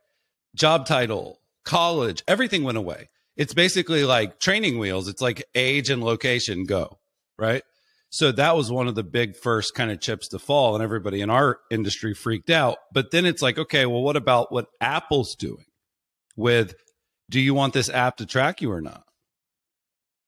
job 0.56 0.86
title, 0.86 1.40
college, 1.64 2.24
everything 2.28 2.64
went 2.64 2.78
away. 2.78 3.10
It's 3.36 3.54
basically 3.54 4.04
like 4.04 4.40
training 4.40 4.78
wheels. 4.78 5.08
It's 5.08 5.22
like 5.22 5.44
age 5.56 5.90
and 5.90 6.04
location 6.04 6.66
go, 6.66 7.00
right? 7.38 7.64
So 8.12 8.32
that 8.32 8.56
was 8.56 8.72
one 8.72 8.88
of 8.88 8.94
the 8.94 9.04
big 9.04 9.36
first 9.36 9.74
kind 9.74 9.90
of 9.90 10.00
chips 10.00 10.28
to 10.30 10.40
fall, 10.40 10.76
and 10.76 10.84
everybody 10.84 11.22
in 11.22 11.32
our 11.32 11.58
industry 11.72 12.14
freaked 12.14 12.52
out. 12.52 12.78
But 12.92 13.10
then 13.10 13.26
it's 13.26 13.42
like, 13.42 13.58
okay, 13.58 13.88
well, 13.88 14.04
what 14.04 14.16
about 14.16 14.52
what 14.52 14.68
Apple's 14.80 15.34
doing 15.34 15.66
with 16.36 16.76
do 17.30 17.40
you 17.40 17.54
want 17.54 17.74
this 17.74 17.90
app 17.90 18.18
to 18.18 18.26
track 18.26 18.62
you 18.62 18.72
or 18.72 18.82
not? 18.82 19.04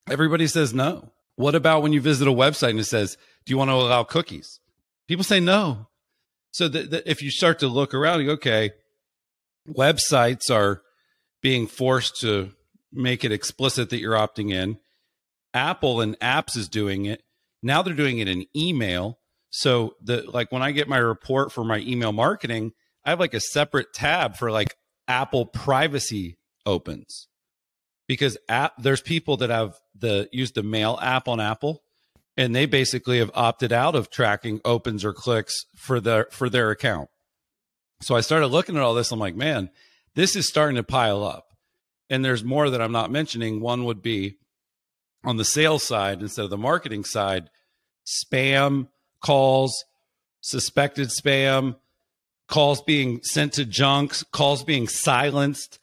Everybody 0.10 0.48
says 0.48 0.74
no. 0.74 1.12
What 1.36 1.56
about 1.56 1.82
when 1.82 1.94
you 1.94 2.02
visit 2.02 2.28
a 2.28 2.32
website 2.32 2.72
and 2.72 2.80
it 2.80 2.86
says, 2.86 3.18
do 3.46 3.52
you 3.52 3.58
want 3.58 3.70
to 3.70 3.76
allow 3.76 4.04
cookies? 4.04 4.60
People 5.08 5.24
say 5.24 5.40
no. 5.40 5.88
So 6.52 6.68
that, 6.70 7.10
if 7.10 7.22
you 7.22 7.32
start 7.32 7.60
to 7.60 7.68
look 7.68 7.94
around, 7.94 8.22
you 8.22 8.28
go, 8.28 8.34
okay, 8.34 8.72
websites 9.68 10.50
are 10.50 10.82
being 11.42 11.68
forced 11.68 12.22
to 12.22 12.52
make 12.92 13.24
it 13.24 13.32
explicit 13.32 13.90
that 13.90 14.00
you're 14.00 14.16
opting 14.16 14.52
in. 14.52 14.78
Apple 15.54 16.02
and 16.02 16.18
apps 16.20 16.56
is 16.56 16.70
doing 16.70 17.06
it. 17.06 17.24
Now 17.62 17.82
they're 17.82 17.94
doing 17.94 18.20
it 18.20 18.28
in 18.28 18.46
email. 18.56 19.20
So 19.50 19.96
the 20.02 20.24
like 20.28 20.52
when 20.52 20.62
I 20.62 20.72
get 20.72 20.88
my 20.88 20.98
report 20.98 21.52
for 21.52 21.64
my 21.64 21.80
email 21.80 22.12
marketing, 22.12 22.74
I 23.04 23.12
have 23.12 23.20
like 23.20 23.34
a 23.34 23.40
separate 23.40 23.94
tab 23.94 24.38
for 24.38 24.52
like 24.52 24.76
Apple 25.08 25.46
privacy 25.46 26.38
opens. 26.66 27.28
Because 28.08 28.38
app 28.48 28.74
there's 28.78 29.02
people 29.02 29.38
that 29.38 29.50
have 29.50 29.80
the 29.98 30.30
use 30.32 30.52
the 30.52 30.64
mail 30.64 31.00
app 31.02 31.28
on 31.28 31.40
Apple 31.40 31.82
and 32.38 32.56
they 32.56 32.66
basically 32.66 33.20
have 33.20 33.32
opted 33.34 33.72
out 33.72 33.96
of 33.96 34.10
tracking 34.10 34.62
opens 34.66 35.04
or 35.04 35.14
clicks 35.14 35.66
for 35.76 36.00
their 36.00 36.28
for 36.32 36.50
their 36.50 36.72
account. 36.72 37.10
So 38.02 38.16
I 38.16 38.22
started 38.22 38.48
looking 38.48 38.76
at 38.76 38.82
all 38.82 38.94
this. 38.94 39.12
I'm 39.12 39.20
like, 39.20 39.36
man, 39.36 39.70
this 40.16 40.36
is 40.36 40.48
starting 40.48 40.76
to 40.76 40.84
pile 40.84 41.24
up. 41.24 41.48
And 42.10 42.24
there's 42.24 42.44
more 42.44 42.70
that 42.70 42.82
I'm 42.82 42.92
not 42.92 43.10
mentioning. 43.10 43.62
One 43.62 43.86
would 43.86 44.02
be 44.02 44.38
on 45.24 45.38
the 45.38 45.46
sales 45.46 45.84
side 45.84 46.22
instead 46.22 46.44
of 46.44 46.52
the 46.52 46.58
marketing 46.58 47.04
side, 47.04 47.50
spam 48.06 48.90
calls, 49.22 49.86
suspected 50.42 51.10
spam, 51.10 51.78
calls 52.48 52.82
being 52.82 53.22
sent 53.24 53.54
to 53.54 53.66
junks, 53.66 54.24
calls 54.32 54.64
being 54.64 54.88
silenced. 54.88 55.80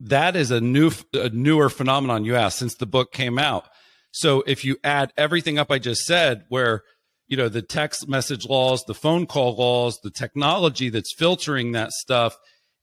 That 0.00 0.36
is 0.36 0.50
a 0.50 0.60
new, 0.60 0.90
a 1.14 1.28
newer 1.28 1.70
phenomenon 1.70 2.24
you 2.24 2.34
asked 2.34 2.58
since 2.58 2.74
the 2.74 2.86
book 2.86 3.12
came 3.12 3.38
out. 3.38 3.68
So 4.12 4.42
if 4.46 4.64
you 4.64 4.76
add 4.84 5.12
everything 5.16 5.58
up 5.58 5.70
I 5.70 5.78
just 5.78 6.02
said, 6.02 6.44
where 6.48 6.82
you 7.28 7.36
know 7.36 7.48
the 7.48 7.62
text 7.62 8.08
message 8.08 8.46
laws, 8.46 8.84
the 8.86 8.94
phone 8.94 9.26
call 9.26 9.56
laws, 9.56 9.98
the 10.02 10.10
technology 10.10 10.90
that's 10.90 11.14
filtering 11.16 11.72
that 11.72 11.90
stuff 11.92 12.36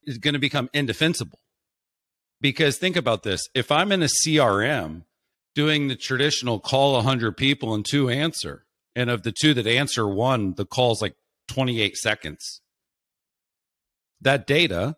is 0.04 0.18
going 0.18 0.34
to 0.34 0.40
become 0.40 0.68
indefensible. 0.72 1.38
Because 2.40 2.78
think 2.78 2.96
about 2.96 3.22
this: 3.22 3.42
if 3.54 3.70
I'm 3.70 3.92
in 3.92 4.02
a 4.02 4.08
CRM 4.08 5.04
doing 5.54 5.88
the 5.88 5.96
traditional 5.96 6.58
call 6.58 6.94
100 6.94 7.36
people 7.36 7.74
and 7.74 7.84
two 7.84 8.08
answer 8.08 8.64
and 8.94 9.10
of 9.10 9.22
the 9.22 9.32
two 9.32 9.54
that 9.54 9.66
answer 9.66 10.08
one 10.08 10.54
the 10.54 10.64
call's 10.64 11.02
like 11.02 11.14
28 11.48 11.96
seconds 11.96 12.60
that 14.20 14.46
data 14.46 14.96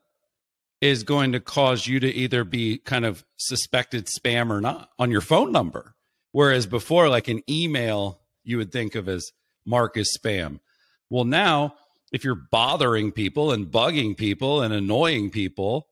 is 0.80 1.04
going 1.04 1.32
to 1.32 1.40
cause 1.40 1.86
you 1.86 2.00
to 2.00 2.12
either 2.12 2.44
be 2.44 2.78
kind 2.78 3.04
of 3.04 3.24
suspected 3.36 4.06
spam 4.06 4.50
or 4.50 4.60
not 4.60 4.90
on 4.98 5.10
your 5.10 5.20
phone 5.20 5.52
number. 5.52 5.94
Whereas 6.32 6.66
before 6.66 7.08
like 7.08 7.28
an 7.28 7.42
email 7.48 8.20
you 8.44 8.58
would 8.58 8.72
think 8.72 8.94
of 8.94 9.08
as 9.08 9.30
mark 9.64 9.96
as 9.96 10.10
spam. 10.18 10.58
Well 11.08 11.24
now 11.24 11.74
if 12.12 12.24
you're 12.24 12.34
bothering 12.34 13.12
people 13.12 13.52
and 13.52 13.70
bugging 13.70 14.16
people 14.16 14.60
and 14.60 14.74
annoying 14.74 15.30
people 15.30 15.86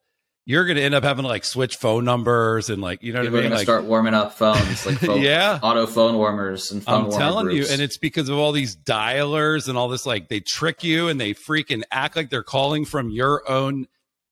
you're 0.46 0.64
going 0.64 0.76
to 0.76 0.82
end 0.82 0.94
up 0.94 1.04
having 1.04 1.22
to 1.22 1.28
like 1.28 1.44
switch 1.44 1.76
phone 1.76 2.04
numbers 2.04 2.70
and 2.70 2.80
like 2.82 3.02
you 3.02 3.12
know 3.12 3.20
People 3.22 3.34
what 3.36 3.40
I 3.40 3.42
mean. 3.44 3.52
Are 3.52 3.56
Like, 3.56 3.64
start 3.64 3.84
warming 3.84 4.14
up 4.14 4.32
phones, 4.36 4.84
like 4.86 4.98
phone, 5.00 5.20
yeah, 5.22 5.58
auto 5.62 5.86
phone 5.86 6.16
warmers 6.16 6.72
and 6.72 6.82
phone 6.82 6.94
warmers. 7.02 7.14
I'm 7.14 7.20
telling 7.20 7.46
groups. 7.46 7.68
you, 7.68 7.72
and 7.72 7.82
it's 7.82 7.98
because 7.98 8.28
of 8.28 8.36
all 8.38 8.52
these 8.52 8.74
dialers 8.76 9.68
and 9.68 9.76
all 9.78 9.88
this. 9.88 10.06
Like 10.06 10.28
they 10.28 10.40
trick 10.40 10.82
you 10.82 11.08
and 11.08 11.20
they 11.20 11.34
freaking 11.34 11.82
act 11.92 12.16
like 12.16 12.30
they're 12.30 12.42
calling 12.42 12.84
from 12.84 13.10
your 13.10 13.48
own 13.50 13.86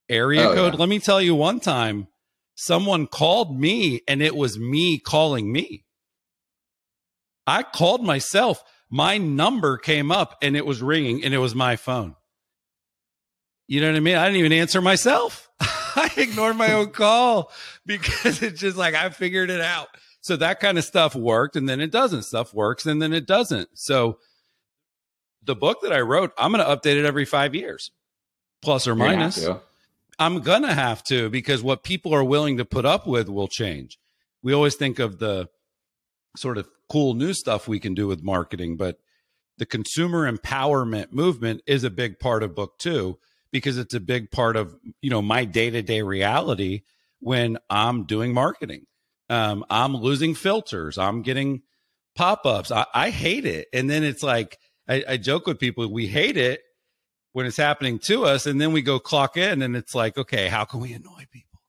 area 0.08 0.48
Oh, 0.48 0.54
code. 0.54 0.74
yeah. 0.74 0.80
Let 0.80 0.88
me 0.88 0.98
tell 0.98 1.20
you, 1.20 1.34
one 1.34 1.60
time 1.60 2.08
someone 2.56 3.06
called 3.06 3.58
me 3.60 4.00
and 4.08 4.20
it 4.22 4.34
was 4.34 4.58
me 4.58 4.98
calling 4.98 5.52
me. 5.52 5.84
I 7.46 7.62
called 7.62 8.02
myself. 8.04 8.62
My 8.90 9.18
number 9.18 9.76
came 9.76 10.10
up 10.10 10.36
and 10.42 10.56
it 10.56 10.64
was 10.66 10.82
ringing 10.82 11.22
and 11.24 11.32
it 11.34 11.38
was 11.38 11.54
my 11.54 11.76
phone. 11.76 12.16
You 13.68 13.82
know 13.82 13.88
what 13.88 13.96
I 13.96 14.00
mean? 14.00 14.16
I 14.16 14.24
didn't 14.24 14.40
even 14.40 14.52
answer 14.52 14.80
myself. 14.80 15.50
I 15.60 16.10
ignored 16.16 16.56
my 16.56 16.72
own 16.72 16.90
call 16.90 17.52
because 17.86 18.42
it's 18.42 18.60
just 18.60 18.78
like 18.78 18.94
I 18.94 19.10
figured 19.10 19.50
it 19.50 19.60
out. 19.60 19.88
So 20.22 20.36
that 20.36 20.58
kind 20.58 20.78
of 20.78 20.84
stuff 20.84 21.14
worked 21.14 21.54
and 21.54 21.68
then 21.68 21.80
it 21.80 21.92
doesn't. 21.92 22.22
Stuff 22.22 22.54
works 22.54 22.86
and 22.86 23.00
then 23.00 23.12
it 23.12 23.26
doesn't. 23.26 23.68
So 23.74 24.18
the 25.42 25.54
book 25.54 25.82
that 25.82 25.92
I 25.92 26.00
wrote, 26.00 26.32
I'm 26.38 26.50
going 26.50 26.64
to 26.64 26.70
update 26.70 26.98
it 26.98 27.04
every 27.04 27.26
five 27.26 27.54
years, 27.54 27.90
plus 28.62 28.86
or 28.86 28.90
You're 28.90 28.98
gonna 28.98 29.10
have 29.10 29.18
minus. 29.18 29.38
I'm 30.18 30.40
going 30.40 30.62
to 30.62 30.74
have 30.74 31.04
to 31.04 31.28
because 31.28 31.62
what 31.62 31.82
people 31.82 32.14
are 32.14 32.24
willing 32.24 32.56
to 32.56 32.64
put 32.64 32.86
up 32.86 33.06
with 33.06 33.28
will 33.28 33.48
change. 33.48 33.98
We 34.42 34.52
always 34.52 34.76
think 34.76 34.98
of 34.98 35.18
the 35.18 35.48
sort 36.36 36.58
of 36.58 36.68
cool 36.90 37.14
new 37.14 37.34
stuff 37.34 37.68
we 37.68 37.80
can 37.80 37.94
do 37.94 38.06
with 38.06 38.22
marketing, 38.22 38.76
but 38.76 38.98
the 39.58 39.66
consumer 39.66 40.30
empowerment 40.30 41.12
movement 41.12 41.62
is 41.66 41.84
a 41.84 41.90
big 41.90 42.18
part 42.18 42.42
of 42.42 42.54
book 42.54 42.78
two 42.78 43.18
because 43.52 43.78
it's 43.78 43.94
a 43.94 44.00
big 44.00 44.30
part 44.30 44.56
of, 44.56 44.74
you 45.00 45.10
know, 45.10 45.22
my 45.22 45.44
day-to-day 45.44 46.02
reality 46.02 46.82
when 47.20 47.58
I'm 47.70 48.04
doing 48.04 48.32
marketing. 48.34 48.86
Um, 49.30 49.64
I'm 49.68 49.94
losing 49.94 50.34
filters. 50.34 50.98
I'm 50.98 51.22
getting 51.22 51.62
pop-ups. 52.14 52.70
I, 52.70 52.86
I 52.94 53.10
hate 53.10 53.44
it. 53.44 53.68
And 53.72 53.88
then 53.88 54.04
it's 54.04 54.22
like 54.22 54.58
I, 54.88 55.04
I 55.08 55.16
joke 55.18 55.46
with 55.46 55.58
people, 55.58 55.90
we 55.92 56.06
hate 56.06 56.36
it 56.36 56.62
when 57.32 57.46
it's 57.46 57.56
happening 57.56 57.98
to 58.00 58.24
us, 58.24 58.46
and 58.46 58.60
then 58.60 58.72
we 58.72 58.82
go 58.82 58.98
clock 58.98 59.36
in, 59.36 59.62
and 59.62 59.76
it's 59.76 59.94
like, 59.94 60.16
okay, 60.16 60.48
how 60.48 60.64
can 60.64 60.80
we 60.80 60.92
annoy 60.92 61.26
people? 61.30 61.60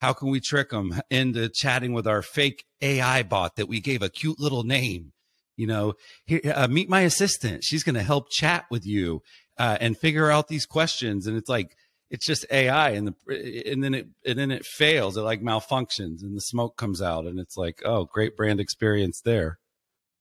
How 0.00 0.12
can 0.12 0.30
we 0.30 0.40
trick 0.40 0.70
them 0.70 1.00
into 1.10 1.48
chatting 1.48 1.92
with 1.92 2.08
our 2.08 2.22
fake 2.22 2.64
AI 2.80 3.22
bot 3.22 3.56
that 3.56 3.68
we 3.68 3.80
gave 3.80 4.02
a 4.02 4.08
cute 4.08 4.40
little 4.40 4.64
name? 4.64 5.12
You 5.56 5.66
know, 5.66 5.94
here, 6.24 6.40
uh, 6.52 6.66
meet 6.66 6.88
my 6.88 7.02
assistant. 7.02 7.62
She's 7.62 7.84
going 7.84 7.94
to 7.94 8.02
help 8.02 8.30
chat 8.30 8.64
with 8.70 8.86
you 8.86 9.22
uh, 9.58 9.78
and 9.80 9.96
figure 9.96 10.30
out 10.30 10.48
these 10.48 10.66
questions. 10.66 11.26
And 11.26 11.36
it's 11.36 11.48
like 11.48 11.76
it's 12.10 12.26
just 12.26 12.44
AI, 12.50 12.90
and 12.90 13.08
the 13.08 13.64
and 13.70 13.82
then 13.82 13.94
it 13.94 14.08
and 14.26 14.38
then 14.38 14.50
it 14.50 14.66
fails. 14.66 15.16
It 15.16 15.22
like 15.22 15.40
malfunctions, 15.42 16.22
and 16.22 16.36
the 16.36 16.40
smoke 16.40 16.76
comes 16.76 17.00
out, 17.00 17.24
and 17.24 17.38
it's 17.38 17.56
like, 17.56 17.82
oh, 17.84 18.04
great 18.04 18.36
brand 18.36 18.60
experience 18.60 19.20
there. 19.22 19.58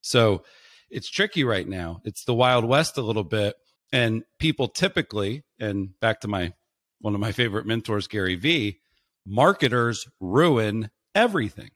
So 0.02 0.44
it's 0.89 1.10
tricky 1.10 1.44
right 1.44 1.67
now. 1.67 2.02
It's 2.06 2.24
the 2.24 2.34
wild 2.34 2.65
west 2.65 2.98
a 2.98 3.02
little 3.02 3.24
bit, 3.24 3.56
and 3.91 4.24
people 4.39 4.67
typically, 4.67 5.44
and 5.60 6.00
back 6.00 6.22
to 6.22 6.28
my 6.28 6.54
one 7.00 7.13
of 7.15 7.20
my 7.20 7.32
favorite 7.32 7.65
mentors, 7.65 8.08
Gary 8.08 8.36
Vee, 8.36 8.80
marketers 9.26 10.08
ruin 10.20 10.91
everything. 11.15 11.72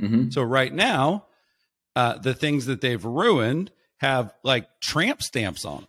Mhm. 0.00 0.32
So 0.32 0.42
right 0.42 0.72
now, 0.72 1.26
uh, 1.94 2.18
the 2.18 2.34
things 2.34 2.66
that 2.66 2.80
they've 2.80 3.04
ruined 3.04 3.70
have 3.98 4.34
like 4.42 4.68
tramp 4.80 5.22
stamps 5.22 5.64
on 5.64 5.82
them, 5.82 5.88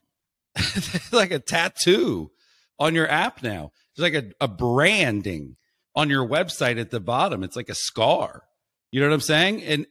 like 1.12 1.32
a 1.32 1.40
tattoo 1.40 2.32
on 2.80 2.96
your 2.96 3.10
app 3.10 3.44
now. 3.44 3.72
It's 3.94 4.02
like 4.02 4.14
a, 4.14 4.32
a 4.40 4.48
branding 4.48 5.58
on 5.96 6.10
your 6.10 6.28
website 6.28 6.80
at 6.80 6.92
the 6.92 7.00
bottom. 7.00 7.44
It's 7.44 7.56
like 7.56 7.70
a 7.70 7.76
scar. 7.76 8.44
You 8.92 9.02
know 9.02 9.08
what 9.08 9.14
I'm 9.14 9.22
saying? 9.22 9.64
And 9.64 9.86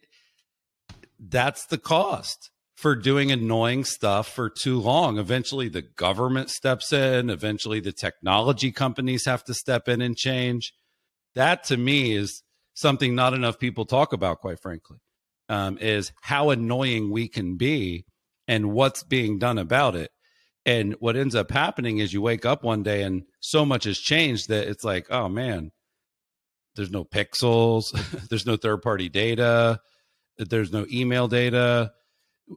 that's 1.18 1.66
the 1.66 1.78
cost 1.78 2.50
for 2.76 2.96
doing 2.96 3.30
annoying 3.30 3.84
stuff 3.84 4.26
for 4.26 4.48
too 4.48 4.80
long. 4.80 5.18
Eventually, 5.18 5.68
the 5.68 5.82
government 5.82 6.48
steps 6.50 6.92
in. 6.92 7.28
Eventually, 7.28 7.80
the 7.80 7.92
technology 7.92 8.72
companies 8.72 9.26
have 9.26 9.44
to 9.44 9.54
step 9.54 9.88
in 9.88 10.00
and 10.00 10.16
change. 10.16 10.72
That 11.34 11.64
to 11.64 11.76
me 11.76 12.12
is 12.12 12.42
something 12.74 13.14
not 13.14 13.34
enough 13.34 13.58
people 13.58 13.84
talk 13.84 14.12
about, 14.12 14.40
quite 14.40 14.60
frankly, 14.60 14.98
um, 15.48 15.76
is 15.78 16.12
how 16.22 16.50
annoying 16.50 17.10
we 17.10 17.28
can 17.28 17.56
be 17.56 18.04
and 18.48 18.72
what's 18.72 19.02
being 19.02 19.38
done 19.38 19.58
about 19.58 19.94
it. 19.94 20.10
And 20.66 20.94
what 21.00 21.16
ends 21.16 21.34
up 21.34 21.50
happening 21.50 21.98
is 21.98 22.12
you 22.12 22.20
wake 22.20 22.44
up 22.44 22.62
one 22.62 22.82
day 22.82 23.02
and 23.02 23.22
so 23.40 23.64
much 23.64 23.84
has 23.84 23.98
changed 23.98 24.48
that 24.48 24.68
it's 24.68 24.84
like, 24.84 25.06
oh 25.10 25.28
man, 25.28 25.70
there's 26.76 26.90
no 26.90 27.04
pixels, 27.04 27.92
there's 28.28 28.46
no 28.46 28.56
third 28.56 28.82
party 28.82 29.08
data, 29.08 29.80
there's 30.38 30.72
no 30.72 30.86
email 30.92 31.28
data. 31.28 31.92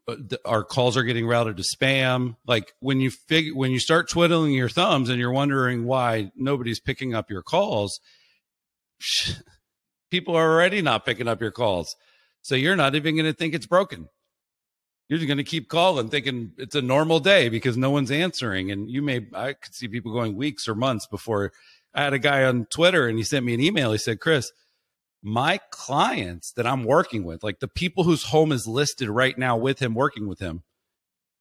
uh, 0.08 0.16
our 0.46 0.64
calls 0.64 0.98
are 0.98 1.04
getting 1.04 1.28
routed 1.28 1.58
to 1.58 1.64
spam. 1.64 2.36
Like 2.46 2.74
when 2.80 3.00
you 3.00 3.12
figure 3.12 3.56
when 3.56 3.72
you 3.72 3.80
start 3.80 4.10
twiddling 4.10 4.54
your 4.54 4.70
thumbs 4.70 5.10
and 5.10 5.20
you're 5.20 5.32
wondering 5.32 5.86
why 5.86 6.32
nobody's 6.36 6.80
picking 6.80 7.14
up 7.14 7.30
your 7.30 7.44
calls, 7.44 8.00
people 10.12 10.36
are 10.36 10.52
already 10.52 10.82
not 10.82 11.06
picking 11.06 11.28
up 11.28 11.42
your 11.42 11.52
calls. 11.52 11.96
So 12.42 12.56
you're 12.56 12.76
not 12.76 12.96
even 12.96 13.16
going 13.16 13.26
to 13.26 13.34
think 13.34 13.54
it's 13.54 13.66
broken. 13.66 14.10
You're 15.10 15.20
just 15.20 15.28
going 15.28 15.38
to 15.38 15.44
keep 15.44 15.68
calling 15.68 16.10
thinking 16.10 16.54
it's 16.58 16.76
a 16.76 16.82
normal 16.82 17.20
day 17.20 17.50
because 17.50 17.78
no 17.78 17.92
one's 17.92 18.12
answering. 18.12 18.72
And 18.72 18.90
you 18.90 19.02
may, 19.02 19.28
I 19.34 19.54
could 19.54 19.76
see 19.76 19.88
people 19.88 20.14
going 20.14 20.36
weeks 20.36 20.68
or 20.68 20.76
months 20.76 21.08
before 21.08 21.52
I 21.94 22.04
had 22.04 22.14
a 22.14 22.20
guy 22.20 22.46
on 22.46 22.66
Twitter 22.66 23.08
and 23.08 23.18
he 23.18 23.24
sent 23.24 23.46
me 23.46 23.54
an 23.54 23.62
email. 23.62 23.92
He 23.92 23.98
said, 23.98 24.20
Chris, 24.20 24.52
my 25.22 25.60
clients 25.72 26.52
that 26.54 26.68
I'm 26.68 26.84
working 26.84 27.24
with, 27.24 27.44
like 27.44 27.60
the 27.60 27.68
people 27.68 28.04
whose 28.04 28.24
home 28.24 28.52
is 28.52 28.68
listed 28.68 29.10
right 29.10 29.38
now 29.38 29.58
with 29.58 29.80
him, 29.80 29.94
working 29.94 30.28
with 30.28 30.40
him, 30.40 30.64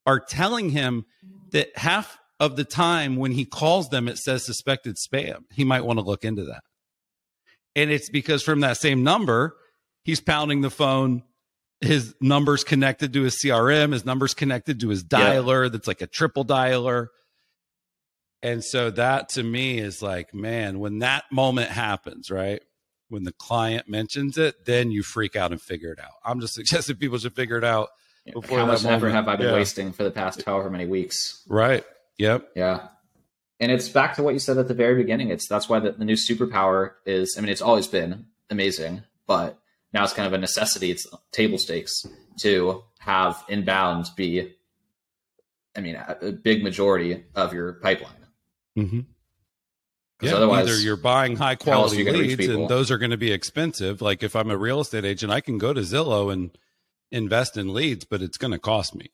are 0.06 0.20
telling 0.20 0.70
him 0.70 1.04
that 1.50 1.76
half 1.76 2.18
of 2.40 2.56
the 2.56 2.64
time 2.64 3.16
when 3.16 3.32
he 3.32 3.44
calls 3.44 3.88
them, 3.88 4.08
it 4.08 4.18
says 4.18 4.44
suspected 4.44 4.96
spam. 4.96 5.44
He 5.52 5.64
might 5.64 5.84
want 5.84 5.98
to 5.98 6.04
look 6.04 6.24
into 6.24 6.44
that. 6.44 6.62
And 7.74 7.90
it's 7.90 8.10
because 8.10 8.42
from 8.42 8.60
that 8.60 8.76
same 8.76 9.02
number, 9.02 9.56
he's 10.04 10.20
pounding 10.20 10.60
the 10.60 10.70
phone. 10.70 11.22
His 11.82 12.14
number's 12.20 12.64
connected 12.64 13.12
to 13.14 13.22
his 13.22 13.42
CRM, 13.42 13.92
his 13.92 14.04
number's 14.04 14.34
connected 14.34 14.80
to 14.80 14.88
his 14.88 15.04
dialer 15.04 15.64
yeah. 15.64 15.68
that's 15.70 15.88
like 15.88 16.00
a 16.00 16.06
triple 16.06 16.44
dialer. 16.44 17.08
And 18.42 18.64
so 18.64 18.90
that 18.90 19.30
to 19.30 19.42
me 19.42 19.78
is 19.78 20.02
like, 20.02 20.34
man, 20.34 20.80
when 20.80 21.00
that 21.00 21.24
moment 21.30 21.70
happens, 21.70 22.30
right? 22.30 22.62
When 23.08 23.24
the 23.24 23.32
client 23.32 23.88
mentions 23.88 24.38
it, 24.38 24.64
then 24.64 24.90
you 24.90 25.02
freak 25.02 25.36
out 25.36 25.52
and 25.52 25.60
figure 25.60 25.92
it 25.92 26.00
out. 26.00 26.12
I'm 26.24 26.40
just 26.40 26.54
suggesting 26.54 26.96
people 26.96 27.18
should 27.18 27.34
figure 27.34 27.58
it 27.58 27.64
out 27.64 27.88
yeah, 28.24 28.32
before 28.34 28.58
How 28.58 28.66
much 28.66 28.84
effort 28.84 29.10
have 29.10 29.28
I 29.28 29.36
been 29.36 29.48
yeah. 29.48 29.54
wasting 29.54 29.92
for 29.92 30.04
the 30.04 30.10
past 30.10 30.42
however 30.42 30.70
many 30.70 30.86
weeks? 30.86 31.42
Right. 31.48 31.84
Yep. 32.18 32.50
Yeah. 32.54 32.88
And 33.60 33.70
it's 33.70 33.88
back 33.88 34.16
to 34.16 34.22
what 34.22 34.34
you 34.34 34.40
said 34.40 34.58
at 34.58 34.68
the 34.68 34.74
very 34.74 34.96
beginning. 34.96 35.30
It's 35.30 35.46
that's 35.48 35.68
why 35.68 35.78
the, 35.78 35.92
the 35.92 36.04
new 36.04 36.16
superpower 36.16 36.92
is. 37.06 37.36
I 37.38 37.40
mean, 37.40 37.50
it's 37.50 37.62
always 37.62 37.86
been 37.86 38.26
amazing, 38.50 39.02
but 39.26 39.58
now 39.92 40.04
it's 40.04 40.12
kind 40.12 40.26
of 40.26 40.32
a 40.32 40.38
necessity. 40.38 40.90
It's 40.90 41.06
table 41.32 41.58
stakes 41.58 42.04
to 42.40 42.82
have 42.98 43.44
inbound 43.48 44.06
be. 44.16 44.54
I 45.76 45.80
mean, 45.80 45.96
a 45.96 46.32
big 46.32 46.62
majority 46.62 47.24
of 47.34 47.54
your 47.54 47.74
pipeline. 47.74 48.26
Mm-hmm. 48.76 49.00
Yeah, 50.20 50.34
otherwise, 50.34 50.68
either 50.68 50.78
you're 50.80 50.96
buying 50.96 51.36
high 51.36 51.56
quality 51.56 52.04
leads, 52.04 52.46
and 52.46 52.68
those 52.68 52.90
are 52.90 52.98
going 52.98 53.10
to 53.10 53.16
be 53.16 53.32
expensive. 53.32 54.00
Like 54.00 54.22
if 54.22 54.36
I'm 54.36 54.50
a 54.50 54.56
real 54.56 54.80
estate 54.80 55.04
agent, 55.04 55.32
I 55.32 55.40
can 55.40 55.58
go 55.58 55.72
to 55.72 55.80
Zillow 55.80 56.32
and 56.32 56.56
invest 57.10 57.56
in 57.56 57.74
leads, 57.74 58.04
but 58.04 58.22
it's 58.22 58.38
going 58.38 58.52
to 58.52 58.58
cost 58.58 58.94
me. 58.94 59.10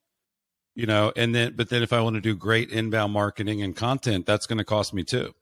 You 0.75 0.87
know, 0.87 1.13
and 1.17 1.35
then 1.35 1.55
but 1.57 1.71
then 1.71 1.83
if 1.83 1.93
I 1.93 2.01
want 2.03 2.15
to 2.15 2.21
do 2.21 2.37
great 2.37 2.71
inbound 2.71 3.13
marketing 3.13 3.63
and 3.63 3.75
content, 3.75 4.27
that's 4.27 4.47
going 4.47 4.59
to 4.59 4.65
cost 4.65 4.93
me 4.93 5.03
too. 5.03 5.35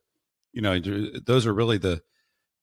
You 0.53 0.63
know, 0.63 0.79
those 0.79 1.47
are 1.47 1.53
really 1.53 1.79
the 1.79 2.01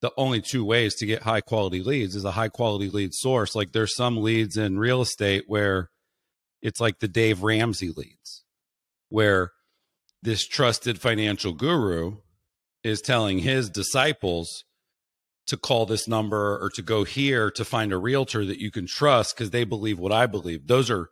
the 0.04 0.12
only 0.18 0.42
two 0.42 0.66
ways 0.66 0.94
to 0.96 1.06
get 1.06 1.22
high 1.22 1.40
quality 1.40 1.82
leads 1.82 2.14
is 2.14 2.26
a 2.26 2.32
high 2.32 2.50
quality 2.50 2.90
lead 2.90 3.14
source. 3.14 3.54
Like 3.54 3.72
there's 3.72 3.96
some 3.96 4.18
leads 4.18 4.58
in 4.58 4.78
real 4.78 5.00
estate 5.00 5.44
where 5.46 5.88
it's 6.60 6.78
like 6.78 6.98
the 6.98 7.08
Dave 7.08 7.42
Ramsey 7.42 7.88
leads, 7.88 8.44
where 9.08 9.52
this 10.22 10.46
trusted 10.46 11.00
financial 11.00 11.54
guru 11.54 12.18
is 12.82 13.00
telling 13.00 13.38
his 13.38 13.70
disciples 13.70 14.64
to 15.46 15.56
call 15.56 15.86
this 15.86 16.06
number 16.06 16.62
or 16.62 16.68
to 16.74 16.82
go 16.82 17.04
here 17.04 17.50
to 17.52 17.64
find 17.64 17.90
a 17.90 17.96
realtor 17.96 18.44
that 18.44 18.60
you 18.60 18.70
can 18.70 18.86
trust 18.86 19.34
because 19.34 19.52
they 19.52 19.64
believe 19.64 19.98
what 19.98 20.12
I 20.12 20.26
believe. 20.26 20.66
Those 20.66 20.90
are 20.90 21.08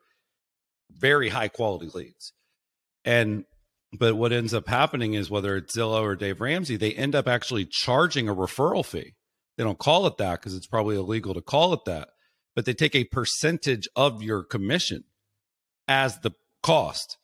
very 0.90 1.30
high 1.30 1.48
quality 1.48 1.88
leads. 1.94 2.34
And 3.06 3.46
but 3.92 4.16
what 4.16 4.32
ends 4.32 4.54
up 4.54 4.68
happening 4.68 5.14
is 5.14 5.30
whether 5.30 5.56
it's 5.56 5.76
Zillow 5.76 6.02
or 6.02 6.16
Dave 6.16 6.40
Ramsey, 6.40 6.76
they 6.76 6.92
end 6.92 7.14
up 7.14 7.28
actually 7.28 7.66
charging 7.66 8.28
a 8.28 8.34
referral 8.34 8.84
fee. 8.84 9.14
They 9.56 9.64
don't 9.64 9.78
call 9.78 10.06
it 10.06 10.16
that 10.16 10.40
because 10.40 10.56
it's 10.56 10.66
probably 10.66 10.96
illegal 10.96 11.34
to 11.34 11.42
call 11.42 11.72
it 11.74 11.84
that, 11.84 12.08
but 12.56 12.64
they 12.64 12.72
take 12.72 12.94
a 12.94 13.04
percentage 13.04 13.86
of 13.94 14.22
your 14.22 14.42
commission 14.42 15.04
as 15.86 16.18
the 16.20 16.32
cost 16.62 17.18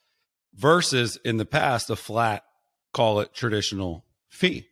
versus 0.55 1.19
in 1.25 1.39
the 1.39 1.47
past 1.47 1.89
a 1.89 1.97
flat 1.97 2.43
call 2.93 3.21
it 3.21 3.33
traditional 3.33 4.05
fee. 4.29 4.67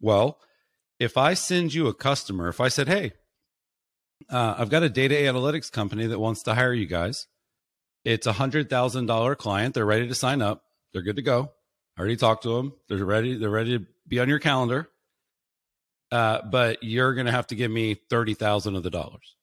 Well, 0.00 0.38
if 0.98 1.16
I 1.16 1.34
send 1.34 1.74
you 1.74 1.88
a 1.88 1.94
customer, 1.94 2.48
if 2.48 2.60
I 2.60 2.68
said, 2.68 2.86
"Hey, 2.86 3.12
uh, 4.28 4.54
I've 4.58 4.70
got 4.70 4.82
a 4.82 4.88
data 4.88 5.14
analytics 5.14 5.70
company 5.70 6.06
that 6.06 6.18
wants 6.18 6.42
to 6.44 6.54
hire 6.54 6.74
you 6.74 6.86
guys. 6.86 7.26
It's 8.04 8.26
a 8.26 8.34
hundred 8.34 8.68
thousand 8.70 9.06
dollar 9.06 9.34
client. 9.34 9.74
They're 9.74 9.86
ready 9.86 10.08
to 10.08 10.14
sign 10.14 10.42
up. 10.42 10.62
They're 10.92 11.02
good 11.02 11.16
to 11.16 11.22
go. 11.22 11.50
I 11.96 12.00
already 12.00 12.16
talked 12.16 12.44
to 12.44 12.56
them. 12.56 12.72
They're 12.88 13.04
ready. 13.04 13.36
They're 13.36 13.50
ready 13.50 13.78
to 13.78 13.86
be 14.08 14.20
on 14.20 14.28
your 14.28 14.38
calendar. 14.38 14.88
Uh, 16.10 16.40
but 16.42 16.82
you're 16.82 17.14
going 17.14 17.26
to 17.26 17.32
have 17.32 17.46
to 17.48 17.54
give 17.54 17.70
me 17.70 17.94
thirty 17.94 18.34
thousand 18.34 18.76
of 18.76 18.82
the 18.82 18.90
dollars." 18.90 19.36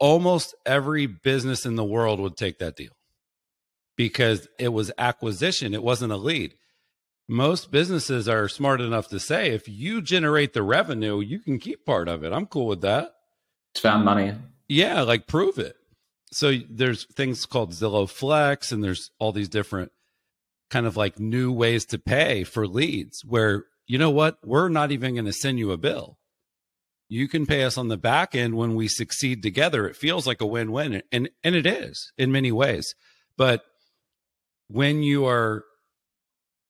Almost 0.00 0.54
every 0.64 1.06
business 1.06 1.66
in 1.66 1.74
the 1.74 1.84
world 1.84 2.20
would 2.20 2.36
take 2.36 2.60
that 2.60 2.76
deal 2.76 2.92
because 3.96 4.46
it 4.58 4.68
was 4.68 4.92
acquisition, 4.96 5.74
it 5.74 5.82
wasn't 5.82 6.12
a 6.12 6.16
lead. 6.16 6.54
Most 7.28 7.70
businesses 7.70 8.26
are 8.28 8.48
smart 8.48 8.80
enough 8.80 9.08
to 9.08 9.20
say 9.20 9.50
if 9.50 9.68
you 9.68 10.00
generate 10.00 10.54
the 10.54 10.62
revenue, 10.62 11.20
you 11.20 11.40
can 11.40 11.58
keep 11.58 11.84
part 11.84 12.08
of 12.08 12.24
it. 12.24 12.32
I'm 12.32 12.46
cool 12.46 12.66
with 12.66 12.80
that. 12.82 13.12
It's 13.74 13.80
found 13.80 14.04
money. 14.04 14.32
Yeah, 14.68 15.02
like 15.02 15.26
prove 15.26 15.58
it. 15.58 15.76
So 16.30 16.54
there's 16.70 17.04
things 17.04 17.44
called 17.44 17.72
Zillow 17.72 18.08
Flex, 18.08 18.72
and 18.72 18.82
there's 18.82 19.10
all 19.18 19.32
these 19.32 19.48
different 19.48 19.92
kind 20.70 20.86
of 20.86 20.96
like 20.96 21.18
new 21.18 21.52
ways 21.52 21.84
to 21.86 21.98
pay 21.98 22.44
for 22.44 22.66
leads 22.66 23.24
where 23.24 23.64
you 23.86 23.96
know 23.96 24.10
what? 24.10 24.38
We're 24.44 24.68
not 24.68 24.92
even 24.92 25.14
going 25.14 25.24
to 25.24 25.32
send 25.32 25.58
you 25.58 25.72
a 25.72 25.78
bill. 25.78 26.18
You 27.08 27.26
can 27.26 27.46
pay 27.46 27.64
us 27.64 27.78
on 27.78 27.88
the 27.88 27.96
back 27.96 28.34
end 28.34 28.54
when 28.54 28.74
we 28.74 28.86
succeed 28.86 29.42
together. 29.42 29.88
It 29.88 29.96
feels 29.96 30.26
like 30.26 30.42
a 30.42 30.46
win-win 30.46 31.02
and 31.10 31.30
and 31.42 31.54
it 31.54 31.66
is 31.66 32.12
in 32.18 32.30
many 32.30 32.52
ways. 32.52 32.94
But 33.36 33.62
when 34.68 35.02
you 35.02 35.24
are 35.26 35.64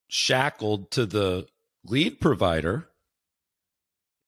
shackled 0.07 0.93
to 0.93 1.07
the 1.07 1.49
lead 1.85 2.21
provider, 2.21 2.89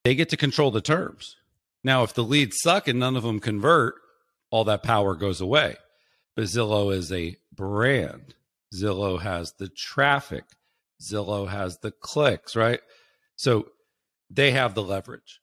they 0.02 0.16
get 0.16 0.28
to 0.30 0.36
control 0.36 0.72
the 0.72 0.80
terms. 0.80 1.36
Now, 1.84 2.02
if 2.02 2.12
the 2.12 2.24
leads 2.24 2.60
suck 2.60 2.88
and 2.88 2.98
none 2.98 3.16
of 3.16 3.22
them 3.22 3.40
convert, 3.40 3.94
all 4.50 4.64
that 4.64 4.82
power 4.82 5.14
goes 5.14 5.40
away. 5.40 5.76
But 6.34 6.44
Zillow 6.44 6.92
is 6.92 7.12
a 7.12 7.36
brand. 7.54 8.34
Zillow 8.74 9.20
has 9.20 9.52
the 9.58 9.68
traffic. 9.68 10.44
Zillow 11.02 11.48
has 11.48 11.78
the 11.78 11.90
clicks, 11.90 12.54
right? 12.54 12.80
So 13.36 13.68
they 14.28 14.52
have 14.52 14.74
the 14.74 14.82
leverage. 14.82 15.40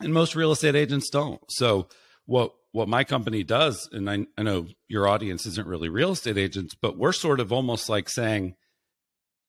And 0.00 0.12
most 0.12 0.34
real 0.34 0.52
estate 0.52 0.74
agents 0.74 1.08
don't. 1.08 1.40
So 1.48 1.88
what 2.26 2.52
what 2.72 2.88
my 2.88 3.04
company 3.04 3.44
does, 3.44 3.88
and 3.92 4.08
I, 4.08 4.26
I 4.38 4.42
know 4.42 4.66
your 4.88 5.06
audience 5.06 5.44
isn't 5.44 5.66
really 5.66 5.90
real 5.90 6.12
estate 6.12 6.38
agents, 6.38 6.74
but 6.74 6.96
we're 6.96 7.12
sort 7.12 7.38
of 7.38 7.52
almost 7.52 7.90
like 7.90 8.08
saying, 8.08 8.54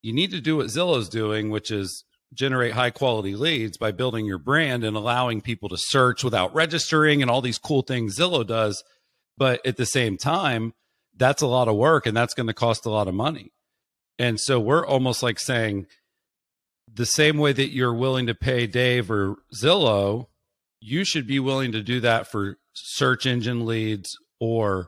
you 0.01 0.11
need 0.11 0.31
to 0.31 0.41
do 0.41 0.57
what 0.57 0.67
Zillow's 0.67 1.07
doing, 1.07 1.49
which 1.49 1.71
is 1.71 2.03
generate 2.33 2.73
high 2.73 2.89
quality 2.89 3.35
leads 3.35 3.77
by 3.77 3.91
building 3.91 4.25
your 4.25 4.37
brand 4.37 4.83
and 4.83 4.97
allowing 4.97 5.39
people 5.39 5.69
to 5.69 5.77
search 5.77 6.23
without 6.23 6.53
registering 6.53 7.21
and 7.21 7.31
all 7.31 7.41
these 7.41 7.57
cool 7.57 7.81
things 7.81 8.17
Zillow 8.17 8.45
does. 8.45 8.83
But 9.37 9.65
at 9.65 9.77
the 9.77 9.85
same 9.85 10.17
time, 10.17 10.73
that's 11.15 11.41
a 11.41 11.47
lot 11.47 11.67
of 11.67 11.75
work 11.75 12.05
and 12.05 12.15
that's 12.15 12.33
going 12.33 12.47
to 12.47 12.53
cost 12.53 12.85
a 12.85 12.89
lot 12.89 13.07
of 13.07 13.13
money. 13.13 13.51
And 14.19 14.39
so 14.39 14.59
we're 14.59 14.85
almost 14.85 15.23
like 15.23 15.39
saying 15.39 15.87
the 16.91 17.05
same 17.05 17.37
way 17.37 17.53
that 17.53 17.73
you're 17.73 17.93
willing 17.93 18.27
to 18.27 18.35
pay 18.35 18.67
Dave 18.67 19.09
or 19.09 19.37
Zillow, 19.55 20.27
you 20.79 21.03
should 21.03 21.27
be 21.27 21.39
willing 21.39 21.71
to 21.71 21.81
do 21.81 21.99
that 22.01 22.27
for 22.27 22.57
search 22.73 23.25
engine 23.25 23.65
leads 23.65 24.17
or 24.39 24.87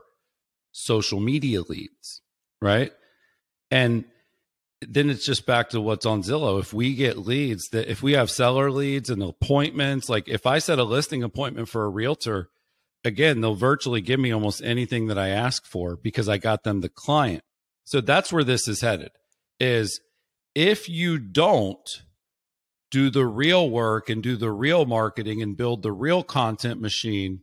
social 0.72 1.20
media 1.20 1.62
leads, 1.62 2.22
right? 2.60 2.92
And 3.70 4.04
then 4.82 5.10
it's 5.10 5.24
just 5.24 5.46
back 5.46 5.70
to 5.70 5.80
what's 5.80 6.06
on 6.06 6.22
Zillow. 6.22 6.60
If 6.60 6.74
we 6.74 6.94
get 6.94 7.18
leads 7.18 7.68
that 7.68 7.90
if 7.90 8.02
we 8.02 8.12
have 8.12 8.30
seller 8.30 8.70
leads 8.70 9.10
and 9.10 9.22
appointments, 9.22 10.08
like 10.08 10.28
if 10.28 10.46
I 10.46 10.58
set 10.58 10.78
a 10.78 10.84
listing 10.84 11.22
appointment 11.22 11.68
for 11.68 11.84
a 11.84 11.88
realtor, 11.88 12.50
again, 13.06 13.40
they'll 13.40 13.54
virtually 13.54 14.00
give 14.00 14.18
me 14.18 14.32
almost 14.32 14.62
anything 14.62 15.06
that 15.06 15.18
I 15.18 15.28
ask 15.28 15.64
for 15.64 15.96
because 15.96 16.28
I 16.28 16.38
got 16.38 16.64
them 16.64 16.80
the 16.80 16.88
client. 16.88 17.44
So 17.84 18.00
that's 18.00 18.32
where 18.32 18.44
this 18.44 18.66
is 18.66 18.80
headed 18.80 19.12
is 19.60 20.00
if 20.54 20.88
you 20.88 21.18
don't 21.18 22.02
do 22.90 23.08
the 23.08 23.24
real 23.24 23.70
work 23.70 24.10
and 24.10 24.22
do 24.22 24.36
the 24.36 24.50
real 24.50 24.84
marketing 24.86 25.40
and 25.40 25.56
build 25.56 25.82
the 25.82 25.92
real 25.92 26.24
content 26.24 26.80
machine, 26.80 27.42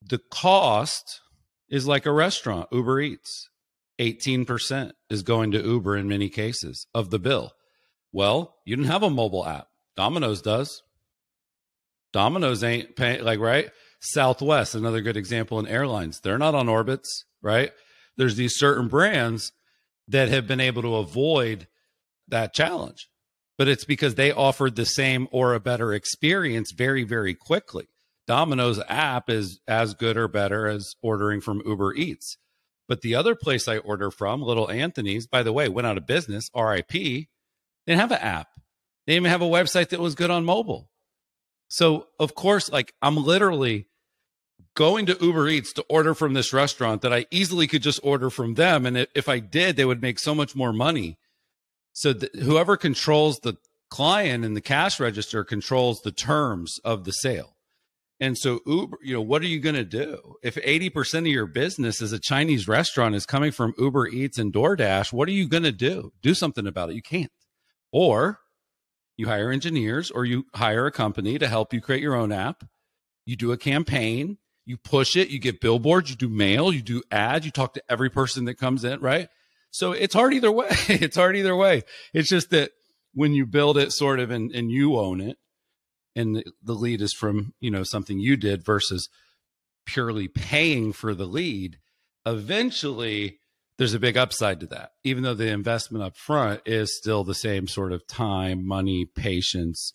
the 0.00 0.20
cost 0.30 1.20
is 1.68 1.86
like 1.86 2.06
a 2.06 2.12
restaurant, 2.12 2.68
Uber 2.70 3.00
Eats. 3.00 3.50
18% 3.98 4.92
is 5.10 5.24
going 5.24 5.50
to 5.50 5.60
Uber 5.60 5.96
in 5.96 6.06
many 6.06 6.28
cases 6.28 6.86
of 6.94 7.10
the 7.10 7.18
bill. 7.18 7.50
Well, 8.12 8.54
you 8.64 8.76
don't 8.76 8.84
have 8.84 9.02
a 9.02 9.10
mobile 9.10 9.44
app. 9.44 9.66
Domino's 9.96 10.40
does. 10.40 10.82
Domino's 12.12 12.62
ain't 12.62 12.94
paying, 12.94 13.24
like, 13.24 13.40
right? 13.40 13.70
Southwest, 14.00 14.74
another 14.74 15.00
good 15.00 15.16
example 15.16 15.58
in 15.58 15.66
airlines. 15.66 16.20
They're 16.20 16.38
not 16.38 16.54
on 16.54 16.66
Orbitz, 16.66 17.24
right? 17.42 17.72
There's 18.16 18.36
these 18.36 18.56
certain 18.56 18.88
brands 18.88 19.52
that 20.08 20.28
have 20.28 20.46
been 20.46 20.60
able 20.60 20.82
to 20.82 20.96
avoid 20.96 21.66
that 22.28 22.54
challenge, 22.54 23.08
but 23.56 23.68
it's 23.68 23.84
because 23.84 24.14
they 24.14 24.32
offered 24.32 24.76
the 24.76 24.86
same 24.86 25.28
or 25.30 25.54
a 25.54 25.60
better 25.60 25.92
experience 25.92 26.72
very, 26.72 27.04
very 27.04 27.34
quickly. 27.34 27.88
Domino's 28.26 28.80
app 28.88 29.30
is 29.30 29.60
as 29.66 29.94
good 29.94 30.16
or 30.16 30.28
better 30.28 30.66
as 30.66 30.94
ordering 31.02 31.40
from 31.40 31.62
Uber 31.64 31.94
Eats. 31.94 32.36
But 32.86 33.00
the 33.00 33.14
other 33.14 33.34
place 33.34 33.68
I 33.68 33.78
order 33.78 34.10
from, 34.10 34.42
Little 34.42 34.70
Anthony's, 34.70 35.26
by 35.26 35.42
the 35.42 35.52
way, 35.52 35.68
went 35.68 35.86
out 35.86 35.98
of 35.98 36.06
business, 36.06 36.50
RIP. 36.54 36.92
They 36.92 37.26
didn't 37.86 38.00
have 38.00 38.12
an 38.12 38.18
app. 38.18 38.48
They 39.06 39.14
didn't 39.14 39.26
even 39.26 39.30
have 39.30 39.42
a 39.42 39.46
website 39.46 39.90
that 39.90 40.00
was 40.00 40.14
good 40.14 40.30
on 40.30 40.44
mobile. 40.44 40.90
So, 41.68 42.06
of 42.18 42.34
course, 42.34 42.70
like 42.70 42.94
I'm 43.02 43.16
literally 43.16 43.87
going 44.74 45.06
to 45.06 45.18
Uber 45.20 45.48
Eats 45.48 45.72
to 45.74 45.84
order 45.88 46.14
from 46.14 46.34
this 46.34 46.52
restaurant 46.52 47.02
that 47.02 47.12
I 47.12 47.26
easily 47.30 47.66
could 47.66 47.82
just 47.82 48.00
order 48.02 48.30
from 48.30 48.54
them. 48.54 48.86
And 48.86 49.06
if 49.14 49.28
I 49.28 49.38
did, 49.38 49.76
they 49.76 49.84
would 49.84 50.02
make 50.02 50.18
so 50.18 50.34
much 50.34 50.54
more 50.54 50.72
money. 50.72 51.18
So, 51.92 52.14
whoever 52.34 52.76
controls 52.76 53.38
the 53.42 53.56
client 53.90 54.44
and 54.44 54.56
the 54.56 54.60
cash 54.60 55.00
register 55.00 55.44
controls 55.44 56.00
the 56.00 56.12
terms 56.12 56.78
of 56.84 57.04
the 57.04 57.12
sale. 57.12 57.56
And 58.20 58.36
so 58.36 58.60
Uber, 58.66 58.98
you 59.02 59.14
know, 59.14 59.22
what 59.22 59.42
are 59.42 59.46
you 59.46 59.60
going 59.60 59.76
to 59.76 59.84
do? 59.84 60.34
If 60.42 60.56
80% 60.56 61.20
of 61.20 61.26
your 61.26 61.46
business 61.46 62.02
as 62.02 62.12
a 62.12 62.18
Chinese 62.18 62.66
restaurant 62.66 63.14
is 63.14 63.26
coming 63.26 63.52
from 63.52 63.74
Uber 63.78 64.08
Eats 64.08 64.38
and 64.38 64.52
DoorDash, 64.52 65.12
what 65.12 65.28
are 65.28 65.32
you 65.32 65.48
going 65.48 65.62
to 65.62 65.72
do? 65.72 66.12
Do 66.20 66.34
something 66.34 66.66
about 66.66 66.90
it. 66.90 66.96
You 66.96 67.02
can't. 67.02 67.30
Or 67.92 68.40
you 69.16 69.28
hire 69.28 69.50
engineers 69.50 70.10
or 70.10 70.24
you 70.24 70.46
hire 70.54 70.86
a 70.86 70.92
company 70.92 71.38
to 71.38 71.48
help 71.48 71.72
you 71.72 71.80
create 71.80 72.02
your 72.02 72.16
own 72.16 72.32
app. 72.32 72.64
You 73.24 73.36
do 73.36 73.52
a 73.52 73.56
campaign, 73.56 74.38
you 74.68 74.76
push 74.76 75.16
it, 75.16 75.30
you 75.30 75.38
get 75.38 75.62
billboards, 75.62 76.10
you 76.10 76.16
do 76.16 76.28
mail, 76.28 76.72
you 76.72 76.82
do 76.82 77.02
ads, 77.10 77.46
you 77.46 77.50
talk 77.50 77.72
to 77.72 77.82
every 77.88 78.10
person 78.10 78.44
that 78.44 78.58
comes 78.58 78.84
in, 78.84 79.00
right? 79.00 79.28
So 79.70 79.92
it's 79.92 80.14
hard 80.14 80.34
either 80.34 80.52
way. 80.52 80.68
it's 80.88 81.16
hard 81.16 81.36
either 81.36 81.56
way. 81.56 81.84
It's 82.12 82.28
just 82.28 82.50
that 82.50 82.72
when 83.14 83.32
you 83.32 83.46
build 83.46 83.78
it 83.78 83.92
sort 83.92 84.20
of 84.20 84.30
and, 84.30 84.50
and 84.52 84.70
you 84.70 84.98
own 84.98 85.22
it, 85.22 85.38
and 86.14 86.42
the 86.62 86.74
lead 86.74 87.00
is 87.00 87.14
from 87.14 87.54
you 87.60 87.70
know 87.70 87.82
something 87.82 88.18
you 88.18 88.36
did 88.36 88.64
versus 88.64 89.08
purely 89.86 90.28
paying 90.28 90.92
for 90.92 91.14
the 91.14 91.26
lead 91.26 91.78
eventually 92.26 93.38
there's 93.78 93.94
a 93.94 94.00
big 94.00 94.16
upside 94.16 94.60
to 94.60 94.66
that 94.66 94.92
even 95.04 95.22
though 95.22 95.34
the 95.34 95.48
investment 95.48 96.02
up 96.04 96.16
front 96.16 96.60
is 96.66 96.96
still 96.96 97.24
the 97.24 97.34
same 97.34 97.66
sort 97.66 97.92
of 97.92 98.06
time 98.06 98.66
money 98.66 99.04
patience 99.04 99.92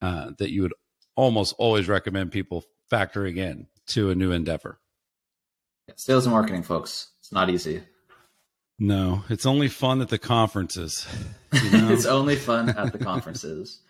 uh, 0.00 0.30
that 0.38 0.50
you 0.50 0.62
would 0.62 0.74
almost 1.16 1.54
always 1.58 1.88
recommend 1.88 2.30
people 2.30 2.64
factoring 2.90 3.36
in 3.36 3.66
to 3.88 4.10
a 4.10 4.14
new 4.14 4.32
endeavor 4.32 4.78
sales 5.96 6.26
and 6.26 6.32
marketing 6.32 6.62
folks 6.62 7.08
it's 7.20 7.32
not 7.32 7.50
easy 7.50 7.82
no 8.78 9.24
it's 9.28 9.46
only 9.46 9.68
fun 9.68 10.00
at 10.00 10.08
the 10.08 10.18
conferences 10.18 11.06
you 11.52 11.70
know? 11.72 11.90
it's 11.90 12.06
only 12.06 12.36
fun 12.36 12.68
at 12.68 12.92
the 12.92 12.98
conferences 12.98 13.80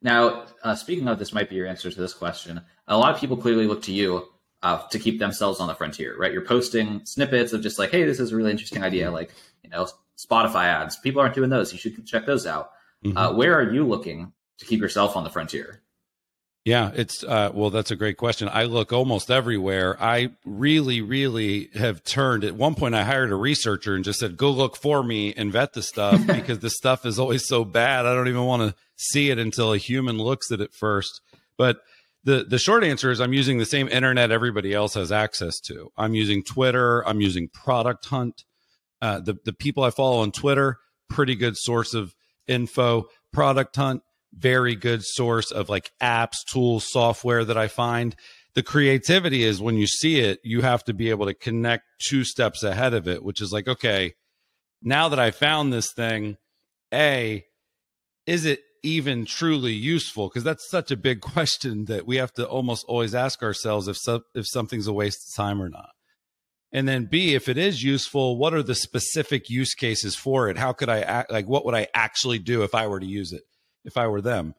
now, 0.00 0.44
uh, 0.62 0.74
speaking 0.74 1.08
of 1.08 1.18
this, 1.18 1.32
might 1.32 1.50
be 1.50 1.56
your 1.56 1.66
answer 1.66 1.90
to 1.90 2.00
this 2.00 2.14
question. 2.14 2.60
A 2.86 2.96
lot 2.96 3.14
of 3.14 3.20
people 3.20 3.36
clearly 3.36 3.66
look 3.66 3.82
to 3.82 3.92
you 3.92 4.28
uh, 4.62 4.86
to 4.88 4.98
keep 4.98 5.18
themselves 5.18 5.60
on 5.60 5.68
the 5.68 5.74
frontier, 5.74 6.16
right? 6.16 6.32
You're 6.32 6.44
posting 6.44 7.04
snippets 7.04 7.52
of 7.52 7.62
just 7.62 7.78
like, 7.78 7.90
hey, 7.90 8.04
this 8.04 8.20
is 8.20 8.32
a 8.32 8.36
really 8.36 8.50
interesting 8.50 8.82
idea, 8.82 9.10
like 9.10 9.32
you 9.62 9.70
know, 9.70 9.88
Spotify 10.16 10.66
ads. 10.66 10.96
People 10.96 11.20
aren't 11.20 11.34
doing 11.34 11.50
those. 11.50 11.72
You 11.72 11.78
should 11.78 12.06
check 12.06 12.26
those 12.26 12.46
out. 12.46 12.70
Mm-hmm. 13.04 13.16
Uh, 13.16 13.32
where 13.34 13.54
are 13.54 13.72
you 13.72 13.86
looking 13.86 14.32
to 14.58 14.64
keep 14.64 14.80
yourself 14.80 15.16
on 15.16 15.24
the 15.24 15.30
frontier? 15.30 15.82
Yeah, 16.68 16.90
it's 16.94 17.24
uh, 17.24 17.50
well, 17.54 17.70
that's 17.70 17.90
a 17.90 17.96
great 17.96 18.18
question. 18.18 18.46
I 18.52 18.64
look 18.64 18.92
almost 18.92 19.30
everywhere. 19.30 19.96
I 19.98 20.32
really, 20.44 21.00
really 21.00 21.70
have 21.74 22.04
turned. 22.04 22.44
At 22.44 22.56
one 22.56 22.74
point, 22.74 22.94
I 22.94 23.04
hired 23.04 23.32
a 23.32 23.36
researcher 23.36 23.94
and 23.94 24.04
just 24.04 24.20
said, 24.20 24.36
"Go 24.36 24.50
look 24.50 24.76
for 24.76 25.02
me 25.02 25.32
and 25.34 25.50
vet 25.50 25.72
the 25.72 25.80
stuff 25.80 26.26
because 26.26 26.58
the 26.58 26.68
stuff 26.68 27.06
is 27.06 27.18
always 27.18 27.48
so 27.48 27.64
bad. 27.64 28.04
I 28.04 28.12
don't 28.12 28.28
even 28.28 28.44
want 28.44 28.68
to 28.68 28.74
see 28.96 29.30
it 29.30 29.38
until 29.38 29.72
a 29.72 29.78
human 29.78 30.18
looks 30.18 30.52
at 30.52 30.60
it 30.60 30.74
first. 30.74 31.22
But 31.56 31.78
the 32.24 32.44
the 32.46 32.58
short 32.58 32.84
answer 32.84 33.10
is, 33.10 33.18
I'm 33.18 33.32
using 33.32 33.56
the 33.56 33.64
same 33.64 33.88
internet 33.88 34.30
everybody 34.30 34.74
else 34.74 34.92
has 34.92 35.10
access 35.10 35.60
to. 35.60 35.90
I'm 35.96 36.14
using 36.14 36.44
Twitter. 36.44 37.00
I'm 37.08 37.22
using 37.22 37.48
Product 37.48 38.04
Hunt. 38.04 38.44
Uh, 39.00 39.20
the 39.20 39.38
the 39.42 39.54
people 39.54 39.84
I 39.84 39.90
follow 39.90 40.18
on 40.18 40.32
Twitter, 40.32 40.76
pretty 41.08 41.34
good 41.34 41.56
source 41.56 41.94
of 41.94 42.14
info. 42.46 43.06
Product 43.32 43.74
Hunt 43.74 44.02
very 44.32 44.74
good 44.74 45.04
source 45.04 45.50
of 45.50 45.68
like 45.68 45.90
apps, 46.02 46.44
tools, 46.50 46.90
software 46.90 47.44
that 47.44 47.56
I 47.56 47.68
find. 47.68 48.14
The 48.54 48.62
creativity 48.62 49.44
is 49.44 49.60
when 49.60 49.76
you 49.76 49.86
see 49.86 50.20
it, 50.20 50.40
you 50.42 50.62
have 50.62 50.84
to 50.84 50.94
be 50.94 51.10
able 51.10 51.26
to 51.26 51.34
connect 51.34 51.84
two 52.08 52.24
steps 52.24 52.62
ahead 52.62 52.94
of 52.94 53.06
it, 53.06 53.22
which 53.22 53.40
is 53.40 53.52
like, 53.52 53.68
okay, 53.68 54.14
now 54.82 55.08
that 55.08 55.18
I 55.18 55.30
found 55.30 55.72
this 55.72 55.92
thing, 55.92 56.36
A, 56.92 57.44
is 58.26 58.44
it 58.44 58.60
even 58.82 59.24
truly 59.24 59.72
useful? 59.72 60.28
Because 60.28 60.44
that's 60.44 60.68
such 60.70 60.90
a 60.90 60.96
big 60.96 61.20
question 61.22 61.86
that 61.86 62.06
we 62.06 62.16
have 62.16 62.32
to 62.34 62.46
almost 62.46 62.84
always 62.88 63.14
ask 63.14 63.42
ourselves 63.42 63.88
if 63.88 63.96
so, 63.96 64.22
if 64.34 64.46
something's 64.46 64.86
a 64.86 64.92
waste 64.92 65.30
of 65.30 65.36
time 65.36 65.60
or 65.62 65.68
not. 65.68 65.90
And 66.70 66.86
then 66.86 67.06
B, 67.06 67.34
if 67.34 67.48
it 67.48 67.56
is 67.56 67.82
useful, 67.82 68.36
what 68.36 68.52
are 68.52 68.62
the 68.62 68.74
specific 68.74 69.48
use 69.48 69.74
cases 69.74 70.14
for 70.14 70.50
it? 70.50 70.58
How 70.58 70.72
could 70.72 70.90
I 70.90 71.00
act, 71.00 71.30
like 71.30 71.48
what 71.48 71.64
would 71.64 71.74
I 71.74 71.88
actually 71.94 72.38
do 72.38 72.62
if 72.62 72.74
I 72.74 72.86
were 72.86 73.00
to 73.00 73.06
use 73.06 73.32
it? 73.32 73.44
If 73.84 73.96
I 73.96 74.06
were 74.06 74.20
them. 74.20 74.54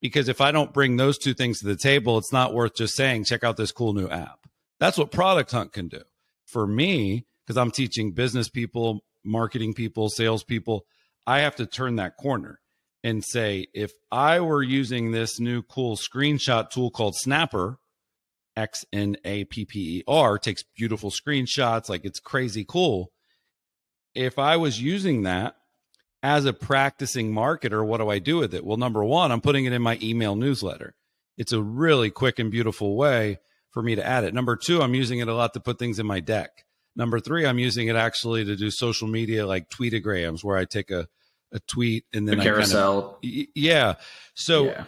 Because 0.00 0.28
if 0.28 0.40
I 0.40 0.52
don't 0.52 0.74
bring 0.74 0.96
those 0.96 1.16
two 1.16 1.32
things 1.32 1.60
to 1.60 1.66
the 1.66 1.76
table, 1.76 2.18
it's 2.18 2.32
not 2.32 2.52
worth 2.52 2.74
just 2.74 2.94
saying, 2.94 3.24
check 3.24 3.42
out 3.42 3.56
this 3.56 3.72
cool 3.72 3.94
new 3.94 4.08
app. 4.08 4.40
That's 4.78 4.98
what 4.98 5.10
Product 5.10 5.50
Hunt 5.50 5.72
can 5.72 5.88
do. 5.88 6.02
For 6.46 6.66
me, 6.66 7.24
because 7.44 7.56
I'm 7.56 7.70
teaching 7.70 8.12
business 8.12 8.48
people, 8.48 9.04
marketing 9.24 9.72
people, 9.72 10.10
salespeople, 10.10 10.84
I 11.26 11.40
have 11.40 11.56
to 11.56 11.66
turn 11.66 11.96
that 11.96 12.16
corner 12.18 12.60
and 13.02 13.24
say, 13.24 13.66
if 13.72 13.92
I 14.12 14.40
were 14.40 14.62
using 14.62 15.12
this 15.12 15.40
new 15.40 15.62
cool 15.62 15.96
screenshot 15.96 16.70
tool 16.70 16.90
called 16.90 17.14
Xnapper, 17.24 17.76
X 18.56 18.84
N 18.92 19.16
A 19.24 19.44
P 19.44 19.64
P 19.64 19.98
E 19.98 20.04
R, 20.06 20.38
takes 20.38 20.62
beautiful 20.76 21.10
screenshots, 21.10 21.88
like 21.88 22.04
it's 22.04 22.20
crazy 22.20 22.64
cool. 22.66 23.10
If 24.14 24.38
I 24.38 24.56
was 24.56 24.80
using 24.80 25.22
that 25.22 25.56
as 26.24 26.46
a 26.46 26.54
practicing 26.54 27.34
marketer, 27.34 27.84
what 27.84 27.98
do 27.98 28.08
I 28.08 28.18
do 28.18 28.38
with 28.38 28.54
it? 28.54 28.64
Well, 28.64 28.78
number 28.78 29.04
one, 29.04 29.30
I'm 29.30 29.42
putting 29.42 29.66
it 29.66 29.74
in 29.74 29.82
my 29.82 29.98
email 30.02 30.34
newsletter. 30.34 30.94
It's 31.36 31.52
a 31.52 31.60
really 31.62 32.10
quick 32.10 32.38
and 32.38 32.50
beautiful 32.50 32.96
way 32.96 33.40
for 33.70 33.82
me 33.82 33.94
to 33.94 34.04
add 34.04 34.24
it. 34.24 34.32
Number 34.32 34.56
two, 34.56 34.80
I'm 34.80 34.94
using 34.94 35.18
it 35.18 35.28
a 35.28 35.34
lot 35.34 35.52
to 35.52 35.60
put 35.60 35.78
things 35.78 35.98
in 35.98 36.06
my 36.06 36.20
deck. 36.20 36.64
Number 36.96 37.20
three, 37.20 37.44
I'm 37.44 37.58
using 37.58 37.88
it 37.88 37.96
actually 37.96 38.42
to 38.46 38.56
do 38.56 38.70
social 38.70 39.06
media 39.06 39.46
like 39.46 39.68
tweetograms 39.68 40.42
where 40.42 40.56
I 40.56 40.64
take 40.64 40.90
a, 40.90 41.08
a 41.52 41.60
tweet 41.60 42.06
and 42.14 42.26
then 42.26 42.38
the 42.38 42.44
carousel. 42.44 43.18
Kind 43.22 43.42
of, 43.42 43.46
yeah. 43.54 43.94
So 44.32 44.66
yeah. 44.66 44.84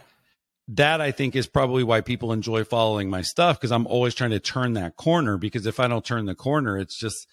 that 0.68 1.02
I 1.02 1.10
think 1.10 1.36
is 1.36 1.46
probably 1.46 1.84
why 1.84 2.00
people 2.00 2.32
enjoy 2.32 2.64
following 2.64 3.10
my 3.10 3.20
stuff 3.20 3.60
because 3.60 3.72
I'm 3.72 3.86
always 3.86 4.14
trying 4.14 4.30
to 4.30 4.40
turn 4.40 4.72
that 4.74 4.96
corner 4.96 5.36
because 5.36 5.66
if 5.66 5.80
I 5.80 5.86
don't 5.86 6.04
turn 6.04 6.24
the 6.24 6.34
corner, 6.34 6.78
it's 6.78 6.98
just 6.98 7.26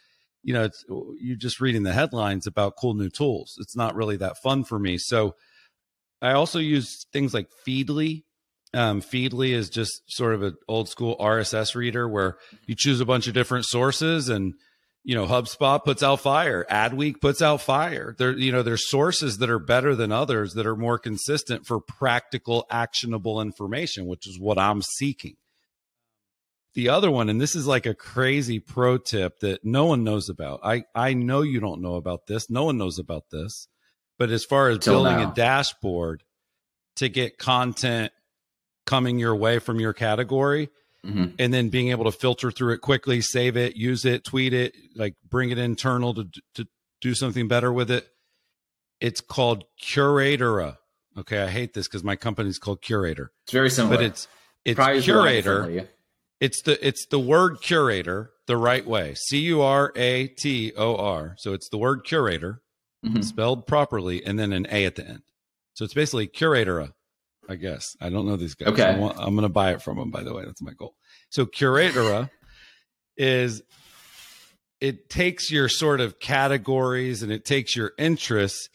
you 0.44 0.54
know, 0.54 0.64
it's 0.64 0.84
you're 1.20 1.38
just 1.38 1.62
reading 1.62 1.84
the 1.84 1.94
headlines 1.94 2.46
about 2.46 2.76
cool 2.80 2.94
new 2.94 3.10
tools. 3.10 3.56
It's 3.60 3.76
not 3.76 3.96
really 3.96 4.18
that 4.18 4.38
fun 4.44 4.64
for 4.64 4.78
me. 4.78 4.98
So 4.98 5.36
I 6.22 6.34
also 6.34 6.60
use 6.60 7.06
things 7.12 7.34
like 7.34 7.48
Feedly. 7.68 8.24
Um, 8.74 9.02
Feedly 9.02 9.52
is 9.52 9.70
just 9.70 10.02
sort 10.08 10.34
of 10.34 10.44
an 10.44 10.56
old 10.68 10.90
school 10.90 11.16
RSS 11.20 11.76
reader 11.76 12.08
where 12.08 12.38
you 12.66 12.76
choose 12.76 13.00
a 13.00 13.06
bunch 13.06 13.28
of 13.28 13.34
different 13.34 13.66
sources 13.66 14.30
and 14.30 14.54
you 15.04 15.16
know 15.16 15.26
HubSpot 15.26 15.84
puts 15.84 16.02
out 16.02 16.22
fire, 16.22 16.66
Adweek 16.70 17.22
puts 17.22 17.42
out 17.42 17.62
fire. 17.62 18.16
There, 18.18 18.38
you 18.38 18.52
know, 18.52 18.64
there's 18.64 18.90
sources 18.90 19.38
that 19.38 19.50
are 19.50 19.60
better 19.60 19.96
than 19.96 20.12
others 20.12 20.54
that 20.54 20.66
are 20.66 20.76
more 20.76 20.98
consistent 20.98 21.66
for 21.66 21.80
practical, 21.80 22.66
actionable 22.70 23.42
information, 23.42 24.08
which 24.08 24.28
is 24.28 24.40
what 24.40 24.58
I'm 24.58 24.82
seeking. 24.82 25.36
The 26.76 26.90
other 26.90 27.12
one, 27.12 27.30
and 27.30 27.40
this 27.40 27.56
is 27.56 27.68
like 27.68 27.86
a 27.86 27.94
crazy 27.94 28.60
pro 28.60 28.98
tip 28.98 29.40
that 29.40 29.64
no 29.64 29.86
one 29.86 30.04
knows 30.04 30.30
about. 30.30 30.62
I, 30.64 30.86
I 30.96 31.14
know 31.14 31.42
you 31.42 31.60
don't 31.60 31.82
know 31.82 31.96
about 31.96 32.26
this. 32.26 32.50
No 32.50 32.66
one 32.66 32.78
knows 32.78 32.98
about 32.98 33.30
this. 33.32 33.68
But 34.18 34.32
as 34.32 34.44
far 34.44 34.70
as 34.70 34.80
Till 34.80 35.04
building 35.04 35.18
now. 35.18 35.32
a 35.32 35.36
dashboard 35.36 36.24
to 36.98 37.10
get 37.10 37.38
content 37.38 38.12
coming 38.86 39.20
your 39.20 39.36
way 39.36 39.60
from 39.60 39.80
your 39.80 39.94
category, 39.94 40.70
mm-hmm. 41.06 41.36
and 41.40 41.54
then 41.54 41.70
being 41.70 41.90
able 41.90 42.06
to 42.06 42.12
filter 42.12 42.52
through 42.52 42.74
it 42.74 42.80
quickly, 42.80 43.22
save 43.22 43.58
it, 43.58 43.76
use 43.76 44.06
it, 44.06 44.24
tweet 44.24 44.54
it, 44.54 44.74
like 44.96 45.16
bring 45.28 45.52
it 45.52 45.58
internal 45.58 46.14
to 46.14 46.28
to 46.56 46.68
do 47.02 47.14
something 47.14 47.48
better 47.48 47.72
with 47.72 47.92
it. 47.92 48.08
It's 49.00 49.22
called 49.22 49.66
Curatora. 49.82 50.78
Okay, 51.18 51.42
I 51.42 51.48
hate 51.48 51.74
this 51.74 51.88
because 51.88 52.04
my 52.04 52.16
company's 52.16 52.58
called 52.58 52.82
Curaytor. 52.82 53.28
It's 53.44 53.52
very 53.52 53.70
similar, 53.70 53.98
but 53.98 54.04
it's 54.04 54.28
it's 54.66 54.76
Probably 54.76 55.02
Curator. 55.02 55.88
It's 56.44 56.62
the 56.62 56.86
it's 56.86 57.06
the 57.06 57.20
word 57.20 57.62
curator 57.62 58.32
the 58.48 58.58
right 58.58 58.86
way. 58.86 59.14
C 59.16 59.38
U 59.40 59.62
R 59.62 59.94
A 59.96 60.28
T 60.28 60.74
O 60.76 60.98
R. 60.98 61.36
So 61.38 61.54
it's 61.54 61.70
the 61.70 61.78
word 61.78 62.04
curator 62.04 62.62
mm-hmm. 63.06 63.22
spelled 63.22 63.66
properly 63.66 64.26
and 64.26 64.38
then 64.38 64.52
an 64.52 64.68
A 64.70 64.84
at 64.84 64.96
the 64.96 65.08
end. 65.08 65.22
So 65.74 65.86
it's 65.86 65.94
basically 65.94 66.28
curator. 66.28 66.90
I 67.48 67.56
guess. 67.56 67.96
I 68.02 68.10
don't 68.10 68.26
know 68.26 68.36
these 68.36 68.56
guys. 68.56 68.74
Okay. 68.74 68.84
I 68.84 68.92
I'm 68.92 69.36
going 69.36 69.44
to 69.44 69.50
buy 69.50 69.72
it 69.72 69.82
from 69.82 69.98
them, 69.98 70.12
by 70.12 70.24
the 70.24 70.34
way. 70.34 70.44
That's 70.44 70.62
my 70.62 70.74
goal. 70.74 70.96
So 71.30 71.46
Curatora 71.46 72.30
is 73.16 73.62
it 74.82 75.10
takes 75.10 75.50
your 75.50 75.70
sort 75.70 76.02
of 76.02 76.20
categories 76.20 77.24
and 77.24 77.32
it 77.32 77.46
takes 77.46 77.74
your 77.74 77.94
interests. 77.98 78.68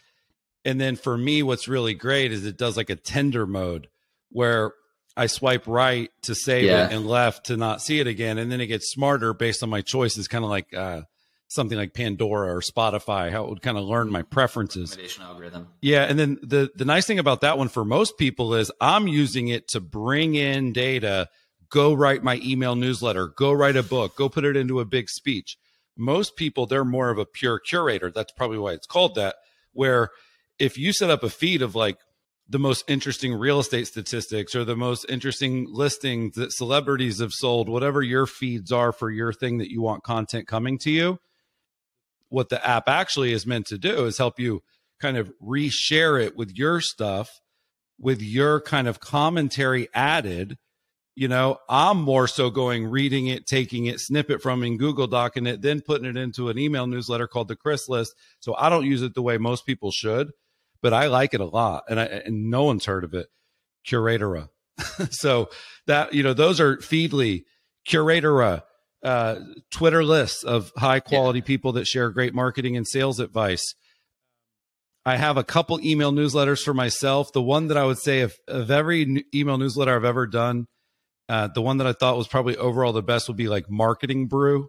And 0.64 0.81
then 0.81 0.96
for 0.96 1.18
me, 1.18 1.42
what's 1.42 1.68
really 1.68 1.92
great 1.92 2.33
is 2.33 2.46
it 2.46 2.57
does 2.57 2.78
like 2.78 2.88
a 2.88 2.96
Tinder 2.96 3.46
mode 3.46 3.88
where 4.31 4.72
I 5.18 5.26
swipe 5.26 5.66
right 5.66 6.11
to 6.22 6.35
save 6.35 6.64
Yeah. 6.64 6.87
it 6.87 6.92
and 6.92 7.07
left 7.07 7.46
to 7.46 7.57
not 7.57 7.83
see 7.83 8.00
it 8.00 8.07
again. 8.07 8.38
And 8.38 8.50
then 8.50 8.61
it 8.61 8.66
gets 8.68 8.90
smarter 8.90 9.35
based 9.35 9.62
on 9.62 9.68
my 9.68 9.81
choices, 9.83 10.28
kind 10.28 10.44
of 10.44 10.50
like 10.50 10.72
uh, 10.72 11.02
something 11.48 11.76
like 11.76 11.92
Pandora 11.94 12.54
or 12.54 12.61
Spotify, 12.61 13.31
how 13.31 13.44
it 13.44 13.50
would 13.50 13.62
kind 13.62 13.76
of 13.78 13.85
learn 13.85 14.11
my 14.11 14.22
preferences. 14.22 14.96
Algorithm. 15.20 15.68
Yeah, 15.83 16.04
and 16.04 16.18
then 16.18 16.38
the 16.42 16.70
the 16.74 16.85
nice 16.85 17.07
thing 17.07 17.18
about 17.18 17.40
that 17.40 17.59
one 17.59 17.68
for 17.68 17.85
most 17.85 18.16
people 18.18 18.54
is 18.54 18.70
I'm 18.81 19.09
using 19.09 19.48
it 19.48 19.68
to 19.68 19.81
bring 19.81 20.35
in 20.35 20.72
data, 20.72 21.28
go 21.70 21.92
write 21.94 22.22
my 22.22 22.40
email 22.44 22.76
newsletter, 22.76 23.28
go 23.28 23.52
write 23.52 23.76
a 23.76 23.83
book, 23.83 24.16
go 24.16 24.28
put 24.28 24.44
it 24.44 24.57
into 24.57 24.81
a 24.81 24.85
big 24.85 25.09
speech. 25.09 25.57
Most 25.96 26.37
people 26.37 26.66
they're 26.66 26.85
more 26.85 27.11
of 27.11 27.18
a 27.18 27.26
pure 27.26 27.59
curator. 27.59 28.11
That's 28.11 28.33
probably 28.33 28.59
why 28.59 28.72
it's 28.72 28.87
called 28.87 29.16
that. 29.16 29.35
Where 29.72 30.11
if 30.59 30.76
you 30.78 30.92
set 30.92 31.11
up 31.11 31.22
a 31.22 31.31
feed 31.31 31.61
of 31.62 31.74
like 31.74 31.98
the 32.48 32.58
most 32.58 32.84
interesting 32.88 33.34
real 33.34 33.61
estate 33.61 33.87
statistics 33.87 34.54
or 34.54 34.64
the 34.64 34.76
most 34.76 35.04
interesting 35.08 35.66
listings 35.68 36.34
that 36.37 36.52
celebrities 36.52 37.20
have 37.20 37.32
sold, 37.32 37.68
whatever 37.68 38.02
your 38.02 38.26
feeds 38.26 38.72
are 38.72 38.92
for 38.92 39.11
your 39.11 39.32
thing 39.32 39.58
that 39.58 39.70
you 39.70 39.82
want 39.82 40.02
content 40.02 40.46
coming 40.46 40.78
to 40.78 40.90
you, 40.90 41.18
what 42.30 42.48
the 42.48 42.66
app 42.66 42.88
actually 42.88 43.32
is 43.32 43.46
meant 43.46 43.66
to 43.66 43.78
do 43.78 44.06
is 44.06 44.18
help 44.18 44.38
you 44.38 44.62
kind 45.00 45.16
of 45.16 45.30
reshare 45.42 46.22
it 46.22 46.37
with 46.37 46.52
your 46.56 46.80
stuff 46.80 47.28
with 47.98 48.22
your 48.22 48.61
kind 48.61 48.87
of 48.88 49.00
commentary 49.00 49.88
added. 49.94 50.56
You 51.16 51.26
know 51.26 51.58
i'm 51.68 52.00
more 52.00 52.28
so 52.28 52.48
going 52.48 52.87
reading 52.87 53.26
it 53.26 53.44
taking 53.44 53.87
it 53.87 53.98
snippet 53.98 54.40
from 54.40 54.62
in 54.62 54.76
google 54.76 55.08
Doc, 55.08 55.37
and 55.37 55.48
it 55.48 55.62
then 55.62 55.80
putting 55.80 56.06
it 56.06 56.16
into 56.16 56.48
an 56.48 56.58
email 56.58 56.87
newsletter 56.87 57.26
called 57.26 57.48
the 57.48 57.56
chris 57.56 57.88
list. 57.88 58.14
So 58.38 58.54
i 58.56 58.68
don't 58.68 58.87
use 58.87 59.02
it 59.02 59.14
the 59.14 59.22
way 59.22 59.37
most 59.37 59.66
people 59.66 59.90
should 59.90 60.30
but 60.82 60.92
i 60.92 61.06
like 61.06 61.34
it 61.34 61.40
a 61.40 61.44
lot 61.44 61.84
and 61.88 61.98
i 62.00 62.04
and 62.04 62.50
no 62.50 62.64
one's 62.64 62.84
heard 62.86 63.04
of 63.04 63.14
it 63.14 63.26
curatora 63.86 64.48
so 65.10 65.48
that 65.86 66.12
you 66.14 66.22
know 66.22 66.34
those 66.34 66.60
are 66.60 66.76
feedly 66.78 67.42
curatora 67.88 68.62
uh 69.04 69.36
twitter 69.70 70.04
lists 70.04 70.42
of 70.44 70.72
high 70.76 71.00
quality 71.00 71.40
people 71.40 71.72
that 71.72 71.86
share 71.86 72.10
great 72.10 72.34
marketing 72.34 72.76
and 72.76 72.86
sales 72.86 73.20
advice 73.20 73.74
I 75.06 75.16
have 75.16 75.38
a 75.38 75.44
couple 75.44 75.80
email 75.80 76.12
newsletters 76.12 76.62
for 76.62 76.74
myself. 76.74 77.32
The 77.32 77.40
one 77.40 77.68
that 77.68 77.78
I 77.78 77.84
would 77.86 77.96
say 77.98 78.20
of, 78.20 78.34
of 78.46 78.70
every 78.70 79.24
email 79.34 79.56
newsletter 79.56 79.96
I've 79.96 80.04
ever 80.04 80.26
done, 80.26 80.66
uh, 81.30 81.48
the 81.54 81.62
one 81.62 81.78
that 81.78 81.86
I 81.86 81.94
thought 81.94 82.18
was 82.18 82.28
probably 82.28 82.58
overall 82.58 82.92
the 82.92 83.00
best 83.02 83.26
would 83.28 83.36
be 83.36 83.48
like 83.48 83.70
Marketing 83.70 84.26
Brew, 84.26 84.68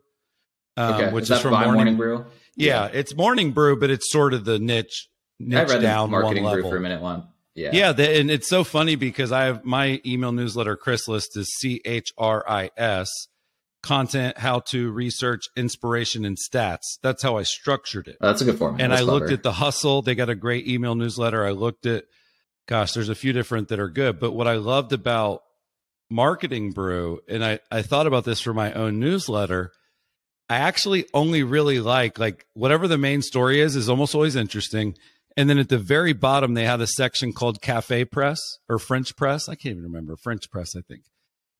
um, 0.77 0.93
Okay. 0.93 1.11
which 1.11 1.23
is 1.23 1.31
is, 1.31 1.41
from 1.41 1.51
Morning. 1.51 1.73
Morning 1.73 1.97
Brew? 1.97 2.25
yeah, 2.55 2.85
it's 2.85 3.13
Morning 3.13 3.51
Brew, 3.51 3.77
but 3.77 3.89
it's 3.89 4.09
sort 4.09 4.33
of 4.33 4.45
the 4.45 4.59
niche 4.59 5.09
I 5.41 5.45
niche 5.45 5.69
read 5.69 5.81
down 5.81 6.11
one 6.11 6.21
Marketing 6.21 6.43
Brew 6.43 6.53
level. 6.53 6.69
for 6.69 6.77
a 6.77 6.81
minute 6.81 7.01
one. 7.01 7.27
Yeah. 7.55 7.71
Yeah, 7.73 7.91
the, 7.91 8.19
and 8.19 8.31
it's 8.31 8.47
so 8.47 8.63
funny 8.63 8.95
because 8.95 9.31
I 9.31 9.45
have 9.45 9.65
my 9.65 10.01
email 10.05 10.31
newsletter 10.31 10.75
Chris 10.77 11.07
list 11.07 11.35
is 11.35 11.49
C 11.57 11.81
H 11.83 12.11
R 12.17 12.43
I 12.47 12.69
S 12.77 13.09
content, 13.81 14.37
how 14.37 14.59
to 14.59 14.91
research, 14.91 15.45
inspiration, 15.55 16.25
and 16.25 16.37
stats. 16.37 16.97
That's 17.01 17.23
how 17.23 17.37
I 17.37 17.43
structured 17.43 18.07
it. 18.07 18.17
Oh, 18.21 18.27
that's 18.27 18.41
a 18.41 18.45
good 18.45 18.57
format. 18.57 18.81
and 18.81 18.91
That's 18.91 19.01
I 19.01 19.05
looked 19.05 19.27
clever. 19.27 19.33
at 19.33 19.43
the 19.43 19.53
hustle. 19.53 20.01
They 20.01 20.15
got 20.15 20.29
a 20.29 20.35
great 20.35 20.67
email 20.67 20.95
newsletter. 20.95 21.45
I 21.45 21.51
looked 21.51 21.85
at, 21.85 22.03
gosh, 22.67 22.91
there's 22.93 23.09
a 23.09 23.15
few 23.15 23.33
different 23.33 23.69
that 23.69 23.79
are 23.79 23.89
good. 23.89 24.19
But 24.19 24.31
what 24.31 24.47
I 24.47 24.55
loved 24.55 24.91
about 24.93 25.43
Marketing 26.09 26.71
Brew, 26.71 27.19
and 27.27 27.43
I, 27.43 27.59
I 27.71 27.81
thought 27.81 28.07
about 28.07 28.25
this 28.25 28.41
for 28.41 28.53
my 28.53 28.73
own 28.73 28.99
newsletter, 28.99 29.71
I 30.49 30.57
actually 30.57 31.05
only 31.13 31.43
really 31.43 31.79
like, 31.79 32.19
like, 32.19 32.45
whatever 32.53 32.87
the 32.87 32.97
main 32.97 33.21
story 33.21 33.61
is, 33.61 33.75
is 33.75 33.89
almost 33.89 34.13
always 34.15 34.35
interesting. 34.35 34.95
And 35.37 35.49
then 35.49 35.57
at 35.57 35.69
the 35.69 35.77
very 35.77 36.13
bottom, 36.13 36.53
they 36.53 36.65
had 36.65 36.81
a 36.81 36.87
section 36.87 37.33
called 37.33 37.61
Cafe 37.61 38.05
Press 38.05 38.39
or 38.67 38.79
French 38.79 39.15
Press. 39.15 39.47
I 39.47 39.55
can't 39.55 39.73
even 39.73 39.83
remember. 39.83 40.15
French 40.15 40.49
Press, 40.49 40.75
I 40.75 40.81
think. 40.81 41.03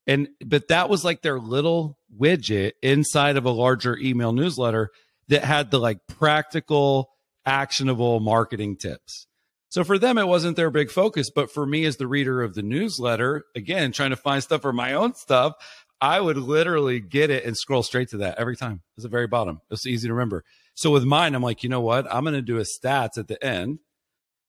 And, 0.06 0.28
but 0.44 0.68
that 0.68 0.88
was 0.88 1.04
like 1.04 1.22
their 1.22 1.38
little 1.38 1.96
widget 2.18 2.72
inside 2.82 3.36
of 3.36 3.44
a 3.44 3.50
larger 3.50 3.96
email 3.96 4.32
newsletter 4.32 4.90
that 5.28 5.44
had 5.44 5.70
the 5.70 5.78
like 5.78 6.06
practical, 6.08 7.10
actionable 7.46 8.20
marketing 8.20 8.76
tips. 8.76 9.26
So 9.68 9.84
for 9.84 9.98
them, 9.98 10.18
it 10.18 10.26
wasn't 10.26 10.56
their 10.56 10.70
big 10.70 10.90
focus. 10.90 11.30
But 11.30 11.52
for 11.52 11.64
me, 11.64 11.84
as 11.84 11.96
the 11.96 12.08
reader 12.08 12.42
of 12.42 12.54
the 12.54 12.62
newsletter, 12.62 13.44
again, 13.54 13.92
trying 13.92 14.10
to 14.10 14.16
find 14.16 14.42
stuff 14.42 14.62
for 14.62 14.72
my 14.72 14.94
own 14.94 15.14
stuff, 15.14 15.54
I 16.00 16.20
would 16.20 16.36
literally 16.36 16.98
get 16.98 17.30
it 17.30 17.44
and 17.44 17.56
scroll 17.56 17.82
straight 17.82 18.08
to 18.10 18.18
that 18.18 18.38
every 18.38 18.56
time. 18.56 18.82
It's 18.96 19.04
the 19.04 19.08
very 19.08 19.28
bottom. 19.28 19.60
It's 19.70 19.86
easy 19.86 20.08
to 20.08 20.14
remember. 20.14 20.44
So 20.74 20.90
with 20.90 21.04
mine, 21.04 21.34
I'm 21.34 21.42
like, 21.42 21.62
you 21.62 21.68
know 21.68 21.80
what? 21.80 22.06
I'm 22.12 22.24
going 22.24 22.34
to 22.34 22.42
do 22.42 22.58
a 22.58 22.62
stats 22.62 23.18
at 23.18 23.28
the 23.28 23.42
end 23.44 23.78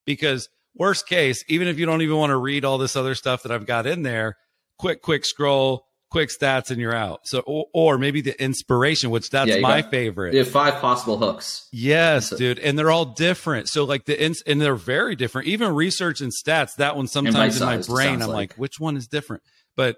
because 0.05 0.49
worst 0.75 1.07
case, 1.07 1.43
even 1.47 1.67
if 1.67 1.77
you 1.77 1.85
don't 1.85 2.01
even 2.01 2.15
want 2.17 2.29
to 2.31 2.37
read 2.37 2.63
all 2.65 2.77
this 2.77 2.95
other 2.95 3.15
stuff 3.15 3.43
that 3.43 3.51
I've 3.51 3.65
got 3.65 3.85
in 3.85 4.03
there, 4.03 4.37
quick, 4.79 5.01
quick 5.01 5.25
scroll, 5.25 5.85
quick 6.09 6.29
stats, 6.29 6.71
and 6.71 6.79
you're 6.79 6.95
out. 6.95 7.21
So, 7.25 7.39
or, 7.39 7.65
or 7.73 7.97
maybe 7.97 8.21
the 8.21 8.41
inspiration, 8.41 9.09
which 9.09 9.29
that's 9.29 9.49
Yeah, 9.49 9.59
my 9.59 9.81
got- 9.81 9.91
favorite. 9.91 10.33
You 10.33 10.39
have 10.39 10.49
five 10.49 10.75
possible 10.75 11.17
hooks. 11.17 11.67
Yes, 11.71 12.31
it. 12.31 12.37
dude, 12.37 12.59
and 12.59 12.77
they're 12.79 12.91
all 12.91 13.05
different. 13.05 13.67
So 13.69 13.83
like 13.85 14.05
the 14.05 14.21
ins- 14.21 14.41
and 14.43 14.61
they're 14.61 14.75
very 14.75 15.15
different. 15.15 15.47
Even 15.47 15.73
research 15.73 16.21
and 16.21 16.31
stats, 16.31 16.75
that 16.77 16.95
one 16.95 17.07
sometimes 17.07 17.59
in 17.59 17.65
my 17.65 17.77
brain, 17.77 18.21
I'm 18.21 18.29
like. 18.29 18.51
like. 18.51 18.53
which 18.55 18.79
one 18.79 18.95
is 18.97 19.07
different? 19.07 19.43
But 19.75 19.97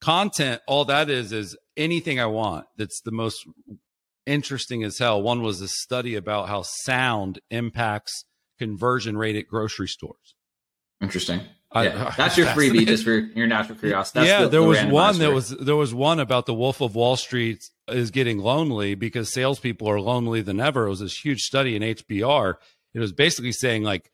content, 0.00 0.60
all 0.66 0.84
that 0.86 1.08
is 1.10 1.32
is 1.32 1.56
anything 1.76 2.20
I 2.20 2.26
want. 2.26 2.66
That's 2.76 3.00
the 3.00 3.12
most 3.12 3.44
interesting 4.26 4.82
as 4.84 4.98
hell. 4.98 5.22
One 5.22 5.42
was 5.42 5.60
a 5.60 5.68
study 5.68 6.14
about 6.14 6.48
how 6.48 6.62
sound 6.62 7.40
impacts 7.50 8.24
conversion 8.58 9.16
rate 9.16 9.36
at 9.36 9.46
grocery 9.48 9.88
stores. 9.88 10.34
Interesting. 11.00 11.40
I- 11.72 11.86
yeah. 11.86 12.14
That's 12.16 12.36
your 12.36 12.46
freebie, 12.48 12.86
just 12.86 13.04
for 13.04 13.12
your 13.16 13.46
natural 13.46 13.76
curiosity. 13.78 14.20
That's 14.20 14.28
yeah, 14.28 14.42
the- 14.42 14.48
there 14.48 14.60
the 14.60 14.66
was 14.66 14.84
one 14.84 15.18
that 15.18 15.32
was 15.32 15.48
there 15.50 15.76
was 15.76 15.92
one 15.92 16.20
about 16.20 16.46
the 16.46 16.54
Wolf 16.54 16.80
of 16.80 16.94
Wall 16.94 17.16
Street 17.16 17.64
is 17.88 18.10
getting 18.10 18.38
lonely 18.38 18.94
because 18.94 19.32
salespeople 19.32 19.88
are 19.88 20.00
lonely 20.00 20.40
than 20.40 20.60
ever. 20.60 20.86
It 20.86 20.90
was 20.90 21.00
this 21.00 21.18
huge 21.18 21.40
study 21.40 21.76
in 21.76 21.82
HBR. 21.82 22.54
It 22.94 23.00
was 23.00 23.12
basically 23.12 23.52
saying 23.52 23.82
like 23.82 24.10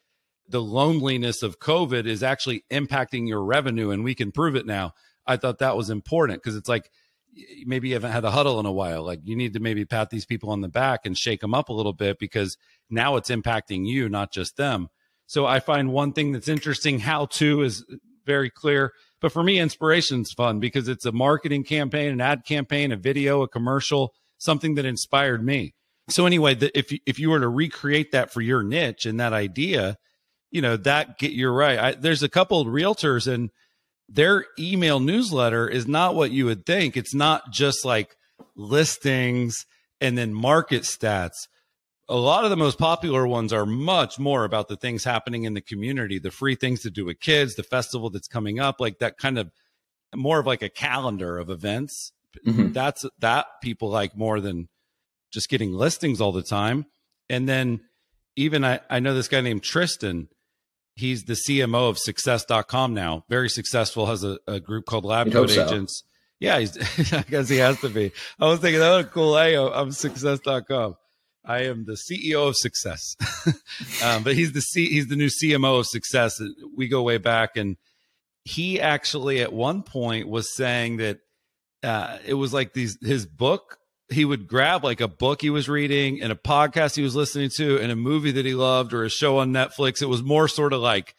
the 0.48 0.62
loneliness 0.62 1.42
of 1.42 1.60
COVID 1.60 2.06
is 2.06 2.22
actually 2.22 2.64
impacting 2.72 3.28
your 3.28 3.44
revenue, 3.44 3.90
and 3.90 4.02
we 4.02 4.14
can 4.14 4.32
prove 4.32 4.56
it 4.56 4.66
now. 4.66 4.94
I 5.26 5.36
thought 5.36 5.58
that 5.58 5.76
was 5.76 5.90
important 5.90 6.42
because 6.42 6.56
it's 6.56 6.68
like 6.68 6.90
maybe 7.64 7.88
you 7.88 7.94
haven't 7.94 8.12
had 8.12 8.24
a 8.24 8.30
huddle 8.30 8.60
in 8.60 8.66
a 8.66 8.72
while. 8.72 9.02
Like 9.02 9.20
you 9.24 9.36
need 9.36 9.54
to 9.54 9.60
maybe 9.60 9.84
pat 9.84 10.10
these 10.10 10.26
people 10.26 10.50
on 10.50 10.60
the 10.60 10.68
back 10.68 11.06
and 11.06 11.16
shake 11.16 11.40
them 11.40 11.54
up 11.54 11.68
a 11.68 11.72
little 11.72 11.92
bit 11.92 12.18
because 12.18 12.56
now 12.88 13.16
it's 13.16 13.30
impacting 13.30 13.86
you, 13.86 14.08
not 14.08 14.32
just 14.32 14.56
them. 14.56 14.88
So 15.26 15.46
I 15.46 15.60
find 15.60 15.92
one 15.92 16.12
thing 16.12 16.32
that's 16.32 16.48
interesting. 16.48 16.98
How 16.98 17.26
to 17.26 17.62
is 17.62 17.84
very 18.26 18.50
clear. 18.50 18.92
But 19.20 19.32
for 19.32 19.42
me, 19.42 19.58
inspiration's 19.58 20.32
fun 20.32 20.60
because 20.60 20.88
it's 20.88 21.04
a 21.04 21.12
marketing 21.12 21.64
campaign, 21.64 22.12
an 22.12 22.20
ad 22.20 22.44
campaign, 22.44 22.90
a 22.90 22.96
video, 22.96 23.42
a 23.42 23.48
commercial, 23.48 24.14
something 24.38 24.74
that 24.74 24.84
inspired 24.84 25.44
me. 25.44 25.74
So 26.08 26.26
anyway, 26.26 26.54
the, 26.54 26.76
if 26.76 26.90
you, 26.90 26.98
if 27.06 27.18
you 27.18 27.30
were 27.30 27.40
to 27.40 27.48
recreate 27.48 28.12
that 28.12 28.32
for 28.32 28.40
your 28.40 28.62
niche 28.62 29.06
and 29.06 29.20
that 29.20 29.32
idea, 29.32 29.96
you 30.50 30.60
know 30.60 30.76
that 30.78 31.18
get 31.18 31.32
you're 31.32 31.52
right. 31.52 31.78
I, 31.78 31.92
there's 31.92 32.22
a 32.22 32.28
couple 32.28 32.60
of 32.60 32.66
realtors 32.66 33.32
and 33.32 33.50
their 34.10 34.44
email 34.58 35.00
newsletter 35.00 35.68
is 35.68 35.86
not 35.86 36.14
what 36.14 36.32
you 36.32 36.44
would 36.46 36.66
think. 36.66 36.96
It's 36.96 37.14
not 37.14 37.52
just 37.52 37.84
like 37.84 38.16
listings 38.56 39.64
and 40.00 40.18
then 40.18 40.34
market 40.34 40.82
stats 40.82 41.46
a 42.10 42.16
lot 42.16 42.42
of 42.42 42.50
the 42.50 42.56
most 42.56 42.76
popular 42.76 43.24
ones 43.24 43.52
are 43.52 43.64
much 43.64 44.18
more 44.18 44.44
about 44.44 44.66
the 44.66 44.76
things 44.76 45.04
happening 45.04 45.44
in 45.44 45.54
the 45.54 45.60
community, 45.60 46.18
the 46.18 46.32
free 46.32 46.56
things 46.56 46.80
to 46.82 46.90
do 46.90 47.04
with 47.04 47.20
kids, 47.20 47.54
the 47.54 47.62
festival 47.62 48.10
that's 48.10 48.26
coming 48.26 48.58
up, 48.58 48.80
like 48.80 48.98
that 48.98 49.16
kind 49.16 49.38
of 49.38 49.52
more 50.14 50.40
of 50.40 50.46
like 50.46 50.60
a 50.60 50.68
calendar 50.68 51.38
of 51.38 51.48
events. 51.48 52.12
Mhm. 52.44 52.72
That's 52.74 53.06
that 53.20 53.46
people 53.62 53.90
like 53.90 54.16
more 54.16 54.40
than 54.40 54.68
just 55.32 55.48
getting 55.48 55.72
listings 55.72 56.20
all 56.20 56.32
the 56.32 56.42
time. 56.42 56.86
And 57.28 57.48
then 57.48 57.82
even 58.34 58.64
I, 58.64 58.80
I 58.90 58.98
know 58.98 59.14
this 59.14 59.28
guy 59.28 59.40
named 59.40 59.62
Tristan. 59.62 60.28
He's 61.00 61.24
the 61.24 61.32
CMO 61.32 61.88
of 61.88 61.98
success.com 61.98 62.92
now. 62.92 63.24
Very 63.30 63.48
successful, 63.48 64.04
has 64.06 64.22
a, 64.22 64.38
a 64.46 64.60
group 64.60 64.84
called 64.84 65.06
Lab 65.06 65.32
Coat 65.32 65.48
so. 65.48 65.64
Agents. 65.64 66.04
Yeah, 66.38 66.58
he's, 66.58 66.76
I 67.12 67.22
guess 67.22 67.48
he 67.48 67.56
has 67.56 67.80
to 67.80 67.88
be. 67.88 68.12
I 68.38 68.46
was 68.46 68.60
thinking, 68.60 68.82
oh, 68.82 69.02
cool. 69.04 69.36
Hey, 69.36 69.56
I'm 69.56 69.92
success.com. 69.92 70.96
I 71.42 71.62
am 71.64 71.86
the 71.86 71.96
CEO 71.96 72.48
of 72.48 72.56
Success, 72.56 73.16
um, 74.04 74.22
but 74.22 74.34
he's 74.34 74.52
the 74.52 74.60
C, 74.60 74.88
he's 74.90 75.08
the 75.08 75.16
new 75.16 75.30
CMO 75.30 75.80
of 75.80 75.86
Success. 75.86 76.38
We 76.76 76.86
go 76.86 77.02
way 77.02 77.16
back, 77.16 77.56
and 77.56 77.78
he 78.44 78.78
actually 78.78 79.40
at 79.40 79.50
one 79.52 79.82
point 79.82 80.28
was 80.28 80.54
saying 80.54 80.98
that 80.98 81.20
uh, 81.82 82.18
it 82.26 82.34
was 82.34 82.52
like 82.52 82.74
these 82.74 82.98
his 83.00 83.24
book. 83.24 83.78
He 84.12 84.24
would 84.24 84.48
grab 84.48 84.82
like 84.82 85.00
a 85.00 85.08
book 85.08 85.40
he 85.40 85.50
was 85.50 85.68
reading 85.68 86.20
and 86.20 86.32
a 86.32 86.36
podcast 86.36 86.96
he 86.96 87.02
was 87.02 87.14
listening 87.14 87.50
to 87.56 87.78
and 87.78 87.92
a 87.92 87.96
movie 87.96 88.32
that 88.32 88.44
he 88.44 88.54
loved 88.54 88.92
or 88.92 89.04
a 89.04 89.08
show 89.08 89.38
on 89.38 89.52
Netflix. 89.52 90.02
It 90.02 90.06
was 90.06 90.22
more 90.22 90.48
sort 90.48 90.72
of 90.72 90.80
like 90.80 91.14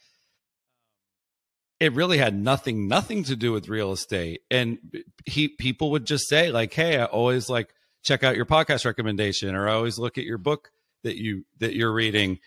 it 1.80 1.94
really 1.94 2.18
had 2.18 2.32
nothing 2.32 2.86
nothing 2.86 3.24
to 3.24 3.34
do 3.34 3.50
with 3.50 3.68
real 3.68 3.90
estate. 3.90 4.42
And 4.50 4.78
he 5.26 5.48
people 5.48 5.90
would 5.90 6.04
just 6.04 6.28
say 6.28 6.52
like 6.52 6.72
hey 6.72 6.98
i 6.98 7.04
always 7.06 7.48
like 7.48 7.74
check 8.04 8.22
out 8.22 8.36
your 8.36 8.46
podcast 8.46 8.84
recommendation 8.84 9.54
or 9.54 9.68
i 9.68 9.72
always 9.72 9.98
look 9.98 10.16
at 10.16 10.24
your 10.24 10.38
book 10.38 10.70
that 11.02 11.16
you 11.16 11.44
that 11.58 11.74
you're 11.74 11.92
reading. 11.92 12.38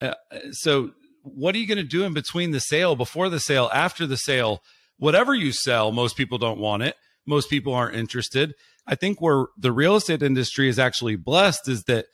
Uh, 0.00 0.14
so 0.50 0.90
what 1.22 1.54
are 1.54 1.58
you 1.58 1.66
going 1.66 1.78
to 1.78 1.84
do 1.84 2.04
in 2.04 2.12
between 2.12 2.50
the 2.50 2.60
sale 2.60 2.96
before 2.96 3.28
the 3.28 3.40
sale 3.40 3.70
after 3.72 4.06
the 4.06 4.16
sale? 4.16 4.62
Whatever 4.98 5.34
you 5.34 5.52
sell 5.52 5.90
most 5.90 6.16
people 6.16 6.38
don't 6.38 6.58
want 6.58 6.82
it. 6.82 6.96
Most 7.24 7.48
people 7.48 7.72
aren't 7.72 7.96
interested 7.96 8.54
i 8.86 8.94
think 8.94 9.20
where 9.20 9.46
the 9.56 9.72
real 9.72 9.96
estate 9.96 10.22
industry 10.22 10.68
is 10.68 10.78
actually 10.78 11.16
blessed 11.16 11.68
is 11.68 11.84
that 11.84 12.06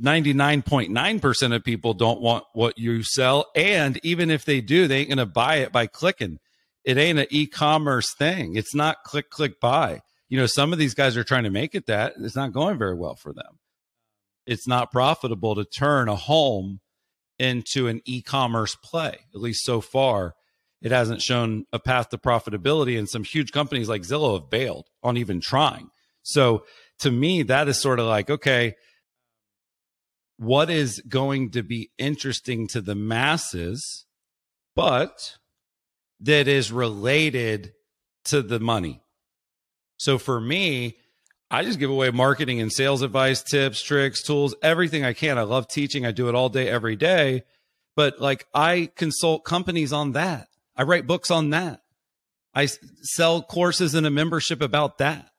99.9% 0.00 1.54
of 1.54 1.64
people 1.64 1.94
don't 1.94 2.20
want 2.20 2.44
what 2.54 2.78
you 2.78 3.02
sell. 3.02 3.46
And 3.54 4.00
even 4.02 4.30
if 4.30 4.44
they 4.44 4.60
do, 4.60 4.88
they 4.88 5.00
ain't 5.00 5.08
going 5.08 5.18
to 5.18 5.26
buy 5.26 5.56
it 5.56 5.72
by 5.72 5.86
clicking. 5.86 6.38
It 6.84 6.96
ain't 6.96 7.18
an 7.18 7.26
e 7.30 7.46
commerce 7.46 8.14
thing. 8.16 8.56
It's 8.56 8.74
not 8.74 9.04
click, 9.04 9.28
click, 9.28 9.60
buy. 9.60 10.00
You 10.28 10.38
know, 10.38 10.46
some 10.46 10.72
of 10.72 10.78
these 10.78 10.94
guys 10.94 11.16
are 11.16 11.24
trying 11.24 11.44
to 11.44 11.50
make 11.50 11.74
it 11.74 11.86
that. 11.86 12.14
It's 12.18 12.36
not 12.36 12.52
going 12.52 12.78
very 12.78 12.94
well 12.94 13.14
for 13.14 13.32
them. 13.34 13.58
It's 14.46 14.66
not 14.66 14.90
profitable 14.90 15.54
to 15.54 15.64
turn 15.64 16.08
a 16.08 16.16
home 16.16 16.80
into 17.38 17.86
an 17.88 18.00
e 18.06 18.22
commerce 18.22 18.74
play, 18.76 19.18
at 19.34 19.40
least 19.40 19.64
so 19.64 19.80
far. 19.80 20.34
It 20.82 20.92
hasn't 20.92 21.22
shown 21.22 21.66
a 21.72 21.78
path 21.78 22.08
to 22.10 22.18
profitability, 22.18 22.98
and 22.98 23.08
some 23.08 23.24
huge 23.24 23.52
companies 23.52 23.88
like 23.88 24.02
Zillow 24.02 24.40
have 24.40 24.50
bailed 24.50 24.88
on 25.02 25.16
even 25.16 25.40
trying. 25.40 25.90
So 26.22 26.64
to 27.00 27.10
me, 27.10 27.42
that 27.44 27.68
is 27.68 27.78
sort 27.78 28.00
of 28.00 28.06
like, 28.06 28.30
okay, 28.30 28.74
what 30.36 30.70
is 30.70 31.02
going 31.06 31.50
to 31.50 31.62
be 31.62 31.90
interesting 31.98 32.66
to 32.68 32.80
the 32.80 32.94
masses, 32.94 34.06
but 34.74 35.36
that 36.20 36.48
is 36.48 36.72
related 36.72 37.72
to 38.24 38.40
the 38.40 38.60
money. 38.60 39.02
So 39.98 40.16
for 40.16 40.40
me, 40.40 40.96
I 41.50 41.64
just 41.64 41.78
give 41.78 41.90
away 41.90 42.10
marketing 42.10 42.60
and 42.60 42.72
sales 42.72 43.02
advice, 43.02 43.42
tips, 43.42 43.82
tricks, 43.82 44.22
tools, 44.22 44.54
everything 44.62 45.04
I 45.04 45.12
can. 45.12 45.36
I 45.36 45.42
love 45.42 45.68
teaching. 45.68 46.06
I 46.06 46.12
do 46.12 46.28
it 46.28 46.34
all 46.34 46.48
day, 46.48 46.68
every 46.68 46.96
day. 46.96 47.42
But 47.96 48.20
like 48.20 48.46
I 48.54 48.90
consult 48.96 49.44
companies 49.44 49.92
on 49.92 50.12
that. 50.12 50.48
I 50.80 50.84
write 50.84 51.06
books 51.06 51.30
on 51.30 51.50
that. 51.50 51.82
I 52.54 52.66
sell 53.02 53.42
courses 53.42 53.94
and 53.94 54.06
a 54.06 54.10
membership 54.10 54.62
about 54.62 54.98
that. 54.98 55.30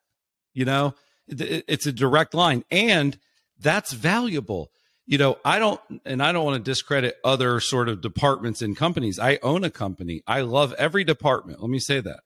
You 0.54 0.66
know, 0.66 0.96
it's 1.28 1.86
a 1.86 1.92
direct 1.92 2.34
line 2.34 2.64
and 2.70 3.18
that's 3.60 3.92
valuable 3.92 4.72
you 5.12 5.18
know, 5.18 5.38
I 5.44 5.60
don't, 5.60 5.82
and 6.06 6.24
I 6.24 6.32
don't 6.32 6.46
want 6.46 6.64
to 6.64 6.72
discredit 6.72 7.18
other 7.24 7.60
sort 7.60 7.90
of 7.90 8.02
departments 8.02 8.62
and 8.62 8.78
companies. 8.78 9.20
I 9.20 9.40
own 9.44 9.66
a 9.66 9.70
company. 9.70 10.22
I 10.26 10.40
love 10.40 10.74
every 10.78 11.04
department. 11.04 11.60
Let 11.60 11.70
me 11.70 11.80
say 11.80 12.00
that. 12.00 12.22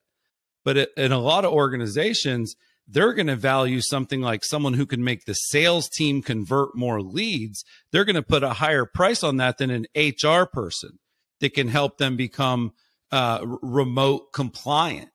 But 0.64 0.92
in 0.96 1.12
a 1.12 1.18
lot 1.18 1.46
of 1.46 1.52
organizations, 1.52 2.56
they're 2.88 3.14
going 3.14 3.26
to 3.26 3.36
value 3.36 3.82
something 3.82 4.22
like 4.22 4.44
someone 4.44 4.74
who 4.74 4.86
can 4.86 5.04
make 5.04 5.26
the 5.26 5.34
sales 5.34 5.90
team 5.90 6.22
convert 6.22 6.76
more 6.76 7.02
leads. 7.02 7.64
They're 7.92 8.06
going 8.06 8.18
to 8.18 8.22
put 8.22 8.44
a 8.44 8.54
higher 8.54 8.86
price 8.86 9.24
on 9.24 9.38
that 9.38 9.58
than 9.58 9.72
an 9.72 9.88
HR 9.96 10.44
person 10.44 11.00
that 11.40 11.56
can 11.56 11.70
help 11.70 11.98
them 11.98 12.16
become 12.16 12.74
uh, 13.16 13.40
remote 13.62 14.34
compliant. 14.34 15.10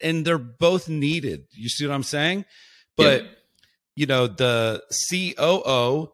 And 0.00 0.24
they're 0.24 0.38
both 0.38 0.88
needed. 0.88 1.46
You 1.50 1.68
see 1.68 1.84
what 1.84 1.92
I'm 1.92 2.04
saying? 2.04 2.44
But, 2.96 3.24
yeah. 3.24 3.28
you 3.96 4.06
know, 4.06 4.28
the 4.28 4.84
COO 5.10 6.12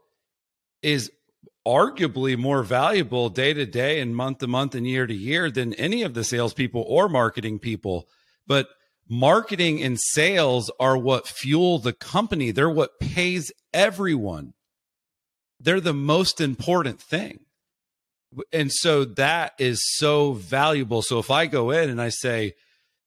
is 0.82 1.10
arguably 1.66 2.38
more 2.38 2.62
valuable 2.62 3.28
day 3.28 3.52
to 3.52 3.66
day 3.66 4.00
and 4.00 4.16
month 4.16 4.38
to 4.38 4.46
month 4.46 4.74
and 4.74 4.86
year 4.86 5.06
to 5.06 5.14
year 5.14 5.50
than 5.50 5.74
any 5.74 6.02
of 6.02 6.14
the 6.14 6.24
salespeople 6.24 6.82
or 6.88 7.10
marketing 7.10 7.58
people. 7.58 8.08
But 8.46 8.68
marketing 9.06 9.82
and 9.82 10.00
sales 10.00 10.70
are 10.80 10.96
what 10.96 11.28
fuel 11.28 11.78
the 11.78 11.92
company. 11.92 12.50
They're 12.50 12.70
what 12.70 12.98
pays 12.98 13.52
everyone. 13.74 14.54
They're 15.60 15.82
the 15.82 15.92
most 15.92 16.40
important 16.40 16.98
thing. 16.98 17.40
And 18.52 18.72
so 18.72 19.04
that 19.04 19.52
is 19.58 19.82
so 19.96 20.32
valuable. 20.32 21.02
So 21.02 21.18
if 21.18 21.30
I 21.30 21.46
go 21.46 21.70
in 21.70 21.90
and 21.90 22.00
I 22.00 22.08
say, 22.08 22.54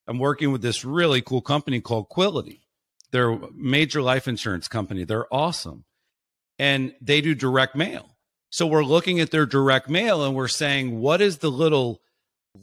I'm 0.07 0.19
working 0.19 0.51
with 0.51 0.61
this 0.61 0.85
really 0.85 1.21
cool 1.21 1.41
company 1.41 1.81
called 1.81 2.09
Quility, 2.09 2.61
they're 3.11 3.31
a 3.31 3.51
major 3.53 4.01
life 4.01 4.27
insurance 4.27 4.67
company. 4.67 5.03
They're 5.03 5.33
awesome 5.33 5.85
and 6.59 6.93
they 7.01 7.21
do 7.21 7.35
direct 7.35 7.75
mail. 7.75 8.15
So 8.49 8.65
we're 8.65 8.83
looking 8.83 9.19
at 9.19 9.31
their 9.31 9.45
direct 9.45 9.89
mail 9.89 10.23
and 10.23 10.35
we're 10.35 10.47
saying, 10.47 10.99
what 10.99 11.21
is 11.21 11.39
the 11.39 11.51
little 11.51 12.01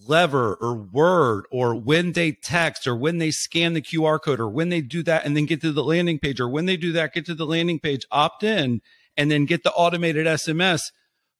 lever 0.06 0.54
or 0.54 0.74
word 0.74 1.44
or 1.50 1.74
when 1.74 2.12
they 2.12 2.32
text 2.32 2.86
or 2.86 2.96
when 2.96 3.18
they 3.18 3.30
scan 3.30 3.74
the 3.74 3.82
QR 3.82 4.20
code 4.20 4.40
or 4.40 4.48
when 4.48 4.68
they 4.68 4.80
do 4.80 5.02
that 5.04 5.24
and 5.24 5.36
then 5.36 5.46
get 5.46 5.60
to 5.60 5.72
the 5.72 5.84
landing 5.84 6.18
page 6.18 6.40
or 6.40 6.48
when 6.48 6.66
they 6.66 6.76
do 6.76 6.92
that, 6.92 7.12
get 7.12 7.26
to 7.26 7.34
the 7.34 7.46
landing 7.46 7.78
page, 7.78 8.04
opt 8.10 8.42
in 8.42 8.80
and 9.16 9.30
then 9.30 9.44
get 9.44 9.62
the 9.62 9.72
automated 9.72 10.26
SMS. 10.26 10.80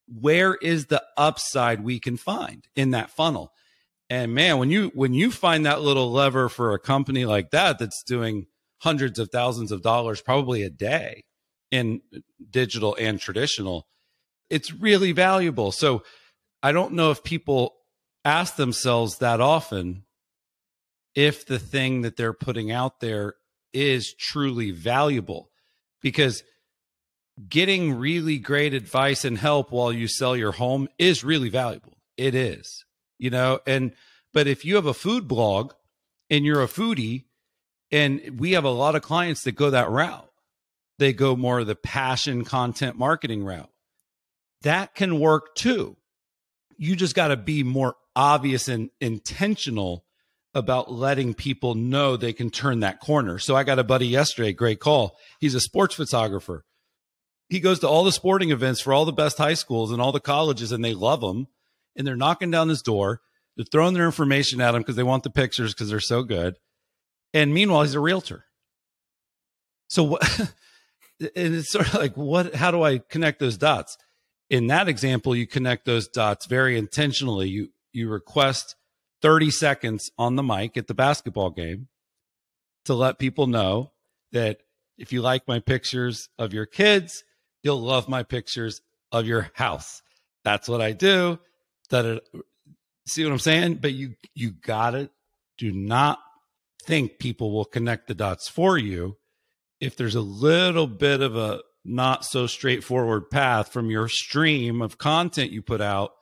Where 0.07 0.55
is 0.55 0.87
the 0.87 1.03
upside 1.17 1.83
we 1.83 1.99
can 1.99 2.17
find 2.17 2.67
in 2.77 2.91
that 2.91 3.11
funnel? 3.11 3.53
And 4.11 4.35
man, 4.35 4.59
when 4.59 4.71
you 4.71 4.93
when 4.95 5.15
you 5.15 5.31
find 5.31 5.65
that 5.65 5.81
little 5.81 6.13
lever 6.13 6.49
for 6.49 6.75
a 6.75 6.79
company 6.79 7.25
like 7.25 7.51
that 7.51 7.79
that's 7.79 8.03
doing 8.03 8.47
hundreds 8.79 9.19
of 9.19 9.31
thousands 9.31 9.73
of 9.73 9.83
dollars 9.83 10.21
probably 10.21 10.63
a 10.63 10.71
day, 10.71 11.25
in 11.75 12.01
digital 12.51 12.97
and 13.01 13.19
traditional, 13.19 13.89
it's 14.49 14.73
really 14.73 15.11
valuable. 15.11 15.73
So 15.73 16.05
I 16.63 16.71
don't 16.71 16.93
know 16.93 17.11
if 17.11 17.25
people 17.25 17.75
ask 18.25 18.55
themselves 18.55 19.19
that 19.19 19.41
often 19.41 20.05
if 21.17 21.47
the 21.47 21.59
thing 21.59 22.03
that 22.03 22.17
they're 22.17 22.33
putting 22.33 22.71
out 22.71 23.01
there 23.01 23.35
is 23.73 24.15
truly 24.15 24.71
valuable 24.71 25.51
because 26.01 26.45
getting 27.49 27.95
really 27.95 28.39
great 28.39 28.75
advice 28.75 29.25
and 29.25 29.39
help 29.39 29.73
while 29.73 29.93
you 29.93 30.09
sell 30.09 30.37
your 30.37 30.53
home 30.53 30.89
is 30.99 31.25
really 31.25 31.49
valuable. 31.49 31.99
It 32.17 32.35
is, 32.35 32.85
you 33.19 33.31
know, 33.31 33.61
and 33.67 33.93
but 34.33 34.47
if 34.47 34.65
you 34.65 34.77
have 34.77 34.87
a 34.87 34.95
food 34.95 35.27
blog 35.27 35.73
and 36.31 36.45
you're 36.45 36.63
a 36.63 36.69
foodie, 36.69 37.25
and 37.91 38.41
we 38.41 38.53
have 38.53 38.65
a 38.65 38.71
lot 38.71 38.97
of 38.97 39.03
clients 39.03 39.45
that 39.45 39.53
go 39.53 39.71
that 39.71 39.91
route, 39.91 40.31
they 40.99 41.13
go 41.13 41.37
more 41.37 41.63
the 41.65 41.77
passion 41.77 42.45
content 42.45 42.97
marketing 42.97 43.45
route. 43.45 43.71
That 44.63 44.95
can 44.95 45.21
work 45.21 45.55
too. 45.55 45.97
You 46.77 46.97
just 46.97 47.15
got 47.15 47.29
to 47.29 47.37
be 47.37 47.63
more 47.63 47.95
obvious 48.17 48.69
and 48.69 48.91
intentional 49.01 50.05
about 50.55 50.91
letting 50.91 51.35
people 51.35 51.75
know 51.75 52.17
they 52.17 52.33
can 52.33 52.51
turn 52.51 52.81
that 52.81 53.01
corner. 53.01 53.39
So 53.39 53.57
I 53.57 53.65
got 53.65 53.79
a 53.79 53.85
buddy 53.85 54.07
yesterday, 54.07 54.53
great 54.53 54.81
call. 54.81 55.17
He's 55.41 55.55
a 55.55 55.61
sports 55.61 55.95
photographer. 55.95 56.65
He 57.55 57.61
goes 57.61 57.79
to 57.79 57.89
all 57.89 58.03
the 58.03 58.11
sporting 58.11 58.51
events 58.51 58.81
for 58.81 58.93
all 58.93 59.05
the 59.05 59.13
best 59.13 59.39
high 59.39 59.55
schools 59.55 59.93
and 59.93 60.03
all 60.03 60.11
the 60.11 60.19
colleges, 60.19 60.73
and 60.73 60.85
they 60.85 60.93
love 60.93 61.23
him. 61.23 61.47
And 61.95 62.05
they're 62.05 62.17
knocking 62.17 62.51
down 62.51 62.69
his 62.69 62.83
door. 62.83 63.21
They're 63.57 63.65
throwing 63.65 63.95
their 63.95 64.07
information 64.07 64.61
at 64.61 64.75
him 64.75 64.81
because 64.81 64.97
they 64.97 65.05
want 65.05 65.23
the 65.23 65.31
pictures 65.31 65.73
because 65.73 65.89
they're 65.89 66.01
so 66.01 66.25
good. 66.25 66.57
And 67.33 67.55
meanwhile, 67.55 67.83
he's 67.83 67.95
a 67.95 68.01
realtor. 68.01 68.47
So 69.87 70.03
what? 70.03 70.41
and 71.21 71.55
it's 71.55 71.71
sort 71.71 71.87
of 71.87 71.95
like 71.95 72.17
what 72.17 72.57
how 72.57 72.73
do 72.73 72.83
i 72.83 72.99
connect 72.99 73.39
those 73.39 73.57
dots 73.57 73.97
in 74.51 74.67
that 74.67 74.89
example 74.89 75.37
you 75.37 75.47
connect 75.47 75.85
those 75.85 76.09
dots 76.09 76.47
very 76.47 76.77
intentionally 76.77 77.49
you 77.49 77.69
you 77.93 78.09
request 78.09 78.75
30 79.23 79.53
seconds 79.53 80.11
on 80.19 80.35
the 80.35 80.43
mic 80.43 80.77
at 80.77 80.89
the 80.89 80.93
basketball 80.95 81.51
game 81.51 81.87
to 82.85 82.95
let 82.95 83.21
people 83.21 83.47
know 83.47 83.93
that 84.33 84.59
if 84.99 85.13
you 85.13 85.23
like 85.23 85.47
my 85.47 85.61
pictures 85.61 86.29
of 86.37 86.53
your 86.53 86.67
kids 86.67 87.23
you'll 87.65 87.83
love 87.83 88.09
my 88.09 88.23
pictures 88.23 88.81
of 89.11 89.27
your 89.27 89.51
house. 89.55 90.03
That's 90.45 90.69
what 90.69 90.81
i 90.81 90.93
do. 90.93 91.41
That 91.91 92.23
see 93.07 93.25
what 93.25 93.33
i'm 93.33 93.39
saying? 93.41 93.77
But 93.77 93.93
you 93.93 94.15
you 94.35 94.53
got 94.53 94.95
it 94.95 95.11
do 95.59 95.73
not 95.73 96.19
think 96.85 97.19
people 97.19 97.53
will 97.53 97.65
connect 97.65 98.07
the 98.07 98.15
dots 98.15 98.49
for 98.49 98.77
you 98.77 99.17
if 99.81 99.97
there's 99.97 100.15
a 100.15 100.21
little 100.21 100.87
bit 100.87 101.21
of 101.21 101.37
a 101.37 101.61
not 101.85 102.25
so 102.25 102.47
straightforward 102.47 103.31
path 103.31 103.73
from 103.73 103.91
your 103.91 104.09
stream 104.09 104.81
of 104.81 104.99
content 104.99 105.51
you 105.51 105.63
put 105.63 105.81
out 105.81 106.13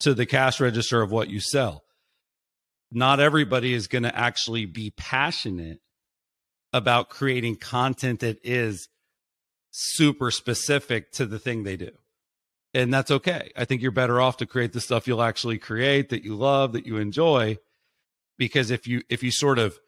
to 0.00 0.14
the 0.14 0.26
cash 0.26 0.60
register 0.60 1.02
of 1.02 1.10
what 1.10 1.28
you 1.28 1.40
sell. 1.40 1.84
Not 2.92 3.20
everybody 3.20 3.74
is 3.74 3.86
going 3.86 4.04
to 4.04 4.16
actually 4.16 4.66
be 4.66 4.92
passionate 4.96 5.80
about 6.72 7.10
creating 7.10 7.56
content 7.56 8.20
that 8.20 8.38
is 8.44 8.88
super 9.70 10.30
specific 10.30 11.12
to 11.12 11.26
the 11.26 11.38
thing 11.38 11.62
they 11.62 11.76
do. 11.76 11.90
And 12.72 12.92
that's 12.92 13.10
okay. 13.10 13.50
I 13.56 13.64
think 13.64 13.82
you're 13.82 13.90
better 13.90 14.20
off 14.20 14.36
to 14.38 14.46
create 14.46 14.72
the 14.72 14.80
stuff 14.80 15.08
you'll 15.08 15.22
actually 15.22 15.58
create 15.58 16.10
that 16.10 16.24
you 16.24 16.36
love, 16.36 16.72
that 16.72 16.86
you 16.86 16.98
enjoy 16.98 17.58
because 18.40 18.70
if 18.70 18.88
you 18.88 19.02
if 19.08 19.22
you 19.22 19.30
sort 19.30 19.58
of 19.58 19.78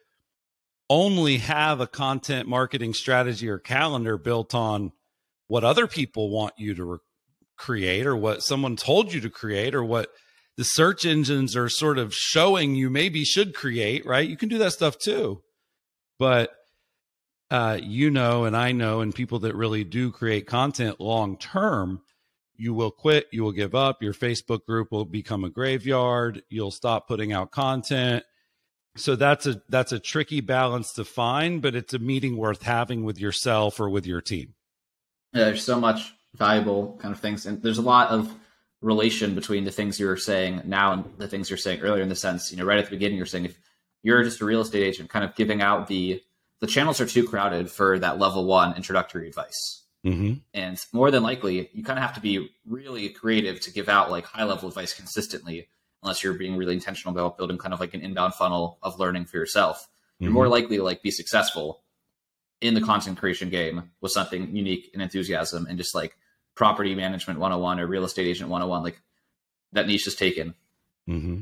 only 0.90 1.38
have 1.38 1.80
a 1.80 1.86
content 1.86 2.46
marketing 2.46 2.92
strategy 2.92 3.48
or 3.48 3.58
calendar 3.58 4.18
built 4.18 4.54
on 4.54 4.92
what 5.48 5.64
other 5.64 5.86
people 5.86 6.28
want 6.30 6.52
you 6.58 6.74
to 6.74 6.84
re- 6.84 6.98
create 7.56 8.06
or 8.06 8.14
what 8.14 8.42
someone 8.42 8.76
told 8.76 9.12
you 9.12 9.20
to 9.22 9.30
create 9.30 9.74
or 9.74 9.82
what 9.82 10.10
the 10.58 10.64
search 10.64 11.06
engines 11.06 11.56
are 11.56 11.70
sort 11.70 11.98
of 11.98 12.12
showing 12.12 12.74
you 12.74 12.90
maybe 12.90 13.24
should 13.24 13.54
create, 13.54 14.04
right? 14.04 14.28
You 14.28 14.36
can 14.36 14.50
do 14.50 14.58
that 14.58 14.72
stuff 14.72 14.98
too. 14.98 15.42
But 16.18 16.54
uh, 17.52 17.78
you 17.82 18.10
know, 18.10 18.46
and 18.46 18.56
I 18.56 18.72
know, 18.72 19.02
and 19.02 19.14
people 19.14 19.40
that 19.40 19.54
really 19.54 19.84
do 19.84 20.10
create 20.10 20.46
content 20.46 20.98
long 20.98 21.36
term, 21.36 22.00
you 22.56 22.72
will 22.72 22.90
quit, 22.90 23.26
you 23.30 23.42
will 23.42 23.52
give 23.52 23.74
up, 23.74 24.02
your 24.02 24.14
Facebook 24.14 24.64
group 24.64 24.90
will 24.90 25.04
become 25.04 25.44
a 25.44 25.50
graveyard, 25.50 26.42
you'll 26.48 26.70
stop 26.70 27.06
putting 27.06 27.30
out 27.30 27.50
content. 27.50 28.24
So 28.96 29.16
that's 29.16 29.44
a 29.46 29.60
that's 29.68 29.92
a 29.92 29.98
tricky 29.98 30.40
balance 30.40 30.94
to 30.94 31.04
find, 31.04 31.60
but 31.60 31.74
it's 31.74 31.92
a 31.92 31.98
meeting 31.98 32.38
worth 32.38 32.62
having 32.62 33.04
with 33.04 33.20
yourself 33.20 33.78
or 33.80 33.90
with 33.90 34.06
your 34.06 34.22
team. 34.22 34.54
Yeah, 35.34 35.44
there's 35.44 35.62
so 35.62 35.78
much 35.78 36.14
valuable 36.34 36.98
kind 37.02 37.12
of 37.12 37.20
things, 37.20 37.44
and 37.44 37.62
there's 37.62 37.76
a 37.76 37.82
lot 37.82 38.08
of 38.08 38.34
relation 38.80 39.34
between 39.34 39.64
the 39.64 39.70
things 39.70 40.00
you're 40.00 40.16
saying 40.16 40.62
now 40.64 40.94
and 40.94 41.04
the 41.18 41.28
things 41.28 41.50
you're 41.50 41.58
saying 41.58 41.82
earlier. 41.82 42.02
In 42.02 42.08
the 42.08 42.16
sense, 42.16 42.50
you 42.50 42.56
know, 42.56 42.64
right 42.64 42.78
at 42.78 42.86
the 42.86 42.92
beginning, 42.92 43.18
you're 43.18 43.26
saying 43.26 43.44
if 43.44 43.60
you're 44.02 44.24
just 44.24 44.40
a 44.40 44.46
real 44.46 44.62
estate 44.62 44.82
agent, 44.82 45.10
kind 45.10 45.22
of 45.22 45.34
giving 45.34 45.60
out 45.60 45.86
the 45.86 46.22
the 46.62 46.68
channels 46.68 47.00
are 47.00 47.06
too 47.06 47.26
crowded 47.26 47.68
for 47.68 47.98
that 47.98 48.20
level 48.20 48.44
one 48.44 48.76
introductory 48.76 49.26
advice. 49.26 49.82
Mm-hmm. 50.06 50.34
And 50.54 50.78
more 50.92 51.10
than 51.10 51.24
likely, 51.24 51.68
you 51.72 51.82
kind 51.82 51.98
of 51.98 52.04
have 52.04 52.14
to 52.14 52.20
be 52.20 52.54
really 52.64 53.08
creative 53.08 53.58
to 53.62 53.72
give 53.72 53.88
out 53.88 54.12
like 54.12 54.24
high 54.26 54.44
level 54.44 54.68
advice 54.68 54.94
consistently, 54.94 55.68
unless 56.04 56.22
you're 56.22 56.34
being 56.34 56.56
really 56.56 56.74
intentional 56.74 57.12
about 57.18 57.36
building 57.36 57.58
kind 57.58 57.74
of 57.74 57.80
like 57.80 57.94
an 57.94 58.00
inbound 58.00 58.34
funnel 58.34 58.78
of 58.80 59.00
learning 59.00 59.24
for 59.24 59.38
yourself. 59.38 59.80
Mm-hmm. 59.80 60.24
You're 60.24 60.32
more 60.32 60.46
likely 60.46 60.76
to 60.76 60.84
like 60.84 61.02
be 61.02 61.10
successful 61.10 61.82
in 62.60 62.74
the 62.74 62.80
content 62.80 63.18
creation 63.18 63.50
game 63.50 63.90
with 64.00 64.12
something 64.12 64.54
unique 64.54 64.88
and 64.92 65.02
enthusiasm 65.02 65.66
and 65.68 65.76
just 65.76 65.96
like 65.96 66.16
property 66.54 66.94
management 66.94 67.40
101 67.40 67.80
or 67.80 67.88
real 67.88 68.04
estate 68.04 68.28
agent 68.28 68.50
101. 68.50 68.84
Like 68.84 69.00
that 69.72 69.88
niche 69.88 70.06
is 70.06 70.14
taken. 70.14 70.54
Mm-hmm. 71.08 71.40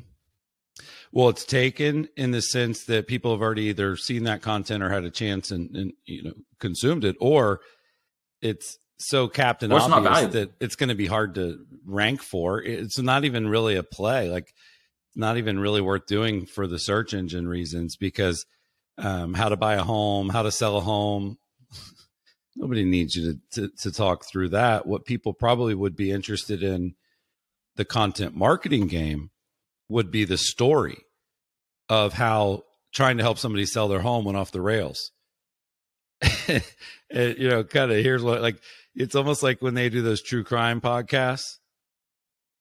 Well, 1.13 1.29
it's 1.29 1.45
taken 1.45 2.09
in 2.17 2.31
the 2.31 2.41
sense 2.41 2.85
that 2.85 3.09
people 3.09 3.33
have 3.33 3.43
already 3.43 3.65
either 3.65 3.97
seen 3.97 4.25
that 4.25 4.43
content 4.43 4.83
or 4.83 4.91
had 4.91 5.05
a 5.05 5.11
chance 5.11 5.51
and, 5.51 5.75
and 5.77 5.93
you 6.05 6.23
know 6.23 6.33
consumed 6.61 7.05
it, 7.05 7.17
or 7.21 7.61
it's 8.41 8.79
so 8.99 9.29
captain 9.29 9.73
it's 9.73 9.85
obvious 9.85 10.33
that 10.33 10.53
it's 10.61 10.77
going 10.77 10.91
to 10.91 10.95
be 10.95 11.07
hard 11.07 11.35
to 11.35 11.65
rank 11.85 12.23
for. 12.23 12.63
It's 12.63 12.99
not 12.99 13.25
even 13.25 13.49
really 13.49 13.77
a 13.77 13.83
play. 13.83 14.31
Like, 14.31 14.53
not 15.17 15.37
even 15.37 15.59
really 15.59 15.81
worth 15.81 16.07
doing 16.07 16.47
for 16.47 16.67
the 16.67 16.79
search 16.79 17.15
engine 17.15 17.49
reasons 17.49 17.97
because 17.97 18.47
um, 18.99 19.35
how 19.35 19.49
to 19.49 19.57
buy 19.57 19.75
a 19.75 19.83
home, 19.83 20.29
how 20.29 20.43
to 20.43 20.53
sell 20.53 20.77
a 20.77 20.81
home. 20.81 21.39
Nobody 22.57 22.85
needs 22.85 23.15
you 23.15 23.35
to, 23.53 23.69
to, 23.69 23.77
to 23.83 23.93
talk 23.93 24.25
through 24.25 24.51
that. 24.51 24.87
What 24.87 25.05
people 25.05 25.33
probably 25.33 25.75
would 25.75 25.97
be 25.97 26.11
interested 26.11 26.63
in 26.63 26.95
the 27.77 27.85
content 27.85 28.37
marketing 28.37 28.87
game 28.87 29.31
would 29.91 30.11
be 30.11 30.25
the 30.25 30.39
story 30.39 30.99
of 31.89 32.15
how 32.15 32.63
trying 32.95 33.19
to 33.19 33.23
help 33.23 33.39
somebody 33.39 33.67
sell 33.67 33.89
their 33.89 34.01
home 34.01 34.25
went 34.25 34.39
off 34.39 34.53
the 34.53 34.61
rails. 34.61 35.11
and, 36.49 37.39
you 37.39 37.49
know, 37.49 37.65
kind 37.65 37.91
of 37.91 37.99
here's 37.99 38.23
what 38.23 38.41
like 38.41 38.61
it's 38.95 39.15
almost 39.15 39.43
like 39.43 39.61
when 39.61 39.75
they 39.75 39.89
do 39.89 40.01
those 40.01 40.23
true 40.23 40.45
crime 40.45 40.81
podcasts. 40.81 41.59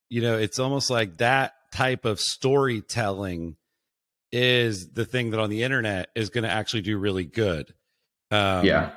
You 0.10 0.22
know, 0.22 0.38
it's 0.38 0.60
almost 0.60 0.90
like 0.90 1.18
that 1.18 1.54
type 1.72 2.04
of 2.06 2.20
storytelling 2.20 3.58
is 4.32 4.90
the 4.92 5.06
thing 5.06 5.32
that 5.32 5.40
on 5.40 5.50
the 5.50 5.64
internet 5.64 6.10
is 6.16 6.30
going 6.30 6.44
to 6.44 6.50
actually 6.50 6.82
do 6.82 6.98
really 6.98 7.26
good. 7.26 7.74
Um, 8.32 8.66
yeah. 8.66 8.92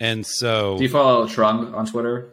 And 0.00 0.26
so, 0.26 0.76
do 0.78 0.82
you 0.84 0.88
follow 0.90 1.26
Trung 1.26 1.74
on 1.74 1.86
Twitter? 1.86 2.32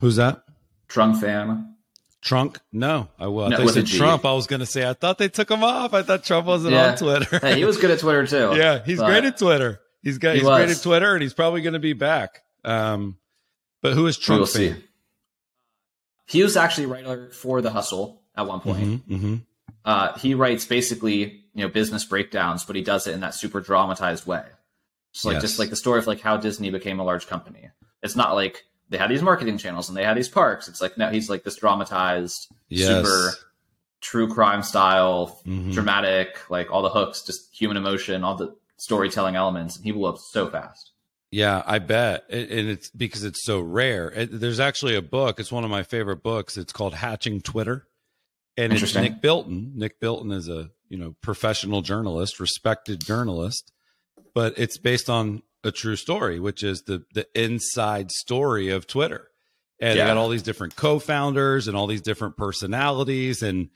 Who's 0.00 0.16
that? 0.16 0.42
Trung 0.88 1.18
Phan. 1.18 1.74
Trunk? 2.22 2.60
No, 2.70 3.08
I 3.18 3.28
will. 3.28 3.48
No, 3.48 3.56
I 3.56 3.66
said 3.66 3.86
Trump. 3.86 4.24
I 4.26 4.34
was 4.34 4.46
going 4.46 4.60
to 4.60 4.66
say 4.66 4.88
I 4.88 4.92
thought 4.92 5.18
they 5.18 5.28
took 5.28 5.50
him 5.50 5.64
off. 5.64 5.94
I 5.94 6.02
thought 6.02 6.22
Trump 6.22 6.46
wasn't 6.46 6.74
yeah. 6.74 6.90
on 6.90 6.96
Twitter. 6.96 7.38
hey, 7.38 7.56
he 7.56 7.64
was 7.64 7.78
good 7.78 7.90
at 7.90 8.00
Twitter 8.00 8.26
too. 8.26 8.52
yeah, 8.58 8.84
he's 8.84 8.98
great 8.98 9.24
at 9.24 9.38
Twitter. 9.38 9.80
He's 10.02 10.18
got 10.18 10.32
he 10.32 10.40
he's 10.40 10.48
was. 10.48 10.58
great 10.58 10.76
at 10.76 10.82
Twitter, 10.82 11.14
and 11.14 11.22
he's 11.22 11.34
probably 11.34 11.62
going 11.62 11.72
to 11.74 11.78
be 11.78 11.94
back. 11.94 12.42
Um, 12.64 13.16
but 13.80 13.94
who 13.94 14.06
is 14.06 14.18
Trump? 14.18 14.40
We'll 14.40 14.46
see. 14.46 14.74
He 16.26 16.42
was 16.42 16.56
actually 16.56 16.86
writer 16.86 17.30
for 17.30 17.60
The 17.60 17.70
Hustle 17.70 18.22
at 18.36 18.46
one 18.46 18.60
point. 18.60 18.86
Mm-hmm, 18.86 19.14
mm-hmm. 19.14 19.34
Uh, 19.84 20.16
he 20.18 20.34
writes 20.34 20.66
basically 20.66 21.40
you 21.54 21.62
know 21.62 21.68
business 21.68 22.04
breakdowns, 22.04 22.64
but 22.64 22.76
he 22.76 22.82
does 22.82 23.06
it 23.06 23.14
in 23.14 23.20
that 23.20 23.34
super 23.34 23.60
dramatized 23.60 24.26
way. 24.26 24.44
Just 25.12 25.24
like 25.24 25.34
yes. 25.34 25.42
just 25.42 25.58
like 25.58 25.70
the 25.70 25.76
story 25.76 25.98
of 25.98 26.06
like 26.06 26.20
how 26.20 26.36
Disney 26.36 26.70
became 26.70 27.00
a 27.00 27.04
large 27.04 27.26
company. 27.26 27.70
It's 28.02 28.16
not 28.16 28.34
like 28.34 28.64
they 28.90 28.98
had 28.98 29.08
these 29.08 29.22
marketing 29.22 29.56
channels 29.56 29.88
and 29.88 29.96
they 29.96 30.04
had 30.04 30.16
these 30.16 30.28
parks. 30.28 30.68
It's 30.68 30.80
like 30.80 30.98
no, 30.98 31.08
he's 31.08 31.30
like 31.30 31.44
this 31.44 31.56
dramatized, 31.56 32.48
yes. 32.68 32.88
super 32.88 33.32
true 34.00 34.28
crime 34.28 34.62
style, 34.62 35.40
mm-hmm. 35.46 35.70
dramatic, 35.70 36.50
like 36.50 36.70
all 36.70 36.82
the 36.82 36.90
hooks, 36.90 37.22
just 37.22 37.54
human 37.54 37.76
emotion, 37.76 38.24
all 38.24 38.34
the 38.34 38.54
storytelling 38.76 39.36
elements, 39.36 39.76
and 39.76 39.84
he 39.84 39.92
blew 39.92 40.08
up 40.08 40.18
so 40.18 40.48
fast. 40.48 40.90
Yeah, 41.30 41.62
I 41.64 41.78
bet, 41.78 42.24
and 42.28 42.68
it's 42.68 42.90
because 42.90 43.22
it's 43.22 43.44
so 43.44 43.60
rare. 43.60 44.26
There's 44.28 44.58
actually 44.58 44.96
a 44.96 45.02
book. 45.02 45.38
It's 45.38 45.52
one 45.52 45.62
of 45.62 45.70
my 45.70 45.84
favorite 45.84 46.24
books. 46.24 46.56
It's 46.56 46.72
called 46.72 46.92
Hatching 46.94 47.40
Twitter, 47.40 47.86
and 48.56 48.72
it's 48.72 48.96
Nick 48.96 49.20
Bilton. 49.20 49.72
Nick 49.76 50.00
Bilton 50.00 50.32
is 50.32 50.48
a 50.48 50.70
you 50.88 50.98
know 50.98 51.14
professional 51.20 51.82
journalist, 51.82 52.40
respected 52.40 53.00
journalist, 53.00 53.70
but 54.34 54.54
it's 54.56 54.76
based 54.76 55.08
on 55.08 55.44
a 55.64 55.70
true 55.70 55.96
story, 55.96 56.40
which 56.40 56.62
is 56.62 56.82
the 56.82 57.04
the 57.14 57.26
inside 57.34 58.10
story 58.10 58.70
of 58.70 58.86
Twitter. 58.86 59.28
And 59.80 59.96
yeah. 59.96 60.04
they 60.04 60.10
got 60.10 60.18
all 60.18 60.28
these 60.28 60.42
different 60.42 60.76
co-founders 60.76 61.66
and 61.66 61.74
all 61.76 61.86
these 61.86 62.02
different 62.02 62.36
personalities 62.36 63.42
and 63.42 63.70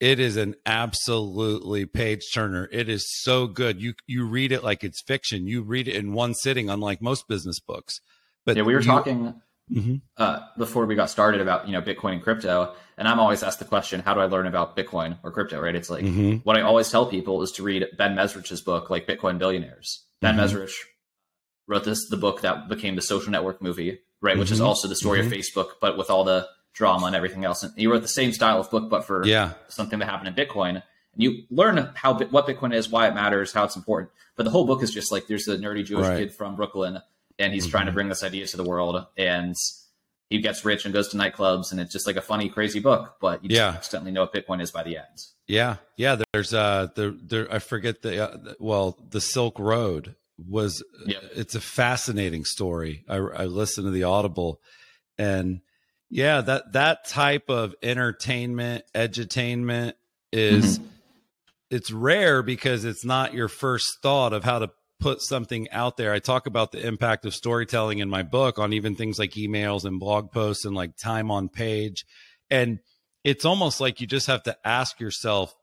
it 0.00 0.20
is 0.20 0.36
an 0.36 0.54
absolutely 0.66 1.86
page 1.86 2.22
turner. 2.34 2.68
It 2.70 2.88
is 2.88 3.06
so 3.22 3.46
good. 3.46 3.80
You 3.80 3.94
you 4.06 4.26
read 4.26 4.52
it 4.52 4.62
like 4.62 4.84
it's 4.84 5.02
fiction. 5.02 5.46
You 5.46 5.62
read 5.62 5.88
it 5.88 5.96
in 5.96 6.12
one 6.12 6.34
sitting, 6.34 6.68
unlike 6.68 7.00
most 7.00 7.28
business 7.28 7.60
books. 7.60 8.00
But 8.44 8.56
yeah, 8.56 8.62
we 8.62 8.74
were 8.74 8.80
you, 8.80 8.86
talking 8.86 9.40
mm-hmm. 9.72 9.96
uh, 10.16 10.40
before 10.58 10.86
we 10.86 10.94
got 10.94 11.08
started 11.10 11.40
about 11.40 11.66
you 11.66 11.72
know 11.72 11.80
Bitcoin 11.80 12.14
and 12.14 12.22
crypto, 12.22 12.74
and 12.98 13.08
I'm 13.08 13.18
always 13.18 13.42
asked 13.42 13.58
the 13.58 13.64
question, 13.64 14.00
how 14.00 14.14
do 14.14 14.20
I 14.20 14.26
learn 14.26 14.46
about 14.46 14.76
Bitcoin 14.76 15.18
or 15.22 15.30
crypto? 15.30 15.60
Right? 15.60 15.74
It's 15.74 15.88
like 15.88 16.04
mm-hmm. 16.04 16.36
what 16.38 16.56
I 16.56 16.60
always 16.60 16.90
tell 16.90 17.06
people 17.06 17.42
is 17.42 17.52
to 17.52 17.62
read 17.62 17.86
Ben 17.96 18.14
Mezrich's 18.14 18.60
book, 18.60 18.90
like 18.90 19.06
Bitcoin 19.06 19.38
Billionaires. 19.38 20.04
Ben 20.20 20.36
mm-hmm. 20.36 20.44
Mezrich 20.44 20.74
wrote 21.66 21.84
this 21.84 22.08
the 22.08 22.16
book 22.16 22.42
that 22.42 22.68
became 22.68 22.96
the 22.96 23.02
Social 23.02 23.30
Network 23.30 23.60
movie, 23.60 23.98
right? 24.20 24.32
Mm-hmm. 24.32 24.40
Which 24.40 24.50
is 24.50 24.58
mm-hmm. 24.58 24.66
also 24.66 24.88
the 24.88 24.96
story 24.96 25.20
mm-hmm. 25.20 25.32
of 25.32 25.32
Facebook, 25.32 25.68
but 25.80 25.96
with 25.96 26.10
all 26.10 26.24
the 26.24 26.48
drama 26.76 27.06
and 27.06 27.16
everything 27.16 27.44
else. 27.44 27.62
And 27.62 27.72
he 27.76 27.86
wrote 27.86 28.02
the 28.02 28.08
same 28.08 28.32
style 28.32 28.60
of 28.60 28.70
book, 28.70 28.88
but 28.90 29.04
for 29.04 29.24
yeah. 29.26 29.54
something 29.68 29.98
that 29.98 30.06
happened 30.06 30.28
in 30.28 30.46
Bitcoin. 30.46 30.70
And 30.70 31.22
you 31.22 31.44
learn 31.50 31.90
how 31.94 32.18
what 32.18 32.46
Bitcoin 32.46 32.74
is, 32.74 32.90
why 32.90 33.08
it 33.08 33.14
matters, 33.14 33.52
how 33.52 33.64
it's 33.64 33.76
important. 33.76 34.10
But 34.36 34.44
the 34.44 34.50
whole 34.50 34.66
book 34.66 34.82
is 34.82 34.92
just 34.92 35.10
like 35.10 35.26
there's 35.26 35.48
a 35.48 35.56
nerdy 35.56 35.84
Jewish 35.84 36.06
right. 36.06 36.18
kid 36.18 36.34
from 36.34 36.56
Brooklyn, 36.56 37.00
and 37.38 37.52
he's 37.52 37.64
mm-hmm. 37.64 37.70
trying 37.70 37.86
to 37.86 37.92
bring 37.92 38.08
this 38.08 38.22
idea 38.22 38.46
to 38.46 38.56
the 38.56 38.64
world, 38.64 39.06
and 39.16 39.54
he 40.28 40.40
gets 40.40 40.64
rich 40.64 40.84
and 40.84 40.92
goes 40.92 41.08
to 41.08 41.16
nightclubs, 41.16 41.70
and 41.70 41.80
it's 41.80 41.92
just 41.92 42.06
like 42.06 42.16
a 42.16 42.20
funny, 42.20 42.50
crazy 42.50 42.80
book. 42.80 43.16
But 43.20 43.42
you 43.42 43.56
yeah. 43.56 43.68
accidentally 43.68 44.12
know 44.12 44.22
what 44.22 44.34
Bitcoin 44.34 44.60
is 44.60 44.70
by 44.70 44.82
the 44.82 44.98
end. 44.98 45.24
Yeah, 45.46 45.76
yeah. 45.96 46.20
There's 46.32 46.52
uh, 46.52 46.88
there, 46.94 47.12
there. 47.12 47.50
I 47.50 47.60
forget 47.60 48.02
the 48.02 48.30
uh, 48.30 48.54
well, 48.58 48.98
the 49.10 49.20
Silk 49.20 49.58
Road 49.58 50.16
was 50.38 50.84
yep. 51.06 51.22
it's 51.34 51.54
a 51.54 51.60
fascinating 51.60 52.44
story. 52.44 53.04
I, 53.08 53.16
I 53.16 53.44
listened 53.44 53.86
to 53.86 53.90
the 53.90 54.04
Audible, 54.04 54.60
and 55.18 55.60
yeah, 56.10 56.40
that 56.40 56.72
that 56.72 57.06
type 57.06 57.48
of 57.48 57.74
entertainment, 57.82 58.84
edutainment 58.94 59.94
is 60.32 60.78
mm-hmm. 60.78 60.88
it's 61.70 61.90
rare 61.90 62.42
because 62.42 62.84
it's 62.84 63.04
not 63.04 63.34
your 63.34 63.48
first 63.48 63.98
thought 64.02 64.32
of 64.32 64.44
how 64.44 64.58
to 64.60 64.70
put 65.00 65.20
something 65.20 65.68
out 65.70 65.96
there. 65.96 66.12
I 66.12 66.18
talk 66.18 66.46
about 66.46 66.72
the 66.72 66.86
impact 66.86 67.26
of 67.26 67.34
storytelling 67.34 67.98
in 67.98 68.08
my 68.08 68.22
book 68.22 68.58
on 68.58 68.72
even 68.72 68.94
things 68.94 69.18
like 69.18 69.32
emails 69.32 69.84
and 69.84 70.00
blog 70.00 70.32
posts 70.32 70.64
and 70.64 70.74
like 70.74 70.96
time 70.96 71.30
on 71.30 71.48
page. 71.48 72.04
And 72.50 72.78
it's 73.24 73.44
almost 73.44 73.80
like 73.80 74.00
you 74.00 74.06
just 74.06 74.28
have 74.28 74.42
to 74.44 74.56
ask 74.64 75.00
yourself 75.00 75.54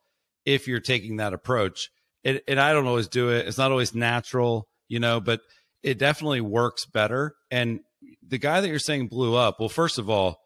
if 0.45 0.67
you're 0.67 0.79
taking 0.79 1.17
that 1.17 1.33
approach 1.33 1.89
and, 2.23 2.41
and 2.47 2.59
I 2.59 2.73
don't 2.73 2.87
always 2.87 3.07
do 3.07 3.29
it. 3.29 3.47
It's 3.47 3.57
not 3.57 3.71
always 3.71 3.93
natural, 3.93 4.67
you 4.87 4.99
know, 4.99 5.19
but 5.19 5.41
it 5.81 5.97
definitely 5.97 6.41
works 6.41 6.85
better. 6.85 7.35
And 7.51 7.81
the 8.25 8.37
guy 8.37 8.61
that 8.61 8.67
you're 8.67 8.79
saying 8.79 9.07
blew 9.07 9.35
up, 9.35 9.59
well, 9.59 9.69
first 9.69 9.97
of 9.97 10.09
all, 10.09 10.39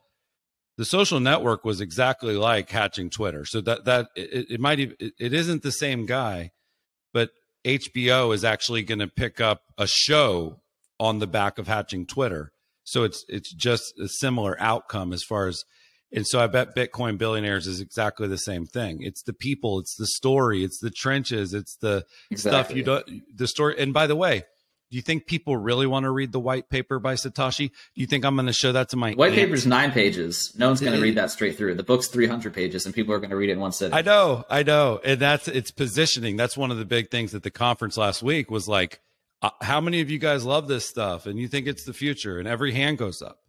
the 0.77 0.85
social 0.85 1.19
network 1.19 1.65
was 1.65 1.81
exactly 1.81 2.35
like 2.35 2.69
hatching 2.69 3.09
Twitter. 3.09 3.45
So 3.45 3.61
that 3.61 3.85
that 3.85 4.09
it, 4.15 4.51
it 4.51 4.59
might 4.59 4.79
it, 4.79 4.95
it 4.99 5.33
isn't 5.33 5.63
the 5.63 5.71
same 5.71 6.05
guy, 6.05 6.51
but 7.13 7.31
HBO 7.65 8.33
is 8.33 8.43
actually 8.43 8.83
going 8.83 8.99
to 8.99 9.07
pick 9.07 9.41
up 9.41 9.61
a 9.77 9.87
show 9.87 10.61
on 10.99 11.19
the 11.19 11.27
back 11.27 11.57
of 11.57 11.67
hatching 11.67 12.05
Twitter. 12.05 12.51
So 12.83 13.03
it's 13.03 13.25
it's 13.27 13.53
just 13.53 13.93
a 13.99 14.07
similar 14.07 14.55
outcome 14.59 15.13
as 15.13 15.23
far 15.23 15.47
as 15.47 15.63
and 16.13 16.25
so 16.25 16.39
I 16.39 16.47
bet 16.47 16.75
Bitcoin 16.75 17.17
billionaires 17.17 17.67
is 17.67 17.81
exactly 17.81 18.27
the 18.27 18.37
same 18.37 18.65
thing. 18.65 18.99
It's 19.01 19.23
the 19.23 19.33
people, 19.33 19.79
it's 19.79 19.95
the 19.95 20.07
story, 20.07 20.63
it's 20.63 20.79
the 20.79 20.89
trenches, 20.89 21.53
it's 21.53 21.75
the 21.77 22.05
exactly. 22.31 22.63
stuff 22.63 22.75
you 22.77 22.83
don't, 22.83 23.37
the 23.37 23.47
story. 23.47 23.75
And 23.77 23.93
by 23.93 24.07
the 24.07 24.15
way, 24.15 24.43
Do 24.89 24.95
you 24.95 25.01
think 25.01 25.25
people 25.25 25.57
really 25.57 25.85
want 25.85 26.05
to 26.05 26.11
read 26.11 26.31
the 26.31 26.39
white 26.39 26.69
paper 26.69 26.97
by 26.97 27.15
Satoshi? 27.15 27.69
Do 27.69 27.73
you 27.95 28.07
think 28.07 28.23
I'm 28.23 28.35
going 28.35 28.45
to 28.47 28.53
show 28.53 28.71
that 28.71 28.87
to 28.89 28.95
my 28.95 29.11
white 29.13 29.33
paper 29.33 29.53
is 29.53 29.67
nine 29.67 29.91
pages? 29.91 30.53
No 30.57 30.67
one's 30.67 30.79
going 30.79 30.93
to 30.93 31.01
read 31.01 31.15
that 31.15 31.29
straight 31.29 31.57
through. 31.57 31.75
The 31.75 31.83
book's 31.83 32.07
300 32.07 32.53
pages, 32.53 32.85
and 32.85 32.95
people 32.95 33.13
are 33.13 33.19
going 33.19 33.31
to 33.31 33.35
read 33.35 33.49
it 33.49 33.53
in 33.53 33.59
one 33.59 33.73
sitting. 33.73 33.93
I 33.93 34.01
know, 34.01 34.45
I 34.49 34.63
know, 34.63 35.01
and 35.03 35.19
that's 35.19 35.49
it's 35.49 35.71
positioning. 35.71 36.37
That's 36.37 36.55
one 36.55 36.71
of 36.71 36.77
the 36.77 36.85
big 36.85 37.11
things 37.11 37.35
at 37.35 37.43
the 37.43 37.51
conference 37.51 37.97
last 37.97 38.23
week 38.23 38.49
was 38.49 38.69
like, 38.69 39.01
uh, 39.41 39.49
how 39.61 39.81
many 39.81 39.99
of 39.99 40.09
you 40.09 40.19
guys 40.19 40.45
love 40.45 40.69
this 40.69 40.87
stuff 40.87 41.25
and 41.25 41.37
you 41.37 41.49
think 41.49 41.67
it's 41.67 41.83
the 41.83 41.93
future? 41.93 42.39
And 42.39 42.47
every 42.47 42.71
hand 42.71 42.97
goes 42.97 43.21
up. 43.21 43.39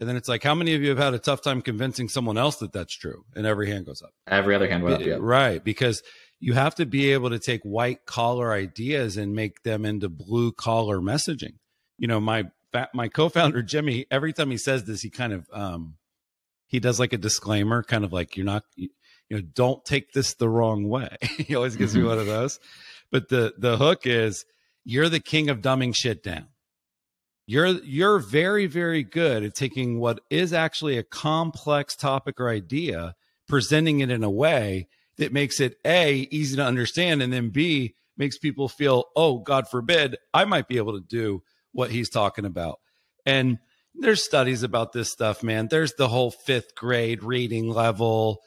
And 0.00 0.08
then 0.08 0.16
it's 0.16 0.28
like, 0.28 0.42
how 0.42 0.54
many 0.54 0.74
of 0.74 0.82
you 0.82 0.88
have 0.88 0.98
had 0.98 1.12
a 1.12 1.18
tough 1.18 1.42
time 1.42 1.60
convincing 1.60 2.08
someone 2.08 2.38
else 2.38 2.56
that 2.56 2.72
that's 2.72 2.96
true? 2.96 3.24
And 3.36 3.46
every 3.46 3.70
hand 3.70 3.84
goes 3.84 4.02
up. 4.02 4.12
Every 4.26 4.54
other 4.54 4.68
hand 4.68 4.82
went 4.82 4.96
up. 4.96 5.02
Yeah. 5.02 5.18
Right, 5.20 5.62
because 5.62 6.02
you 6.40 6.54
have 6.54 6.74
to 6.76 6.86
be 6.86 7.12
able 7.12 7.30
to 7.30 7.38
take 7.38 7.62
white 7.62 8.06
collar 8.06 8.52
ideas 8.52 9.18
and 9.18 9.34
make 9.34 9.62
them 9.62 9.84
into 9.84 10.08
blue 10.08 10.52
collar 10.52 10.98
messaging. 11.00 11.58
You 11.98 12.08
know, 12.08 12.18
my 12.18 12.44
my 12.94 13.08
co-founder 13.08 13.62
Jimmy, 13.62 14.06
every 14.10 14.32
time 14.32 14.50
he 14.50 14.56
says 14.56 14.84
this, 14.84 15.02
he 15.02 15.10
kind 15.10 15.34
of 15.34 15.46
um 15.52 15.96
he 16.66 16.80
does 16.80 16.98
like 16.98 17.12
a 17.12 17.18
disclaimer, 17.18 17.82
kind 17.82 18.04
of 18.04 18.12
like 18.12 18.36
you're 18.36 18.46
not 18.46 18.64
you, 18.76 18.88
know, 19.28 19.40
don't 19.40 19.84
take 19.84 20.12
this 20.12 20.34
the 20.34 20.48
wrong 20.48 20.88
way. 20.88 21.14
he 21.36 21.54
always 21.54 21.76
gives 21.76 21.92
mm-hmm. 21.92 22.02
me 22.02 22.08
one 22.08 22.18
of 22.18 22.26
those. 22.26 22.58
But 23.12 23.28
the 23.28 23.52
the 23.58 23.76
hook 23.76 24.06
is 24.06 24.46
you're 24.84 25.10
the 25.10 25.20
king 25.20 25.50
of 25.50 25.60
dumbing 25.60 25.94
shit 25.94 26.22
down. 26.22 26.46
You're 27.50 27.82
you're 27.82 28.20
very 28.20 28.68
very 28.68 29.02
good 29.02 29.42
at 29.42 29.56
taking 29.56 29.98
what 29.98 30.20
is 30.30 30.52
actually 30.52 30.98
a 30.98 31.02
complex 31.02 31.96
topic 31.96 32.38
or 32.38 32.48
idea, 32.48 33.16
presenting 33.48 33.98
it 33.98 34.08
in 34.08 34.22
a 34.22 34.30
way 34.30 34.86
that 35.16 35.32
makes 35.32 35.58
it 35.58 35.74
A, 35.84 36.28
easy 36.30 36.54
to 36.54 36.64
understand, 36.64 37.22
and 37.22 37.32
then 37.32 37.48
B, 37.48 37.96
makes 38.16 38.38
people 38.38 38.68
feel, 38.68 39.06
oh, 39.16 39.38
God 39.38 39.66
forbid, 39.66 40.16
I 40.32 40.44
might 40.44 40.68
be 40.68 40.76
able 40.76 40.92
to 40.92 41.04
do 41.04 41.42
what 41.72 41.90
he's 41.90 42.08
talking 42.08 42.44
about. 42.44 42.78
And 43.26 43.58
there's 43.96 44.24
studies 44.24 44.62
about 44.62 44.92
this 44.92 45.10
stuff, 45.10 45.42
man. 45.42 45.66
There's 45.68 45.94
the 45.94 46.06
whole 46.06 46.30
fifth 46.30 46.76
grade 46.76 47.24
reading 47.24 47.68
level, 47.68 48.38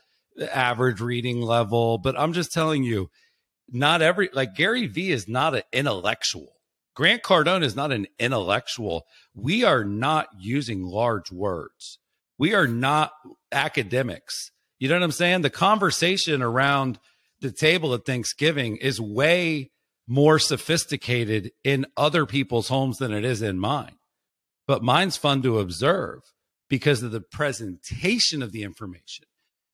average 0.49 1.01
reading 1.01 1.41
level. 1.41 1.97
But 1.97 2.17
I'm 2.17 2.31
just 2.31 2.53
telling 2.53 2.85
you, 2.85 3.09
not 3.69 4.01
every, 4.01 4.29
like 4.31 4.55
Gary 4.55 4.87
Vee 4.87 5.11
is 5.11 5.27
not 5.27 5.55
an 5.55 5.63
intellectual. 5.73 6.53
Grant 6.95 7.23
Cardone 7.23 7.63
is 7.63 7.75
not 7.75 7.91
an 7.91 8.07
intellectual. 8.19 9.03
We 9.33 9.63
are 9.63 9.83
not 9.83 10.27
using 10.39 10.83
large 10.83 11.31
words. 11.31 11.99
We 12.37 12.53
are 12.53 12.67
not 12.67 13.13
academics. 13.51 14.51
You 14.79 14.89
know 14.89 14.95
what 14.95 15.03
I'm 15.03 15.11
saying? 15.11 15.41
The 15.41 15.49
conversation 15.49 16.41
around 16.41 16.99
the 17.41 17.51
table 17.51 17.93
at 17.93 18.05
Thanksgiving 18.05 18.77
is 18.77 18.99
way 18.99 19.71
more 20.07 20.37
sophisticated 20.39 21.51
in 21.63 21.85
other 21.95 22.25
people's 22.25 22.67
homes 22.67 22.97
than 22.97 23.11
it 23.13 23.23
is 23.23 23.41
in 23.41 23.59
mine. 23.59 23.95
But 24.67 24.83
mine's 24.83 25.17
fun 25.17 25.41
to 25.43 25.59
observe 25.59 26.21
because 26.69 27.03
of 27.03 27.11
the 27.11 27.21
presentation 27.21 28.41
of 28.41 28.51
the 28.51 28.63
information. 28.63 29.25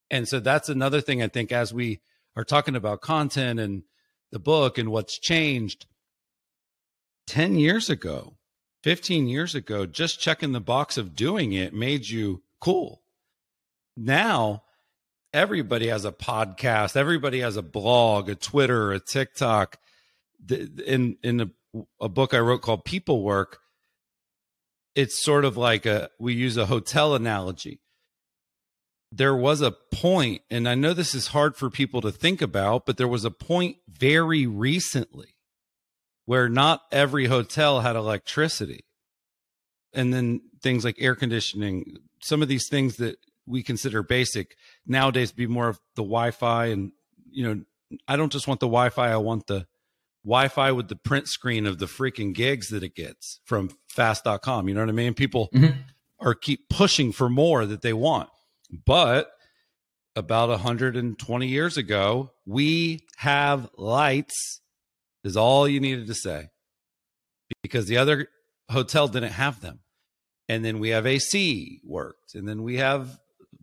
And 0.10 0.28
so 0.28 0.40
that's 0.40 0.70
another 0.70 1.02
thing 1.02 1.22
I 1.22 1.28
think 1.28 1.52
as 1.52 1.74
we 1.74 2.02
are 2.36 2.44
talking 2.44 2.76
about 2.76 3.02
content 3.02 3.60
and 3.60 3.84
the 4.32 4.40
book 4.40 4.78
and 4.78 4.90
what's 4.90 5.20
changed 5.20 5.86
10 7.30 7.58
years 7.58 7.92
ago, 7.92 8.34
15 8.84 9.28
years 9.28 9.54
ago, 9.54 9.86
just 9.86 10.20
checking 10.20 10.52
the 10.52 10.60
box 10.60 10.98
of 10.98 11.16
doing 11.16 11.54
it 11.54 11.76
made 11.76 12.10
you 12.10 12.42
cool. 12.60 13.04
Now 13.96 14.64
everybody 15.32 15.90
has 15.90 16.06
a 16.06 16.12
podcast, 16.12 16.96
everybody 16.96 17.42
has 17.42 17.56
a 17.56 17.62
blog, 17.62 18.30
a 18.30 18.36
Twitter, 18.36 18.92
a 18.92 19.00
TikTok. 19.00 19.78
In 20.50 21.18
in 21.22 21.42
a, 21.42 21.50
a 22.02 22.10
book 22.10 22.34
I 22.34 22.40
wrote 22.40 22.64
called 22.64 22.84
Peoplework, 22.84 23.58
it's 24.96 25.24
sort 25.24 25.46
of 25.46 25.56
like 25.56 25.86
a 25.86 26.10
we 26.20 26.34
use 26.34 26.58
a 26.58 26.66
hotel 26.66 27.14
analogy. 27.14 27.80
There 29.12 29.36
was 29.36 29.62
a 29.62 29.72
point, 29.72 30.42
and 30.50 30.68
I 30.68 30.74
know 30.74 30.94
this 30.94 31.14
is 31.14 31.28
hard 31.28 31.56
for 31.56 31.70
people 31.70 32.02
to 32.02 32.12
think 32.12 32.42
about, 32.42 32.88
but 32.88 32.98
there 32.98 33.08
was 33.08 33.26
a 33.26 33.32
point 33.32 33.78
very 33.88 34.48
recently 34.48 35.36
where 36.30 36.48
not 36.48 36.84
every 36.92 37.26
hotel 37.26 37.80
had 37.80 37.96
electricity. 37.96 38.86
And 39.94 40.14
then 40.14 40.42
things 40.62 40.86
like 40.86 40.98
air 41.00 41.16
conditioning, 41.16 41.98
some 42.22 42.44
of 42.44 42.48
these 42.48 42.68
things 42.70 42.98
that 42.98 43.18
we 43.48 43.64
consider 43.64 44.04
basic 44.04 44.56
nowadays 44.86 45.32
be 45.32 45.48
more 45.48 45.70
of 45.70 45.80
the 45.96 46.04
Wi-Fi 46.04 46.68
and 46.68 46.92
you 47.32 47.44
know 47.44 47.64
I 48.08 48.16
don't 48.16 48.32
just 48.32 48.48
want 48.48 48.60
the 48.60 48.68
Wi-Fi 48.68 49.12
I 49.12 49.18
want 49.18 49.48
the 49.48 49.66
Wi-Fi 50.24 50.72
with 50.72 50.88
the 50.88 50.96
print 50.96 51.28
screen 51.28 51.66
of 51.66 51.80
the 51.80 51.88
freaking 51.88 52.36
gigs 52.36 52.68
that 52.68 52.84
it 52.84 52.94
gets 52.94 53.40
from 53.44 53.72
fast.com 53.88 54.70
you 54.70 54.76
know 54.76 54.82
what 54.82 54.90
I 54.90 54.92
mean 54.92 55.16
people 55.16 55.50
mm-hmm. 55.52 55.80
are 56.20 56.36
keep 56.36 56.70
pushing 56.70 57.12
for 57.12 57.28
more 57.28 57.66
that 57.66 57.82
they 57.82 57.94
want 57.94 58.30
but 58.86 59.32
about 60.16 60.50
120 60.50 61.48
years 61.48 61.76
ago 61.76 62.34
we 62.46 63.08
have 63.18 63.68
lights 63.78 64.62
is 65.24 65.38
all 65.38 65.68
you 65.68 65.80
needed 65.80 66.08
to 66.08 66.16
say 66.16 66.50
because 67.62 67.88
the 67.88 67.98
other 67.98 68.28
hotel 68.70 69.08
didn't 69.08 69.34
have 69.34 69.62
them 69.62 69.80
and 70.50 70.66
then 70.66 70.80
we 70.80 70.90
have 70.90 71.06
AC 71.06 71.80
worked, 71.86 72.34
and 72.34 72.50
then 72.50 72.64
we 72.64 72.78
have 72.78 73.20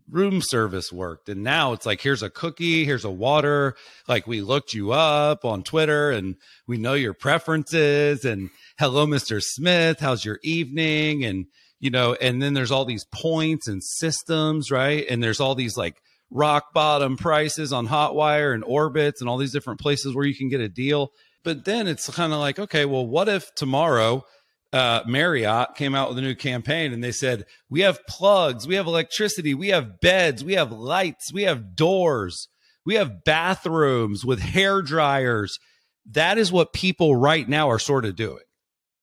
room 0.09 0.41
service 0.41 0.91
worked. 0.91 1.27
And 1.27 1.43
now 1.43 1.73
it's 1.73 1.85
like, 1.85 1.99
here's 1.99 2.23
a 2.23 2.29
cookie, 2.29 2.85
here's 2.85 3.03
a 3.03 3.11
water. 3.11 3.75
Like 4.07 4.25
we 4.25 4.39
looked 4.39 4.73
you 4.73 4.93
up 4.93 5.43
on 5.43 5.63
Twitter 5.63 6.11
and 6.11 6.37
we 6.65 6.77
know 6.77 6.93
your 6.93 7.13
preferences. 7.13 8.23
And 8.23 8.49
hello, 8.79 9.05
Mr. 9.05 9.41
Smith, 9.43 9.99
how's 9.99 10.23
your 10.23 10.39
evening? 10.43 11.25
And, 11.25 11.47
you 11.81 11.89
know, 11.89 12.13
and 12.13 12.41
then 12.41 12.53
there's 12.53 12.71
all 12.71 12.85
these 12.85 13.05
points 13.13 13.67
and 13.67 13.83
systems, 13.83 14.71
right? 14.71 15.05
And 15.09 15.21
there's 15.21 15.41
all 15.41 15.55
these 15.55 15.75
like 15.75 16.01
rock 16.31 16.73
bottom 16.73 17.17
prices 17.17 17.73
on 17.73 17.89
Hotwire 17.89 18.53
and 18.53 18.63
Orbitz 18.63 19.19
and 19.19 19.27
all 19.27 19.37
these 19.37 19.51
different 19.53 19.81
places 19.81 20.15
where 20.15 20.25
you 20.25 20.35
can 20.35 20.47
get 20.47 20.61
a 20.61 20.69
deal. 20.69 21.11
But 21.47 21.63
then 21.63 21.87
it's 21.87 22.09
kind 22.09 22.33
of 22.33 22.39
like, 22.39 22.59
okay, 22.59 22.83
well, 22.83 23.07
what 23.07 23.29
if 23.29 23.55
tomorrow 23.55 24.25
uh, 24.73 25.03
Marriott 25.07 25.75
came 25.75 25.95
out 25.95 26.09
with 26.09 26.17
a 26.17 26.21
new 26.21 26.35
campaign 26.35 26.91
and 26.91 27.01
they 27.01 27.13
said, 27.13 27.45
We 27.69 27.79
have 27.83 28.05
plugs, 28.05 28.67
we 28.67 28.75
have 28.75 28.85
electricity, 28.85 29.53
we 29.53 29.69
have 29.69 30.01
beds, 30.01 30.43
we 30.43 30.55
have 30.55 30.73
lights, 30.73 31.31
we 31.31 31.43
have 31.43 31.73
doors, 31.73 32.49
we 32.85 32.95
have 32.95 33.23
bathrooms 33.23 34.25
with 34.25 34.41
hair 34.41 34.81
dryers. 34.81 35.57
That 36.05 36.37
is 36.37 36.51
what 36.51 36.73
people 36.73 37.15
right 37.15 37.47
now 37.47 37.69
are 37.69 37.79
sort 37.79 38.03
of 38.03 38.17
doing 38.17 38.43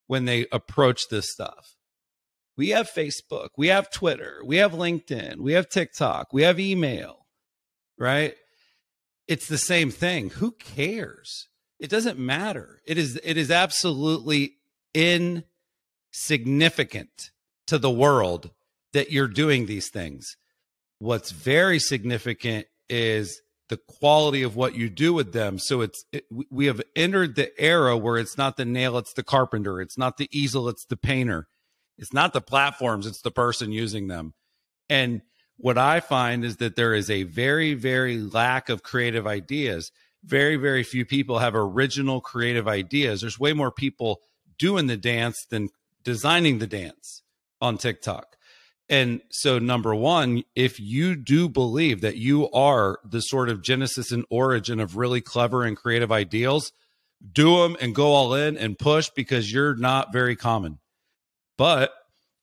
when 0.07 0.27
they 0.27 0.45
approach 0.53 1.09
this 1.09 1.33
stuff. 1.33 1.77
We 2.59 2.69
have 2.69 2.91
Facebook, 2.91 3.53
we 3.57 3.69
have 3.69 3.91
Twitter, 3.91 4.43
we 4.45 4.59
have 4.59 4.73
LinkedIn, 4.73 5.39
we 5.39 5.55
have 5.55 5.71
TikTok, 5.71 6.35
we 6.35 6.43
have 6.43 6.61
email, 6.61 7.25
right? 7.99 8.35
It's 9.27 9.49
the 9.49 9.57
same 9.57 9.91
thing. 9.91 10.29
Who 10.29 10.53
cares? 10.53 11.49
It 11.79 11.91
doesn't 11.91 12.19
matter. 12.19 12.81
It 12.87 12.99
is 12.99 13.21
it 13.23 13.37
is 13.37 13.51
absolutely 13.51 14.57
insignificant 14.95 17.31
to 17.67 17.79
the 17.79 17.91
world 17.91 18.51
that 18.93 19.11
you're 19.11 19.29
doing 19.29 19.67
these 19.67 19.91
things. 19.91 20.37
What's 20.99 21.33
very 21.33 21.79
significant 21.79 22.67
is 22.89 23.43
the 23.69 23.77
quality 23.77 24.43
of 24.43 24.57
what 24.57 24.75
you 24.75 24.89
do 24.89 25.13
with 25.13 25.33
them. 25.33 25.59
So 25.59 25.81
it's 25.81 26.05
it, 26.13 26.25
we 26.51 26.67
have 26.67 26.83
entered 26.95 27.35
the 27.35 27.51
era 27.61 27.97
where 27.97 28.19
it's 28.19 28.39
not 28.39 28.57
the 28.57 28.65
nail, 28.65 28.99
it's 28.99 29.15
the 29.15 29.23
carpenter, 29.23 29.81
it's 29.81 29.99
not 29.99 30.17
the 30.17 30.29
easel, 30.33 30.69
it's 30.69 30.85
the 30.85 30.97
painter. 30.97 31.49
It's 31.97 32.13
not 32.13 32.33
the 32.33 32.41
platforms, 32.41 33.07
it's 33.07 33.23
the 33.23 33.31
person 33.31 33.73
using 33.73 34.09
them. 34.09 34.35
And 34.89 35.23
what 35.57 35.79
I 35.79 36.01
find 36.01 36.45
is 36.45 36.57
that 36.57 36.77
there 36.77 36.95
is 36.95 37.11
a 37.11 37.23
very 37.23 37.75
very 37.75 38.19
lack 38.19 38.69
of 38.69 38.83
creative 38.83 39.27
ideas. 39.27 39.91
Very 40.25 40.57
very 40.57 40.83
few 40.83 41.05
people 41.05 41.39
have 41.39 41.55
original 41.55 42.21
creative 42.21 42.67
ideas. 42.67 43.21
There's 43.21 43.39
way 43.39 43.53
more 43.53 43.71
people 43.71 44.21
doing 44.59 44.87
the 44.87 44.97
dance 44.97 45.45
than 45.51 45.69
designing 46.03 46.59
the 46.59 46.67
dance 46.67 47.23
on 47.61 47.79
TikTok. 47.79 48.37
And 48.89 49.23
so, 49.31 49.59
number 49.59 49.95
one, 49.95 50.45
if 50.55 50.79
you 50.79 51.17
do 51.17 51.49
believe 51.49 52.03
that 52.03 52.17
you 52.17 52.51
are 52.51 52.99
the 53.05 53.21
sort 53.21 53.49
of 53.49 53.63
genesis 53.63 54.13
and 54.13 54.27
origin 54.29 54.79
of 54.79 54.97
really 54.97 55.23
clever 55.23 55.65
and 55.65 55.77
creative 55.77 56.13
ideals, 56.13 56.73
do 57.33 57.63
them 57.63 57.77
and 57.81 57.95
go 57.95 58.13
all 58.13 58.35
in 58.35 58.59
and 58.59 58.79
push 58.79 59.09
because 59.09 59.51
you're 59.51 59.75
not 59.75 60.13
very 60.13 60.37
common. 60.37 60.79
But 61.57 61.95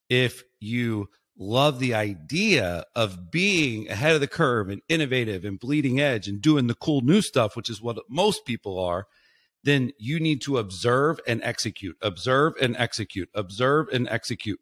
if 0.10 0.44
you 0.60 1.10
love 1.38 1.80
the 1.80 1.94
idea 1.94 2.86
of 2.96 3.32
being 3.32 3.90
ahead 3.90 4.14
of 4.14 4.22
the 4.22 4.28
curve 4.28 4.70
and 4.70 4.82
innovative 4.90 5.44
and 5.46 5.60
bleeding 5.60 6.00
edge 6.00 6.28
and 6.28 6.42
doing 6.42 6.68
the 6.68 6.76
cool 6.76 7.02
new 7.02 7.22
stuff, 7.22 7.56
which 7.56 7.70
is 7.70 7.82
what 7.82 7.98
most 8.10 8.46
people 8.46 8.80
are, 8.80 9.08
then 9.64 9.92
you 9.98 10.20
need 10.20 10.42
to 10.42 10.58
observe 10.58 11.20
and 11.28 11.42
execute, 11.44 11.96
observe 12.02 12.54
and 12.62 12.76
execute, 12.78 13.30
observe 13.34 13.88
and 13.94 14.08
execute. 14.10 14.60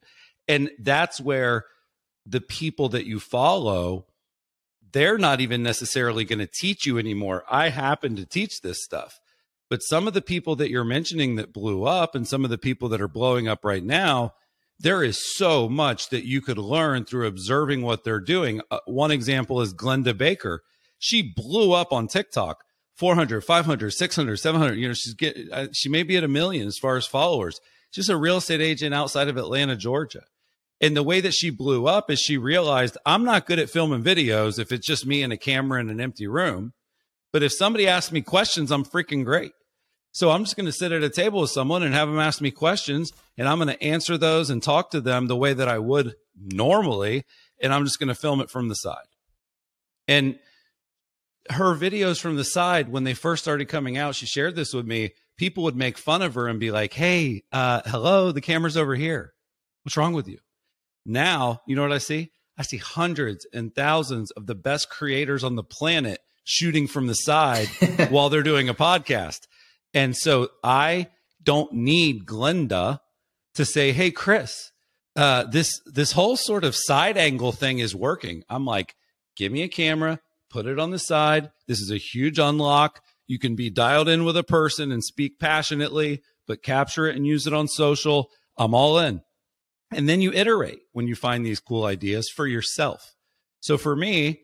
And 0.48 0.70
that's 0.80 1.22
where 1.22 1.66
the 2.26 2.42
people 2.42 2.90
that 2.90 3.06
you 3.06 3.20
follow, 3.20 4.06
they're 4.92 5.18
not 5.18 5.42
even 5.42 5.64
necessarily 5.64 6.26
going 6.26 6.40
to 6.40 6.48
teach 6.48 6.86
you 6.86 6.98
anymore. 6.98 7.44
I 7.50 7.70
happen 7.70 8.16
to 8.18 8.26
teach 8.26 8.62
this 8.62 8.84
stuff, 8.84 9.20
But 9.70 9.84
some 9.84 10.08
of 10.08 10.14
the 10.14 10.22
people 10.22 10.56
that 10.58 10.72
you're 10.72 10.84
mentioning 10.84 11.36
that 11.36 11.54
blew 11.54 11.84
up 11.84 12.16
and 12.16 12.28
some 12.28 12.44
of 12.44 12.50
the 12.50 12.58
people 12.58 12.90
that 12.90 13.02
are 13.02 13.08
blowing 13.08 13.48
up 13.48 13.64
right 13.64 13.84
now, 13.84 14.34
there 14.80 15.04
is 15.04 15.36
so 15.36 15.68
much 15.68 16.10
that 16.10 16.26
you 16.26 16.42
could 16.42 16.58
learn 16.58 17.04
through 17.06 17.28
observing 17.28 17.82
what 17.82 18.04
they're 18.04 18.22
doing. 18.22 18.62
Uh, 18.72 18.80
one 18.86 19.12
example 19.12 19.62
is 19.62 19.74
Glenda 19.74 20.18
Baker. 20.18 20.64
She 20.98 21.22
blew 21.22 21.74
up 21.74 21.92
on 21.92 22.08
TikTok 22.08 22.64
400, 22.96 23.42
500, 23.42 23.92
600, 23.92 24.38
700. 24.38 24.74
You 24.76 24.88
know, 24.90 24.94
she's 24.94 25.14
get, 25.14 25.38
uh, 25.52 25.68
she 25.74 25.90
may 25.90 26.04
be 26.04 26.18
at 26.18 26.24
a 26.24 26.28
million 26.28 26.68
as 26.68 26.78
far 26.78 26.98
as 26.98 27.06
followers. 27.06 27.60
She's 27.92 28.10
a 28.10 28.18
real 28.18 28.38
estate 28.38 28.62
agent 28.62 28.94
outside 28.94 29.28
of 29.28 29.38
Atlanta, 29.38 29.76
Georgia. 29.76 30.24
And 30.82 30.96
the 30.96 31.04
way 31.04 31.20
that 31.22 31.34
she 31.34 31.50
blew 31.50 31.88
up 31.88 32.10
is 32.10 32.20
she 32.20 32.38
realized 32.38 32.98
I'm 33.06 33.26
not 33.26 33.46
good 33.46 33.60
at 33.60 33.70
filming 33.70 34.04
videos 34.04 34.60
if 34.60 34.72
it's 34.72 34.88
just 34.88 35.06
me 35.06 35.24
and 35.24 35.34
a 35.34 35.38
camera 35.38 35.82
in 35.82 35.90
an 35.90 36.00
empty 36.00 36.28
room. 36.28 36.74
But 37.34 37.44
if 37.44 37.54
somebody 37.54 37.88
asks 37.88 38.12
me 38.12 38.22
questions, 38.22 38.72
I'm 38.72 38.86
freaking 38.86 39.26
great. 39.26 39.52
So 40.20 40.32
I'm 40.32 40.44
just 40.44 40.58
going 40.58 40.66
to 40.66 40.74
sit 40.74 40.92
at 40.92 41.02
a 41.02 41.10
table 41.10 41.40
with 41.40 41.50
someone 41.50 41.82
and 41.82 41.94
have 41.94 42.10
them 42.10 42.20
ask 42.20 42.42
me 42.42 42.52
questions, 42.52 43.14
and 43.38 43.48
I'm 43.48 43.58
going 43.58 43.70
to 43.70 43.82
answer 43.82 44.18
those 44.18 44.50
and 44.50 44.62
talk 44.62 44.92
to 44.92 45.00
them 45.00 45.28
the 45.28 45.36
way 45.38 45.54
that 45.54 45.70
I 45.70 45.80
would 45.80 46.16
normally. 46.38 47.24
And 47.62 47.74
I'm 47.74 47.86
just 47.86 48.00
going 48.00 48.10
to 48.10 48.16
film 48.16 48.42
it 48.42 48.50
from 48.50 48.68
the 48.68 48.76
side. 48.76 49.08
And 50.10 50.38
her 51.52 51.74
videos 51.74 52.20
from 52.20 52.36
the 52.36 52.44
side, 52.44 52.90
when 52.90 53.06
they 53.06 53.14
first 53.14 53.44
started 53.44 53.70
coming 53.70 53.96
out, 53.96 54.14
she 54.14 54.26
shared 54.26 54.58
this 54.58 54.74
with 54.74 54.86
me. 54.86 55.12
People 55.38 55.64
would 55.64 55.78
make 55.78 55.98
fun 55.98 56.22
of 56.22 56.36
her 56.36 56.50
and 56.50 56.60
be 56.60 56.72
like, 56.72 56.92
Hey, 56.92 57.44
uh, 57.54 57.80
hello, 57.86 58.34
the 58.34 58.42
camera's 58.42 58.76
over 58.76 58.96
here. 58.96 59.32
What's 59.84 59.96
wrong 59.96 60.12
with 60.12 60.28
you? 60.28 60.40
Now, 61.06 61.62
you 61.66 61.78
know 61.78 61.84
what 61.84 61.94
I 61.94 61.98
see? 61.98 62.32
I 62.58 62.64
see 62.64 62.76
hundreds 62.76 63.48
and 63.54 63.74
thousands 63.74 64.32
of 64.32 64.48
the 64.48 64.56
best 64.56 64.90
creators 64.90 65.46
on 65.46 65.56
the 65.56 65.64
planet 65.64 66.20
shooting 66.44 66.88
from 66.88 67.08
the 67.08 67.14
side 67.14 67.68
while 68.10 68.28
they're 68.28 68.44
doing 68.44 68.68
a 68.68 68.74
podcast. 68.74 69.48
And 69.94 70.16
so 70.16 70.50
I 70.64 71.08
don't 71.42 71.74
need 71.74 72.26
Glenda 72.26 73.00
to 73.56 73.66
say, 73.66 73.92
"Hey, 73.92 74.12
Chris, 74.12 74.72
uh, 75.16 75.46
this 75.46 75.80
this 75.86 76.12
whole 76.12 76.38
sort 76.38 76.64
of 76.64 76.76
side 76.76 77.18
angle 77.18 77.52
thing 77.52 77.80
is 77.80 77.96
working." 77.96 78.44
I'm 78.50 78.66
like, 78.66 78.96
"Give 79.36 79.52
me 79.52 79.64
a 79.64 79.68
camera, 79.68 80.20
put 80.50 80.66
it 80.66 80.80
on 80.80 80.92
the 80.92 81.00
side. 81.00 81.52
This 81.68 81.80
is 81.80 81.92
a 81.92 81.98
huge 81.98 82.40
unlock. 82.40 83.04
You 83.28 83.40
can 83.40 83.56
be 83.56 83.70
dialed 83.70 84.10
in 84.10 84.26
with 84.26 84.38
a 84.38 84.44
person 84.44 84.92
and 84.92 85.04
speak 85.04 85.40
passionately, 85.40 86.22
but 86.48 86.64
capture 86.64 87.08
it 87.08 87.16
and 87.16 87.26
use 87.26 87.48
it 87.48 87.54
on 87.54 87.68
social. 87.68 88.30
I'm 88.58 88.74
all 88.74 89.00
in." 89.00 89.22
And 89.92 90.08
then 90.08 90.22
you 90.22 90.32
iterate 90.32 90.82
when 90.92 91.08
you 91.08 91.16
find 91.16 91.44
these 91.44 91.60
cool 91.60 91.86
ideas 91.86 92.30
for 92.30 92.46
yourself. 92.46 93.16
So 93.60 93.78
for 93.78 93.96
me, 93.96 94.42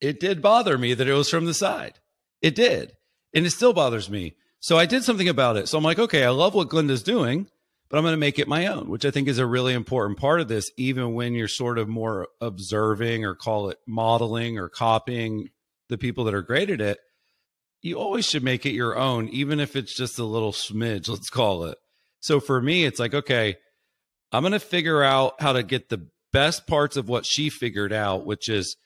it 0.00 0.20
did 0.20 0.40
bother 0.40 0.78
me 0.78 0.94
that 0.94 1.08
it 1.08 1.12
was 1.12 1.28
from 1.28 1.44
the 1.44 1.54
side. 1.54 1.98
It 2.40 2.54
did. 2.54 2.96
And 3.34 3.46
it 3.46 3.50
still 3.50 3.72
bothers 3.72 4.10
me. 4.10 4.36
So 4.60 4.78
I 4.78 4.86
did 4.86 5.04
something 5.04 5.28
about 5.28 5.56
it. 5.56 5.68
So 5.68 5.78
I'm 5.78 5.84
like, 5.84 5.98
okay, 5.98 6.24
I 6.24 6.30
love 6.30 6.54
what 6.54 6.68
Glenda's 6.68 7.02
doing, 7.02 7.48
but 7.88 7.96
I'm 7.96 8.04
going 8.04 8.12
to 8.12 8.18
make 8.18 8.38
it 8.38 8.46
my 8.46 8.66
own, 8.66 8.88
which 8.88 9.04
I 9.04 9.10
think 9.10 9.26
is 9.26 9.38
a 9.38 9.46
really 9.46 9.74
important 9.74 10.18
part 10.18 10.40
of 10.40 10.48
this, 10.48 10.70
even 10.76 11.14
when 11.14 11.34
you're 11.34 11.48
sort 11.48 11.78
of 11.78 11.88
more 11.88 12.28
observing 12.40 13.24
or 13.24 13.34
call 13.34 13.70
it 13.70 13.78
modeling 13.86 14.58
or 14.58 14.68
copying 14.68 15.48
the 15.88 15.98
people 15.98 16.24
that 16.24 16.34
are 16.34 16.42
great 16.42 16.70
at 16.70 16.80
it. 16.80 16.98
You 17.80 17.98
always 17.98 18.24
should 18.24 18.44
make 18.44 18.64
it 18.64 18.72
your 18.72 18.96
own, 18.96 19.28
even 19.30 19.58
if 19.58 19.74
it's 19.74 19.96
just 19.96 20.18
a 20.18 20.24
little 20.24 20.52
smidge, 20.52 21.08
let's 21.08 21.28
call 21.28 21.64
it. 21.64 21.76
So 22.20 22.38
for 22.38 22.62
me, 22.62 22.84
it's 22.84 23.00
like, 23.00 23.14
okay, 23.14 23.56
I'm 24.30 24.42
going 24.42 24.52
to 24.52 24.60
figure 24.60 25.02
out 25.02 25.34
how 25.40 25.52
to 25.52 25.64
get 25.64 25.88
the 25.88 26.06
best 26.32 26.66
parts 26.68 26.96
of 26.96 27.08
what 27.08 27.26
she 27.26 27.50
figured 27.50 27.92
out, 27.92 28.24
which 28.24 28.48
is 28.48 28.76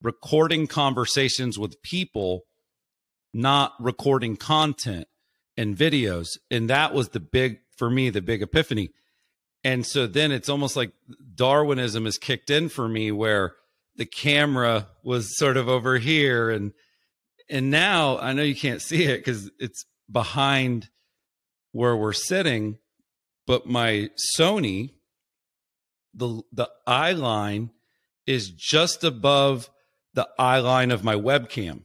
recording 0.00 0.68
conversations 0.68 1.58
with 1.58 1.82
people 1.82 2.42
not 3.32 3.72
recording 3.80 4.36
content 4.36 5.06
and 5.56 5.76
videos. 5.76 6.38
And 6.50 6.68
that 6.70 6.94
was 6.94 7.10
the 7.10 7.20
big, 7.20 7.60
for 7.76 7.90
me, 7.90 8.10
the 8.10 8.22
big 8.22 8.42
epiphany. 8.42 8.90
And 9.62 9.86
so 9.86 10.06
then 10.06 10.32
it's 10.32 10.48
almost 10.48 10.76
like 10.76 10.92
Darwinism 11.34 12.06
is 12.06 12.18
kicked 12.18 12.50
in 12.50 12.68
for 12.68 12.88
me 12.88 13.12
where 13.12 13.54
the 13.96 14.06
camera 14.06 14.88
was 15.02 15.36
sort 15.36 15.56
of 15.56 15.68
over 15.68 15.98
here 15.98 16.50
and 16.50 16.72
and 17.50 17.70
now 17.70 18.16
I 18.18 18.32
know 18.32 18.42
you 18.42 18.54
can't 18.54 18.80
see 18.80 19.04
it 19.04 19.24
cuz 19.24 19.50
it's 19.58 19.84
behind 20.10 20.88
where 21.72 21.96
we're 21.96 22.14
sitting 22.14 22.78
but 23.46 23.66
my 23.66 24.08
Sony 24.38 24.94
the 26.14 26.42
the 26.52 26.70
eye 26.86 27.12
line 27.12 27.70
is 28.26 28.50
just 28.50 29.04
above 29.04 29.70
the 30.14 30.28
eye 30.38 30.58
line 30.58 30.90
of 30.90 31.04
my 31.04 31.14
webcam. 31.14 31.82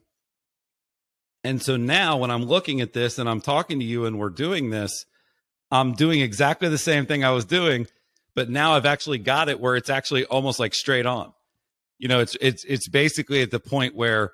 And 1.45 1.61
so 1.61 1.77
now 1.77 2.17
when 2.17 2.31
I'm 2.31 2.43
looking 2.43 2.81
at 2.81 2.93
this 2.93 3.19
and 3.19 3.29
I'm 3.29 3.39
talking 3.39 3.79
to 3.79 3.85
you 3.85 4.05
and 4.05 4.17
we're 4.17 4.29
doing 4.29 4.71
this, 4.71 5.05
I'm 5.69 5.93
doing 5.93 6.21
exactly 6.21 6.69
the 6.69 6.77
same 6.79 7.05
thing 7.05 7.23
I 7.23 7.29
was 7.31 7.45
doing, 7.45 7.85
but 8.33 8.49
now 8.49 8.73
I've 8.73 8.87
actually 8.87 9.19
got 9.19 9.47
it 9.47 9.59
where 9.59 9.75
it's 9.75 9.89
actually 9.89 10.25
almost 10.25 10.59
like 10.59 10.73
straight 10.73 11.05
on. 11.05 11.33
You 11.99 12.07
know, 12.07 12.19
it's 12.19 12.35
it's 12.41 12.65
it's 12.65 12.89
basically 12.89 13.43
at 13.43 13.51
the 13.51 13.59
point 13.59 13.95
where 13.95 14.31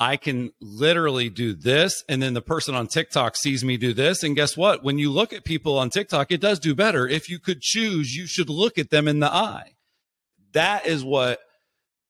I 0.00 0.16
can 0.16 0.52
literally 0.60 1.28
do 1.28 1.52
this 1.52 2.02
and 2.08 2.22
then 2.22 2.32
the 2.32 2.40
person 2.40 2.74
on 2.74 2.86
TikTok 2.86 3.36
sees 3.36 3.62
me 3.62 3.76
do 3.76 3.92
this 3.92 4.22
and 4.22 4.34
guess 4.34 4.56
what? 4.56 4.82
When 4.82 4.98
you 4.98 5.10
look 5.10 5.34
at 5.34 5.44
people 5.44 5.76
on 5.76 5.90
TikTok, 5.90 6.32
it 6.32 6.40
does 6.40 6.58
do 6.58 6.74
better. 6.74 7.06
If 7.06 7.28
you 7.28 7.38
could 7.38 7.60
choose, 7.60 8.14
you 8.16 8.26
should 8.26 8.48
look 8.48 8.78
at 8.78 8.88
them 8.88 9.06
in 9.06 9.20
the 9.20 9.32
eye. 9.32 9.74
That 10.52 10.86
is 10.86 11.04
what 11.04 11.40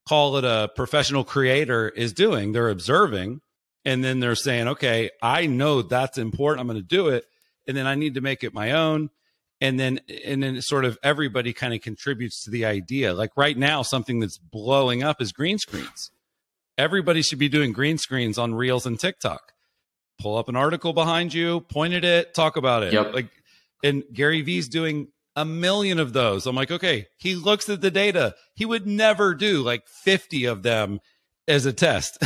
call 0.07 0.37
it 0.37 0.45
a 0.45 0.71
professional 0.75 1.25
creator 1.25 1.89
is 1.89 2.13
doing. 2.13 2.53
They're 2.53 2.69
observing 2.69 3.41
and 3.85 4.03
then 4.03 4.19
they're 4.19 4.35
saying, 4.35 4.67
okay, 4.67 5.09
I 5.21 5.45
know 5.45 5.81
that's 5.81 6.17
important. 6.17 6.61
I'm 6.61 6.67
going 6.67 6.79
to 6.79 6.87
do 6.87 7.07
it. 7.07 7.25
And 7.67 7.75
then 7.77 7.87
I 7.87 7.95
need 7.95 8.15
to 8.15 8.21
make 8.21 8.43
it 8.43 8.53
my 8.53 8.71
own. 8.71 9.09
And 9.61 9.79
then, 9.79 9.99
and 10.25 10.41
then 10.41 10.61
sort 10.61 10.85
of 10.85 10.97
everybody 11.03 11.53
kind 11.53 11.73
of 11.73 11.81
contributes 11.81 12.43
to 12.43 12.51
the 12.51 12.65
idea. 12.65 13.13
Like 13.13 13.31
right 13.35 13.57
now, 13.57 13.81
something 13.81 14.19
that's 14.19 14.37
blowing 14.37 15.03
up 15.03 15.21
is 15.21 15.31
green 15.31 15.57
screens. 15.57 16.11
Everybody 16.77 17.21
should 17.21 17.39
be 17.39 17.49
doing 17.49 17.73
green 17.73 17.97
screens 17.97 18.37
on 18.37 18.55
Reels 18.55 18.85
and 18.85 18.97
TikTok. 18.99 19.51
Pull 20.19 20.37
up 20.37 20.49
an 20.49 20.55
article 20.55 20.93
behind 20.93 21.33
you, 21.33 21.61
point 21.61 21.93
at 21.93 22.05
it, 22.05 22.33
talk 22.33 22.55
about 22.57 22.83
it. 22.83 22.93
Yep. 22.93 23.13
Like, 23.13 23.29
and 23.83 24.03
Gary 24.13 24.41
Vee's 24.41 24.69
doing 24.69 25.09
a 25.35 25.45
million 25.45 25.99
of 25.99 26.13
those. 26.13 26.45
I'm 26.45 26.55
like, 26.55 26.71
okay, 26.71 27.07
he 27.17 27.35
looks 27.35 27.69
at 27.69 27.81
the 27.81 27.91
data. 27.91 28.35
He 28.55 28.65
would 28.65 28.87
never 28.87 29.33
do 29.33 29.61
like 29.61 29.87
50 29.87 30.45
of 30.45 30.63
them 30.63 30.99
as 31.49 31.65
a 31.65 31.73
test. 31.73 32.17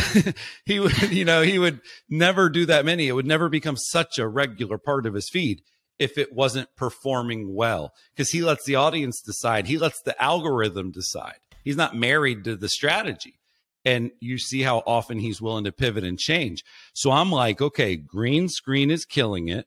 he 0.65 0.79
would, 0.79 1.11
you 1.11 1.25
know, 1.25 1.41
he 1.41 1.57
would 1.57 1.81
never 2.09 2.49
do 2.49 2.65
that 2.65 2.85
many. 2.85 3.07
It 3.07 3.13
would 3.13 3.25
never 3.25 3.49
become 3.49 3.77
such 3.77 4.19
a 4.19 4.27
regular 4.27 4.77
part 4.77 5.05
of 5.05 5.13
his 5.13 5.29
feed 5.29 5.61
if 5.97 6.17
it 6.17 6.33
wasn't 6.33 6.75
performing 6.75 7.55
well 7.55 7.93
because 8.13 8.31
he 8.31 8.41
lets 8.41 8.65
the 8.65 8.75
audience 8.75 9.21
decide. 9.21 9.67
He 9.67 9.77
lets 9.77 10.01
the 10.01 10.21
algorithm 10.21 10.91
decide. 10.91 11.37
He's 11.63 11.77
not 11.77 11.95
married 11.95 12.43
to 12.43 12.55
the 12.55 12.69
strategy. 12.69 13.39
And 13.85 14.11
you 14.19 14.37
see 14.37 14.61
how 14.61 14.83
often 14.85 15.19
he's 15.19 15.41
willing 15.41 15.65
to 15.65 15.71
pivot 15.71 16.03
and 16.03 16.17
change. 16.17 16.63
So 16.93 17.11
I'm 17.11 17.31
like, 17.31 17.61
okay, 17.61 17.95
green 17.97 18.47
screen 18.47 18.89
is 18.89 19.05
killing 19.05 19.49
it. 19.49 19.65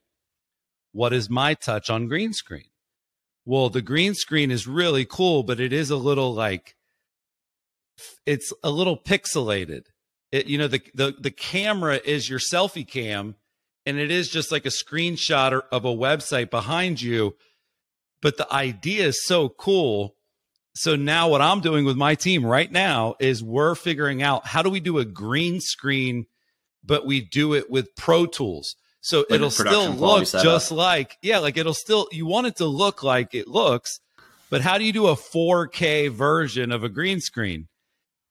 What 0.93 1.13
is 1.13 1.29
my 1.29 1.53
touch 1.53 1.91
on 1.91 2.09
green 2.09 2.33
screen? 2.33 2.71
Well, 3.45 3.69
the 3.69 3.83
green 3.83 4.15
screen 4.15 4.51
is 4.51 4.67
really 4.67 5.05
cool, 5.05 5.43
but 5.43 5.61
it 5.61 5.73
is 5.73 5.91
a 5.91 5.97
little 5.97 6.33
like 6.33 6.76
it's 8.25 8.53
a 8.63 8.71
little 8.71 8.97
pixelated. 8.97 9.83
It, 10.33 10.47
you 10.47 10.59
know, 10.59 10.69
the, 10.69 10.83
the, 10.95 11.15
the 11.19 11.31
camera 11.31 12.01
is 12.05 12.29
your 12.29 12.39
selfie 12.39 12.87
cam 12.87 13.37
and 13.87 13.99
it 13.99 14.11
is 14.11 14.29
just 14.29 14.51
like 14.51 14.67
a 14.67 14.71
screenshot 14.71 15.63
of 15.71 15.85
a 15.85 15.95
website 15.95 16.51
behind 16.51 17.01
you. 17.01 17.37
But 18.21 18.37
the 18.37 18.53
idea 18.53 19.07
is 19.07 19.25
so 19.25 19.49
cool. 19.49 20.17
So 20.75 20.97
now 20.97 21.29
what 21.29 21.41
I'm 21.41 21.61
doing 21.61 21.85
with 21.85 21.97
my 21.97 22.17
team 22.17 22.45
right 22.45 22.71
now 22.71 23.15
is 23.21 23.43
we're 23.43 23.77
figuring 23.77 24.23
out 24.23 24.47
how 24.47 24.63
do 24.63 24.69
we 24.69 24.81
do 24.81 24.99
a 24.99 25.05
green 25.05 25.61
screen, 25.61 26.27
but 26.85 27.07
we 27.07 27.21
do 27.21 27.55
it 27.55 27.71
with 27.71 27.95
Pro 27.97 28.27
Tools. 28.27 28.75
So 29.01 29.21
like 29.21 29.37
it'll 29.37 29.51
still 29.51 29.91
look 29.91 30.25
just 30.25 30.73
like, 30.73 31.17
yeah, 31.23 31.39
like 31.39 31.57
it'll 31.57 31.73
still, 31.73 32.09
you 32.11 32.27
want 32.27 32.49
it 32.49 32.57
to 32.57 32.67
look 32.67 33.05
like 33.05 33.35
it 33.35 33.47
looks, 33.47 34.01
but 34.51 34.63
how 34.63 34.79
do 34.79 34.85
you 34.85 34.93
do 34.93 35.07
a 35.07 35.15
4K 35.15 36.11
version 36.11 36.73
of 36.73 36.83
a 36.83 36.89
green 36.89 37.21
screen? 37.21 37.69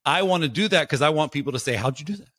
I 0.06 0.24
want 0.24 0.44
to 0.44 0.50
do 0.50 0.68
that 0.68 0.84
because 0.84 1.02
I 1.02 1.10
want 1.10 1.32
people 1.32 1.54
to 1.54 1.60
say, 1.60 1.76
How'd 1.76 2.00
you 2.00 2.06
do 2.06 2.16
that? 2.18 2.30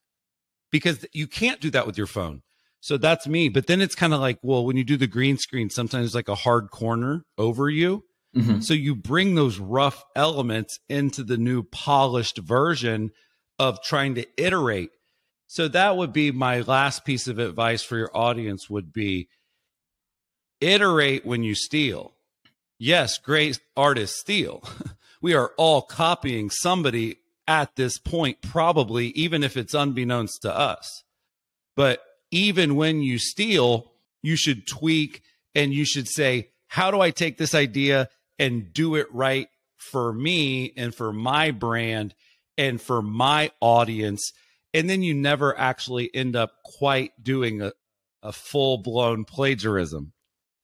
Because 0.70 1.06
you 1.12 1.26
can't 1.26 1.60
do 1.60 1.70
that 1.70 1.86
with 1.86 1.98
your 1.98 2.06
phone. 2.06 2.42
So 2.80 2.96
that's 2.96 3.26
me. 3.26 3.48
But 3.48 3.66
then 3.66 3.80
it's 3.80 3.94
kind 3.94 4.14
of 4.14 4.20
like, 4.20 4.38
well, 4.42 4.64
when 4.64 4.76
you 4.76 4.84
do 4.84 4.96
the 4.96 5.06
green 5.06 5.38
screen, 5.38 5.70
sometimes 5.70 6.14
like 6.14 6.28
a 6.28 6.34
hard 6.34 6.70
corner 6.70 7.24
over 7.36 7.68
you. 7.68 8.04
Mm-hmm. 8.36 8.60
So 8.60 8.74
you 8.74 8.94
bring 8.94 9.34
those 9.34 9.58
rough 9.58 10.04
elements 10.14 10.78
into 10.88 11.24
the 11.24 11.36
new 11.36 11.62
polished 11.62 12.38
version 12.38 13.10
of 13.58 13.82
trying 13.82 14.14
to 14.16 14.26
iterate. 14.36 14.90
So 15.46 15.68
that 15.68 15.96
would 15.96 16.12
be 16.12 16.30
my 16.30 16.60
last 16.60 17.04
piece 17.04 17.26
of 17.26 17.38
advice 17.38 17.82
for 17.82 17.96
your 17.96 18.16
audience 18.16 18.68
would 18.68 18.92
be 18.92 19.28
iterate 20.60 21.24
when 21.24 21.42
you 21.42 21.54
steal. 21.54 22.12
Yes, 22.78 23.18
great 23.18 23.58
artists 23.76 24.20
steal. 24.20 24.62
we 25.22 25.34
are 25.34 25.52
all 25.56 25.82
copying 25.82 26.50
somebody 26.50 27.16
at 27.48 27.76
this 27.76 27.98
point, 27.98 28.42
probably, 28.42 29.08
even 29.08 29.42
if 29.44 29.56
it's 29.56 29.74
unbeknownst 29.74 30.42
to 30.42 30.56
us. 30.56 31.04
But 31.76 32.02
even 32.30 32.76
when 32.76 33.02
you 33.02 33.18
steal, 33.18 33.92
you 34.22 34.36
should 34.36 34.66
tweak 34.66 35.22
and 35.54 35.72
you 35.72 35.84
should 35.84 36.08
say, 36.08 36.50
how 36.68 36.90
do 36.90 37.00
I 37.00 37.10
take 37.10 37.38
this 37.38 37.54
idea 37.54 38.08
and 38.38 38.72
do 38.72 38.96
it 38.96 39.06
right 39.12 39.48
for 39.76 40.12
me 40.12 40.72
and 40.76 40.94
for 40.94 41.12
my 41.12 41.50
brand 41.50 42.14
and 42.58 42.80
for 42.80 43.02
my 43.02 43.50
audience? 43.60 44.32
And 44.74 44.90
then 44.90 45.02
you 45.02 45.14
never 45.14 45.56
actually 45.58 46.12
end 46.14 46.36
up 46.36 46.52
quite 46.64 47.12
doing 47.22 47.62
a, 47.62 47.72
a 48.22 48.32
full 48.32 48.78
blown 48.78 49.24
plagiarism. 49.24 50.12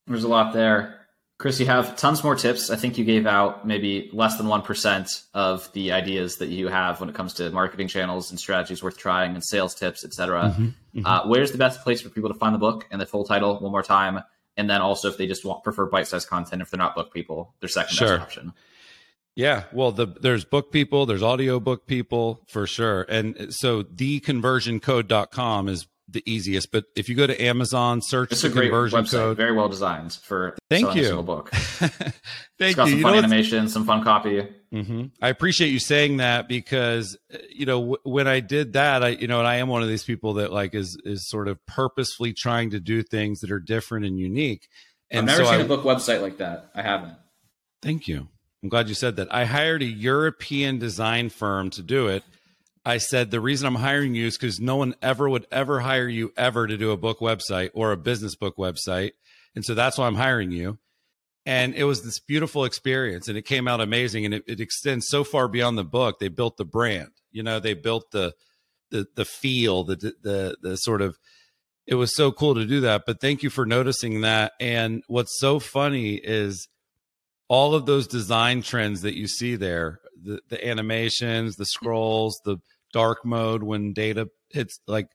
There's 0.06 0.24
a 0.24 0.28
lot 0.28 0.52
there. 0.52 1.01
Chris, 1.42 1.58
you 1.58 1.66
have 1.66 1.96
tons 1.96 2.22
more 2.22 2.36
tips. 2.36 2.70
I 2.70 2.76
think 2.76 2.96
you 2.96 3.04
gave 3.04 3.26
out 3.26 3.66
maybe 3.66 4.08
less 4.12 4.38
than 4.38 4.46
1% 4.46 5.24
of 5.34 5.72
the 5.72 5.90
ideas 5.90 6.36
that 6.36 6.50
you 6.50 6.68
have 6.68 7.00
when 7.00 7.08
it 7.08 7.16
comes 7.16 7.34
to 7.34 7.50
marketing 7.50 7.88
channels 7.88 8.30
and 8.30 8.38
strategies 8.38 8.80
worth 8.80 8.96
trying 8.96 9.34
and 9.34 9.42
sales 9.42 9.74
tips, 9.74 10.04
etc. 10.04 10.54
Mm-hmm, 10.54 10.64
mm-hmm. 10.66 11.04
uh, 11.04 11.26
where's 11.26 11.50
the 11.50 11.58
best 11.58 11.82
place 11.82 12.00
for 12.00 12.10
people 12.10 12.30
to 12.30 12.38
find 12.38 12.54
the 12.54 12.60
book 12.60 12.86
and 12.92 13.00
the 13.00 13.06
full 13.06 13.24
title 13.24 13.58
one 13.58 13.72
more 13.72 13.82
time? 13.82 14.20
And 14.56 14.70
then 14.70 14.82
also 14.82 15.08
if 15.08 15.18
they 15.18 15.26
just 15.26 15.44
want 15.44 15.64
prefer 15.64 15.86
bite-sized 15.86 16.28
content, 16.28 16.62
if 16.62 16.70
they're 16.70 16.78
not 16.78 16.94
book 16.94 17.12
people, 17.12 17.56
their 17.58 17.68
second 17.68 17.96
sure. 17.96 18.18
best 18.18 18.22
option. 18.22 18.52
Yeah, 19.34 19.64
well, 19.72 19.90
the, 19.90 20.06
there's 20.06 20.44
book 20.44 20.70
people, 20.70 21.06
there's 21.06 21.24
audio 21.24 21.58
book 21.58 21.88
people 21.88 22.44
for 22.46 22.68
sure. 22.68 23.04
And 23.08 23.52
so 23.52 23.82
theconversioncode.com 23.82 25.68
is 25.68 25.88
the 26.12 26.22
easiest. 26.26 26.70
But 26.70 26.84
if 26.96 27.08
you 27.08 27.14
go 27.14 27.26
to 27.26 27.42
Amazon, 27.42 28.00
search 28.02 28.32
it's 28.32 28.42
the 28.42 28.50
conversion 28.50 29.04
code. 29.06 29.36
Very 29.36 29.52
well 29.52 29.68
designed 29.68 30.12
for 30.12 30.56
thank 30.70 30.94
you. 30.94 31.18
A 31.18 31.22
book. 31.22 31.50
Thank 32.58 32.70
it's 32.70 32.76
got 32.76 32.86
you. 32.86 32.92
Some 32.92 32.98
you 32.98 33.02
fun 33.02 33.14
animation, 33.14 33.68
some 33.68 33.84
fun 33.84 34.04
copy. 34.04 34.48
Mm-hmm. 34.72 35.06
I 35.20 35.28
appreciate 35.28 35.68
you 35.68 35.80
saying 35.80 36.18
that 36.18 36.48
because 36.48 37.16
you 37.50 37.66
know 37.66 37.80
w- 37.80 37.98
when 38.04 38.28
I 38.28 38.40
did 38.40 38.74
that, 38.74 39.02
I 39.02 39.08
you 39.08 39.26
know, 39.26 39.38
and 39.38 39.48
I 39.48 39.56
am 39.56 39.68
one 39.68 39.82
of 39.82 39.88
these 39.88 40.04
people 40.04 40.34
that 40.34 40.52
like 40.52 40.74
is 40.74 40.96
is 41.04 41.28
sort 41.28 41.48
of 41.48 41.64
purposefully 41.66 42.32
trying 42.32 42.70
to 42.70 42.80
do 42.80 43.02
things 43.02 43.40
that 43.40 43.50
are 43.50 43.60
different 43.60 44.06
and 44.06 44.18
unique. 44.18 44.68
And 45.10 45.28
I've 45.30 45.38
never 45.38 45.44
so 45.44 45.50
seen 45.50 45.60
I, 45.60 45.64
a 45.64 45.68
book 45.68 45.82
website 45.82 46.22
like 46.22 46.38
that. 46.38 46.70
I 46.74 46.82
haven't. 46.82 47.14
Thank 47.82 48.06
you. 48.06 48.28
I'm 48.62 48.68
glad 48.68 48.88
you 48.88 48.94
said 48.94 49.16
that. 49.16 49.34
I 49.34 49.44
hired 49.44 49.82
a 49.82 49.86
European 49.86 50.78
design 50.78 51.30
firm 51.30 51.70
to 51.70 51.82
do 51.82 52.06
it 52.06 52.22
I 52.84 52.98
said 52.98 53.30
the 53.30 53.40
reason 53.40 53.66
I'm 53.66 53.76
hiring 53.76 54.14
you 54.14 54.26
is 54.26 54.36
because 54.36 54.58
no 54.58 54.76
one 54.76 54.94
ever 55.00 55.28
would 55.28 55.46
ever 55.52 55.80
hire 55.80 56.08
you 56.08 56.32
ever 56.36 56.66
to 56.66 56.76
do 56.76 56.90
a 56.90 56.96
book 56.96 57.20
website 57.20 57.70
or 57.74 57.92
a 57.92 57.96
business 57.96 58.34
book 58.34 58.56
website. 58.56 59.12
And 59.54 59.64
so 59.64 59.74
that's 59.74 59.98
why 59.98 60.06
I'm 60.06 60.16
hiring 60.16 60.50
you. 60.50 60.78
And 61.44 61.74
it 61.74 61.84
was 61.84 62.02
this 62.02 62.18
beautiful 62.20 62.64
experience 62.64 63.28
and 63.28 63.36
it 63.36 63.42
came 63.42 63.68
out 63.68 63.80
amazing. 63.80 64.24
And 64.24 64.34
it, 64.34 64.44
it 64.46 64.60
extends 64.60 65.06
so 65.08 65.22
far 65.22 65.48
beyond 65.48 65.78
the 65.78 65.84
book. 65.84 66.18
They 66.18 66.28
built 66.28 66.56
the 66.56 66.64
brand, 66.64 67.10
you 67.30 67.42
know, 67.42 67.60
they 67.60 67.74
built 67.74 68.10
the 68.10 68.34
the 68.90 69.06
the 69.16 69.24
feel, 69.24 69.84
the 69.84 69.96
the 70.22 70.56
the 70.60 70.76
sort 70.76 71.02
of 71.02 71.18
it 71.86 71.94
was 71.96 72.14
so 72.14 72.30
cool 72.30 72.54
to 72.54 72.64
do 72.64 72.80
that. 72.80 73.02
But 73.06 73.20
thank 73.20 73.42
you 73.42 73.50
for 73.50 73.66
noticing 73.66 74.20
that. 74.20 74.52
And 74.60 75.02
what's 75.08 75.38
so 75.38 75.58
funny 75.58 76.14
is 76.14 76.68
all 77.48 77.74
of 77.74 77.86
those 77.86 78.06
design 78.06 78.62
trends 78.62 79.02
that 79.02 79.16
you 79.16 79.26
see 79.26 79.56
there 79.56 80.00
the, 80.22 80.40
the 80.48 80.66
animations 80.66 81.56
the 81.56 81.66
scrolls 81.66 82.40
the 82.44 82.58
dark 82.92 83.24
mode 83.24 83.62
when 83.62 83.92
data 83.92 84.28
hits 84.50 84.80
like 84.86 85.08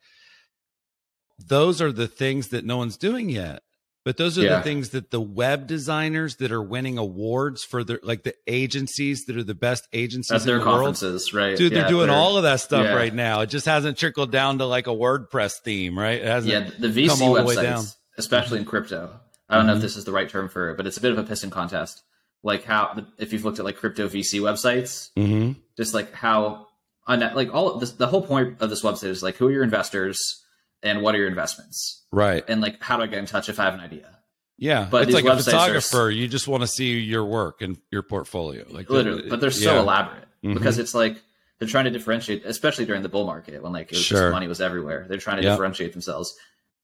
those 1.40 1.82
are 1.82 1.92
the 1.92 2.08
things 2.08 2.50
that 2.50 2.66
no 2.66 2.78
one's 2.78 2.98
doing 2.98 3.30
yet 3.30 3.62
but 4.08 4.16
those 4.16 4.38
are 4.40 4.44
yeah. 4.44 4.56
the 4.60 4.64
things 4.64 4.92
that 4.92 5.12
the 5.12 5.20
web 5.20 5.68
designers 5.68 6.38
that 6.38 6.54
are 6.54 6.64
winning 6.64 6.98
awards 6.98 7.66
for 7.66 7.84
their 7.84 8.00
like 8.04 8.24
the 8.24 8.34
agencies 8.48 9.26
that 9.26 9.36
are 9.36 9.44
the 9.44 9.54
best 9.54 9.86
agencies 9.92 10.32
At 10.32 10.44
their 10.44 10.60
the 10.60 10.64
conferences, 10.64 11.34
world. 11.34 11.46
right? 11.46 11.58
Dude, 11.58 11.74
yeah, 11.74 11.82
they're 11.82 11.90
doing 11.90 12.08
they're, 12.08 12.16
all 12.16 12.38
of 12.38 12.44
that 12.44 12.62
stuff 12.62 12.86
yeah. 12.86 12.94
right 12.94 13.14
now. 13.14 13.42
It 13.42 13.48
just 13.48 13.66
hasn't 13.66 13.98
trickled 13.98 14.32
down 14.32 14.60
to 14.60 14.66
like 14.66 14.88
a 14.88 14.92
WordPress 14.92 15.56
theme, 15.62 16.00
right? 16.00 16.22
It 16.22 16.26
hasn't 16.26 16.54
yeah, 16.54 16.70
the 16.80 16.88
VC 16.88 17.18
websites, 17.18 17.98
especially 18.18 18.60
in 18.60 18.64
crypto. 18.64 19.10
I 19.50 19.56
don't 19.56 19.64
mm-hmm. 19.64 19.68
know 19.68 19.74
if 19.74 19.78
mm-hmm. 19.80 19.82
this 19.82 19.98
is 19.98 20.06
the 20.06 20.14
right 20.14 20.30
term 20.30 20.48
for 20.48 20.70
it, 20.70 20.78
but 20.78 20.88
it's 20.88 20.96
a 20.96 21.02
bit 21.02 21.12
of 21.12 21.18
a 21.18 21.26
pissing 21.26 21.52
contest. 21.52 22.02
Like 22.44 22.64
how 22.64 23.06
if 23.18 23.34
you've 23.34 23.46
looked 23.46 23.60
at 23.60 23.66
like 23.66 23.78
crypto 23.78 24.08
VC 24.08 24.40
websites, 24.40 25.10
mm-hmm. 25.18 25.60
just 25.76 25.94
like 25.94 26.14
how 26.14 26.68
like 27.08 27.54
all 27.54 27.78
this, 27.78 27.92
the 27.92 28.08
whole 28.08 28.22
point 28.22 28.62
of 28.62 28.70
this 28.70 28.84
website 28.84 29.10
is 29.10 29.24
like 29.24 29.36
who 29.38 29.48
are 29.48 29.52
your 29.52 29.64
investors 29.64 30.44
and 30.84 31.02
what 31.02 31.16
are 31.16 31.18
your 31.18 31.28
investments, 31.28 32.06
right? 32.12 32.44
And 32.48 32.62
like 32.62 32.82
how 32.82 32.98
do 32.98 33.04
I 33.04 33.08
get 33.08 33.20
in 33.20 33.26
touch 33.26 33.50
if 33.50 33.60
I 33.60 33.66
have 33.66 33.74
an 33.74 33.80
idea? 33.80 34.18
Yeah, 34.58 34.88
but 34.90 35.04
it's 35.04 35.14
like 35.14 35.26
a 35.26 35.38
photographer. 35.38 36.04
Are, 36.04 36.10
you 36.10 36.28
just 36.28 36.48
want 36.48 36.62
to 36.62 36.68
see 36.68 37.00
your 37.00 37.26
work 37.26 37.62
and 37.62 37.78
your 37.92 38.02
portfolio, 38.02 38.66
like 38.70 38.90
literally. 38.90 39.30
but 39.30 39.40
they're 39.40 39.52
so 39.52 39.76
yeah. 39.76 39.82
elaborate 39.82 40.28
mm-hmm. 40.44 40.54
because 40.54 40.80
it's 40.80 40.96
like 40.96 41.22
they're 41.60 41.68
trying 41.68 41.86
to 41.86 41.92
differentiate, 41.92 42.44
especially 42.46 42.86
during 42.86 43.04
the 43.04 43.10
bull 43.10 43.26
market 43.26 43.62
when 43.62 43.72
like 43.72 43.92
was 43.92 44.00
sure. 44.00 44.32
money 44.32 44.48
was 44.48 44.60
everywhere. 44.60 45.06
They're 45.08 45.20
trying 45.20 45.38
to 45.38 45.44
yep. 45.44 45.54
differentiate 45.54 45.94
themselves, 45.94 46.36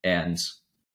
and 0.03 0.37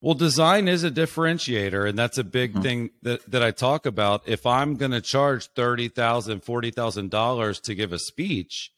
well, 0.01 0.15
design 0.15 0.69
is 0.69 0.85
a 0.85 0.91
differentiator, 0.91 1.89
and 1.89 1.99
that's 1.99 2.19
a 2.19 2.25
big 2.25 2.53
mm-hmm. 2.53 2.63
thing 2.63 2.91
that, 3.03 3.29
that 3.31 3.43
I 3.43 3.51
talk 3.51 3.85
about. 3.85 4.23
If 4.27 4.47
I'm 4.47 4.77
going 4.77 4.93
to 4.93 5.01
charge 5.01 5.49
thirty 5.57 5.89
thousand, 5.89 6.45
forty 6.45 6.71
thousand 6.71 7.11
dollars 7.11 7.61
$40,000 7.61 7.63
to 7.65 7.75
give 7.75 7.93
a 7.93 7.99
speech, 7.99 8.71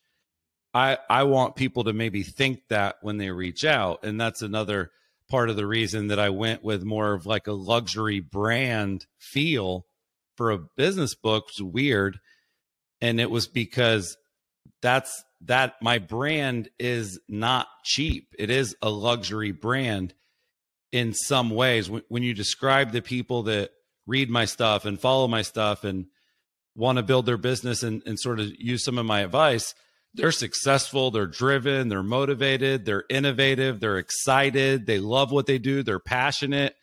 I 0.72 0.98
I 1.10 1.24
want 1.24 1.56
people 1.56 1.84
to 1.84 1.92
maybe 1.92 2.22
think 2.22 2.60
that 2.68 2.96
when 3.02 3.18
they 3.18 3.30
reach 3.30 3.64
out, 3.64 4.02
and 4.02 4.20
that's 4.20 4.40
another 4.40 4.92
part 5.28 5.50
of 5.50 5.56
the 5.56 5.66
reason 5.66 6.08
that 6.08 6.18
I 6.18 6.30
went 6.30 6.64
with 6.64 6.82
more 6.82 7.12
of 7.12 7.26
like 7.26 7.46
a 7.46 7.52
luxury 7.52 8.20
brand 8.20 9.06
feel 9.18 9.84
for 10.36 10.50
a 10.50 10.58
business 10.58 11.14
book. 11.14 11.48
was 11.48 11.62
weird, 11.62 12.18
and 13.02 13.20
it 13.20 13.30
was 13.30 13.46
because 13.46 14.16
that's 14.80 15.22
that 15.42 15.74
my 15.82 15.98
brand 15.98 16.70
is 16.78 17.20
not 17.28 17.66
cheap. 17.84 18.28
It 18.38 18.48
is 18.48 18.74
a 18.80 18.88
luxury 18.88 19.52
brand 19.52 20.14
in 20.92 21.12
some 21.14 21.50
ways. 21.50 21.88
When, 21.90 22.02
when 22.08 22.22
you 22.22 22.34
describe 22.34 22.92
the 22.92 23.02
people 23.02 23.44
that 23.44 23.70
read 24.06 24.30
my 24.30 24.44
stuff 24.44 24.84
and 24.84 25.00
follow 25.00 25.28
my 25.28 25.42
stuff 25.42 25.84
and 25.84 26.06
want 26.74 26.96
to 26.96 27.02
build 27.02 27.26
their 27.26 27.36
business 27.36 27.82
and, 27.82 28.02
and 28.06 28.18
sort 28.18 28.40
of 28.40 28.48
use 28.58 28.84
some 28.84 28.98
of 28.98 29.06
my 29.06 29.20
advice 29.20 29.74
they're 30.14 30.32
successful, 30.32 31.10
they're 31.10 31.26
driven, 31.26 31.88
they're 31.88 32.02
motivated, 32.02 32.84
they're 32.84 33.04
innovative, 33.08 33.80
they're 33.80 33.98
excited, 33.98 34.86
they 34.86 34.98
love 34.98 35.30
what 35.30 35.46
they 35.46 35.58
do, 35.58 35.82
they're 35.82 36.00
passionate. 36.00 36.74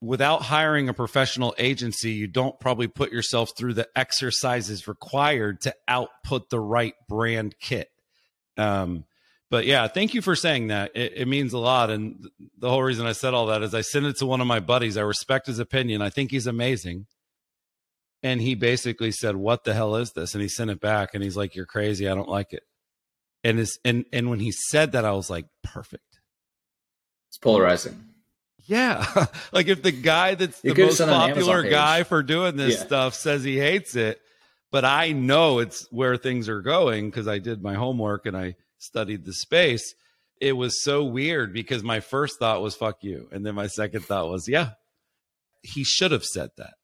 Without 0.00 0.42
hiring 0.42 0.88
a 0.88 0.94
professional 0.94 1.54
agency, 1.58 2.12
you 2.12 2.26
don't 2.26 2.58
probably 2.58 2.86
put 2.86 3.12
yourself 3.12 3.50
through 3.56 3.74
the 3.74 3.88
exercises 3.96 4.88
required 4.88 5.60
to 5.62 5.74
output 5.88 6.48
the 6.48 6.60
right 6.60 6.94
brand 7.08 7.54
kit. 7.60 7.88
Um, 8.56 9.04
but 9.50 9.66
yeah, 9.66 9.88
thank 9.88 10.14
you 10.14 10.22
for 10.22 10.36
saying 10.36 10.68
that. 10.68 10.92
It, 10.94 11.12
it, 11.16 11.28
means 11.28 11.52
a 11.52 11.58
lot. 11.58 11.90
And 11.90 12.28
the 12.58 12.70
whole 12.70 12.82
reason 12.82 13.06
I 13.06 13.12
said 13.12 13.34
all 13.34 13.46
that 13.46 13.62
is 13.62 13.74
I 13.74 13.80
sent 13.80 14.06
it 14.06 14.16
to 14.18 14.26
one 14.26 14.40
of 14.40 14.46
my 14.46 14.60
buddies. 14.60 14.96
I 14.96 15.02
respect 15.02 15.46
his 15.46 15.58
opinion. 15.58 16.02
I 16.02 16.10
think 16.10 16.30
he's 16.30 16.46
amazing 16.46 17.06
and 18.22 18.40
he 18.40 18.54
basically 18.54 19.12
said, 19.12 19.36
"What 19.36 19.64
the 19.64 19.74
hell 19.74 19.96
is 19.96 20.12
this?" 20.12 20.34
And 20.34 20.42
he 20.42 20.48
sent 20.48 20.70
it 20.70 20.80
back, 20.80 21.14
and 21.14 21.22
he's 21.22 21.36
like, 21.36 21.54
"You're 21.54 21.66
crazy. 21.66 22.08
I 22.08 22.14
don't 22.14 22.28
like 22.28 22.52
it." 22.52 22.62
And 23.42 23.58
it's 23.58 23.78
and 23.84 24.04
and 24.12 24.28
when 24.30 24.40
he 24.40 24.52
said 24.52 24.92
that, 24.92 25.04
I 25.04 25.12
was 25.12 25.30
like, 25.30 25.46
"Perfect." 25.62 26.20
It's 27.28 27.38
polarizing. 27.38 28.04
Yeah, 28.66 29.26
like 29.52 29.68
if 29.68 29.82
the 29.82 29.92
guy 29.92 30.34
that's 30.34 30.60
the 30.60 30.74
most 30.74 30.98
popular 30.98 31.62
guy 31.62 32.02
for 32.02 32.22
doing 32.22 32.56
this 32.56 32.76
yeah. 32.76 32.86
stuff 32.86 33.14
says 33.14 33.42
he 33.42 33.58
hates 33.58 33.96
it, 33.96 34.20
but 34.70 34.84
I 34.84 35.12
know 35.12 35.60
it's 35.60 35.90
where 35.90 36.16
things 36.16 36.48
are 36.48 36.60
going 36.60 37.10
because 37.10 37.26
I 37.26 37.38
did 37.38 37.62
my 37.62 37.74
homework 37.74 38.26
and 38.26 38.36
I 38.36 38.56
studied 38.80 39.24
the 39.24 39.32
space. 39.32 39.94
It 40.40 40.52
was 40.52 40.82
so 40.82 41.04
weird 41.04 41.52
because 41.52 41.82
my 41.82 42.00
first 42.00 42.38
thought 42.38 42.62
was 42.62 42.74
"fuck 42.74 43.02
you," 43.02 43.28
and 43.30 43.46
then 43.46 43.54
my 43.54 43.66
second 43.66 44.04
thought 44.04 44.30
was, 44.30 44.48
"Yeah, 44.48 44.70
he 45.62 45.84
should 45.84 46.12
have 46.12 46.24
said 46.24 46.50
that." 46.56 46.74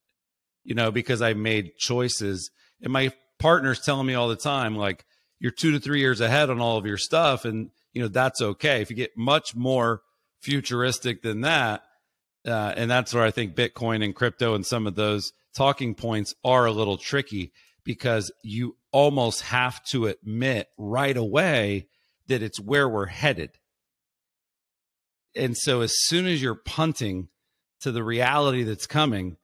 you 0.66 0.74
know, 0.74 0.90
because 0.90 1.22
I 1.22 1.32
made 1.32 1.76
choices. 1.78 2.50
And 2.82 2.92
my 2.92 3.12
partner's 3.38 3.80
telling 3.80 4.06
me 4.06 4.14
all 4.14 4.28
the 4.28 4.36
time, 4.36 4.76
like, 4.76 5.06
you're 5.38 5.52
two 5.52 5.70
to 5.70 5.80
three 5.80 6.00
years 6.00 6.20
ahead 6.20 6.50
on 6.50 6.60
all 6.60 6.76
of 6.76 6.84
your 6.84 6.98
stuff. 6.98 7.44
And, 7.44 7.70
you 7.92 8.02
know, 8.02 8.08
that's 8.08 8.42
okay. 8.42 8.82
If 8.82 8.90
you 8.90 8.96
get 8.96 9.16
much 9.16 9.54
more 9.54 10.02
futuristic 10.42 11.22
than 11.22 11.42
that, 11.42 11.82
uh, 12.46 12.74
and 12.76 12.90
that's 12.90 13.14
where 13.14 13.22
I 13.22 13.30
think 13.30 13.54
Bitcoin 13.54 14.04
and 14.04 14.14
crypto 14.14 14.54
and 14.54 14.66
some 14.66 14.86
of 14.86 14.96
those 14.96 15.32
talking 15.54 15.94
points 15.94 16.34
are 16.44 16.66
a 16.66 16.72
little 16.72 16.96
tricky 16.96 17.52
because 17.86 18.32
you 18.42 18.76
almost 18.90 19.42
have 19.42 19.82
to 19.84 20.06
admit 20.06 20.68
right 20.76 21.16
away 21.16 21.86
that 22.26 22.42
it's 22.42 22.60
where 22.60 22.88
we're 22.88 23.06
headed. 23.06 23.52
And 25.36 25.56
so 25.56 25.80
as 25.82 25.94
soon 25.96 26.26
as 26.26 26.42
you're 26.42 26.56
punting 26.56 27.28
to 27.80 27.92
the 27.92 28.02
reality 28.02 28.64
that's 28.64 28.86
coming, 28.86 29.36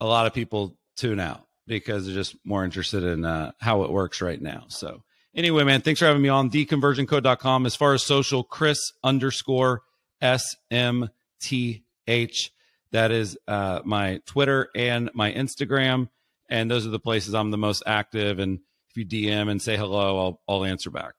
a 0.00 0.06
lot 0.06 0.26
of 0.26 0.32
people 0.32 0.78
tune 0.96 1.18
out 1.18 1.46
because 1.66 2.06
they're 2.06 2.14
just 2.14 2.36
more 2.44 2.64
interested 2.64 3.02
in 3.02 3.24
uh, 3.24 3.52
how 3.58 3.82
it 3.82 3.90
works 3.90 4.22
right 4.22 4.40
now. 4.40 4.64
So 4.68 5.02
anyway, 5.34 5.64
man, 5.64 5.80
thanks 5.80 5.98
for 5.98 6.06
having 6.06 6.22
me 6.22 6.28
on 6.28 6.50
theconversioncode.com. 6.50 7.66
As 7.66 7.74
far 7.74 7.94
as 7.94 8.04
social, 8.04 8.44
Chris 8.44 8.78
underscore 9.02 9.82
SMTH. 10.22 11.10
That 12.92 13.10
is 13.10 13.38
uh, 13.48 13.80
my 13.84 14.20
Twitter 14.26 14.68
and 14.76 15.10
my 15.14 15.32
Instagram. 15.32 16.08
And 16.50 16.70
those 16.70 16.86
are 16.86 16.90
the 16.90 16.98
places 16.98 17.34
I'm 17.34 17.50
the 17.50 17.58
most 17.58 17.82
active. 17.86 18.38
And 18.38 18.58
if 18.90 18.96
you 18.96 19.06
DM 19.06 19.50
and 19.50 19.62
say 19.62 19.76
hello, 19.76 20.18
I'll, 20.18 20.40
I'll 20.48 20.64
answer 20.64 20.90
back. 20.90 21.14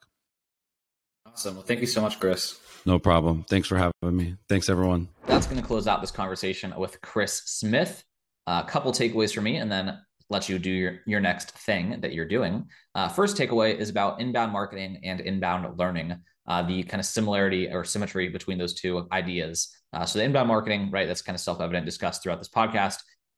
Awesome. 1.26 1.56
Well, 1.56 1.64
thank 1.64 1.80
you 1.80 1.88
so 1.88 2.02
much, 2.02 2.20
Chris. 2.20 2.60
No 2.86 3.00
problem. 3.00 3.46
Thanks 3.50 3.68
for 3.68 3.78
having 3.78 4.18
me. 4.18 4.36
Thanks, 4.50 4.70
everyone. 4.70 5.08
That's 5.28 5.48
going 5.48 5.62
to 5.62 5.66
close 5.66 5.88
out 5.88 6.02
this 6.02 6.12
conversation 6.12 6.74
with 6.78 7.00
Chris 7.02 7.44
Smith. 7.46 8.04
A 8.48 8.52
uh, 8.52 8.64
couple 8.64 8.92
takeaways 8.92 9.34
for 9.34 9.42
me, 9.42 9.58
and 9.58 9.72
then 9.72 10.00
let 10.32 10.50
you 10.50 10.58
do 10.58 10.72
your, 10.72 11.00
your 11.06 11.20
next 11.20 11.52
thing 11.52 12.02
that 12.02 12.14
you're 12.14 12.28
doing. 12.28 12.66
Uh, 12.96 13.08
first 13.08 13.38
takeaway 13.38 13.78
is 13.78 13.90
about 13.90 14.20
inbound 14.20 14.52
marketing 14.52 15.00
and 15.04 15.20
inbound 15.20 15.78
learning, 15.78 16.16
uh, 16.48 16.64
the 16.64 16.82
kind 16.84 17.00
of 17.00 17.06
similarity 17.06 17.70
or 17.72 17.84
symmetry 17.84 18.30
between 18.30 18.58
those 18.58 18.74
two 18.74 19.08
ideas. 19.12 19.70
Uh, 19.94 20.06
so, 20.06 20.18
the 20.18 20.26
inbound 20.26 20.48
marketing, 20.48 20.90
right, 20.90 21.08
that's 21.08 21.22
kind 21.22 21.36
of 21.36 21.42
self 21.42 21.62
evident 21.62 21.86
discussed 21.86 22.24
throughout 22.24 22.40
this 22.40 22.50
podcast. 22.50 22.98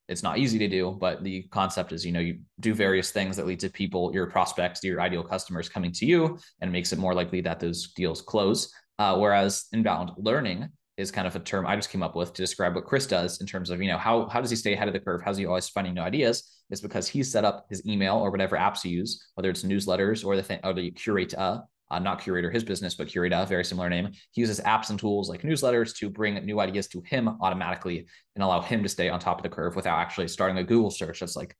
It's 0.09 0.23
not 0.23 0.37
easy 0.37 0.59
to 0.59 0.67
do, 0.67 0.97
but 0.99 1.23
the 1.23 1.43
concept 1.43 1.93
is, 1.93 2.05
you 2.05 2.11
know, 2.11 2.19
you 2.19 2.39
do 2.59 2.73
various 2.73 3.11
things 3.11 3.37
that 3.37 3.47
lead 3.47 3.59
to 3.61 3.69
people, 3.69 4.11
your 4.13 4.27
prospects, 4.27 4.83
your 4.83 4.99
ideal 4.99 5.23
customers 5.23 5.69
coming 5.69 5.91
to 5.93 6.05
you 6.05 6.37
and 6.61 6.71
makes 6.71 6.91
it 6.91 6.99
more 6.99 7.13
likely 7.13 7.41
that 7.41 7.59
those 7.59 7.93
deals 7.93 8.21
close. 8.21 8.71
Uh, 8.99 9.17
whereas 9.17 9.65
inbound 9.71 10.11
learning 10.17 10.69
is 10.97 11.11
kind 11.11 11.25
of 11.25 11.35
a 11.35 11.39
term 11.39 11.65
I 11.65 11.75
just 11.75 11.89
came 11.89 12.03
up 12.03 12.15
with 12.15 12.33
to 12.33 12.41
describe 12.41 12.75
what 12.75 12.85
Chris 12.85 13.07
does 13.07 13.41
in 13.41 13.47
terms 13.47 13.69
of, 13.69 13.81
you 13.81 13.87
know, 13.87 13.97
how 13.97 14.27
how 14.27 14.41
does 14.41 14.49
he 14.49 14.55
stay 14.55 14.73
ahead 14.73 14.87
of 14.87 14.93
the 14.93 14.99
curve? 14.99 15.21
How's 15.23 15.37
he 15.37 15.45
always 15.45 15.69
finding 15.69 15.95
new 15.95 16.01
ideas? 16.01 16.61
Is 16.69 16.81
because 16.81 17.07
he's 17.07 17.31
set 17.31 17.45
up 17.45 17.65
his 17.69 17.85
email 17.87 18.17
or 18.17 18.29
whatever 18.29 18.57
apps 18.57 18.83
you 18.83 18.91
use, 18.91 19.25
whether 19.35 19.49
it's 19.49 19.63
newsletters 19.63 20.25
or 20.25 20.35
the 20.35 20.43
thing 20.43 20.59
or 20.63 20.73
the 20.73 20.91
curate 20.91 21.33
uh, 21.33 21.61
Uh, 21.93 21.99
not 21.99 22.19
Curaytor, 22.19 22.51
his 22.51 22.63
business, 22.63 22.95
but 22.95 23.07
Curata, 23.07 23.47
very 23.47 23.63
similar 23.63 23.87
name. 23.87 24.09
He 24.31 24.41
uses 24.41 24.59
apps 24.61 24.89
and 24.89 24.99
tools 24.99 25.29
like 25.29 25.43
newsletters 25.43 25.95
to 25.97 26.09
bring 26.09 26.43
new 26.43 26.59
ideas 26.59 26.87
to 26.87 27.01
him 27.01 27.27
automatically 27.39 28.07
and 28.35 28.43
allow 28.43 28.61
him 28.61 28.81
to 28.81 28.89
stay 28.89 29.09
on 29.09 29.19
top 29.19 29.37
of 29.37 29.43
the 29.43 29.49
curve 29.49 29.75
without 29.75 29.99
actually 29.99 30.27
starting 30.27 30.57
a 30.57 30.63
Google 30.63 30.89
search 30.89 31.19
that's 31.19 31.35
like 31.35 31.55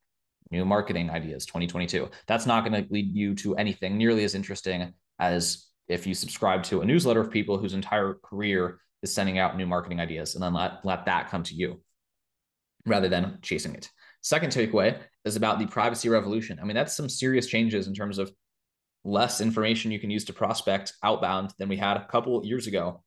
new 0.50 0.66
marketing 0.66 1.12
ideas 1.12 1.46
2022. 1.46 2.10
That's 2.26 2.48
not 2.48 2.66
going 2.66 2.84
to 2.84 2.92
lead 2.92 3.16
you 3.16 3.36
to 3.36 3.56
anything 3.58 3.96
nearly 3.96 4.24
as 4.24 4.34
interesting 4.34 4.94
as 5.20 5.68
if 5.88 6.08
you 6.08 6.16
subscribe 6.16 6.64
to 6.64 6.82
a 6.82 6.86
newsletter 6.86 7.22
of 7.22 7.30
people 7.30 7.60
whose 7.60 7.76
entire 7.76 8.16
career 8.24 8.80
is 9.04 9.14
sending 9.14 9.38
out 9.38 9.56
new 9.56 9.68
marketing 9.68 10.00
ideas 10.00 10.34
and 10.34 10.44
then 10.44 10.54
let, 10.54 10.84
let 10.84 11.06
that 11.06 11.30
come 11.30 11.44
to 11.44 11.54
you 11.54 11.80
rather 12.88 13.08
than 13.08 13.38
chasing 13.44 13.76
it. 13.76 13.88
Second 14.22 14.52
takeaway 14.52 14.98
is 15.26 15.36
about 15.36 15.60
the 15.60 15.68
privacy 15.68 16.10
revolution. 16.10 16.58
I 16.60 16.66
mean, 16.66 16.76
that's 16.76 16.96
some 16.96 17.10
serious 17.10 17.46
changes 17.46 17.88
in 17.88 17.94
terms 17.94 18.18
of 18.18 18.32
less 19.04 19.42
information 19.42 19.92
you 19.92 20.00
can 20.00 20.10
use 20.10 20.26
to 20.26 20.34
prospect 20.34 20.94
outbound 21.04 21.54
than 21.58 21.70
we 21.70 21.78
had 21.78 21.98
a 21.98 22.06
couple 22.06 22.46
years 22.46 22.68
ago. 22.68 23.04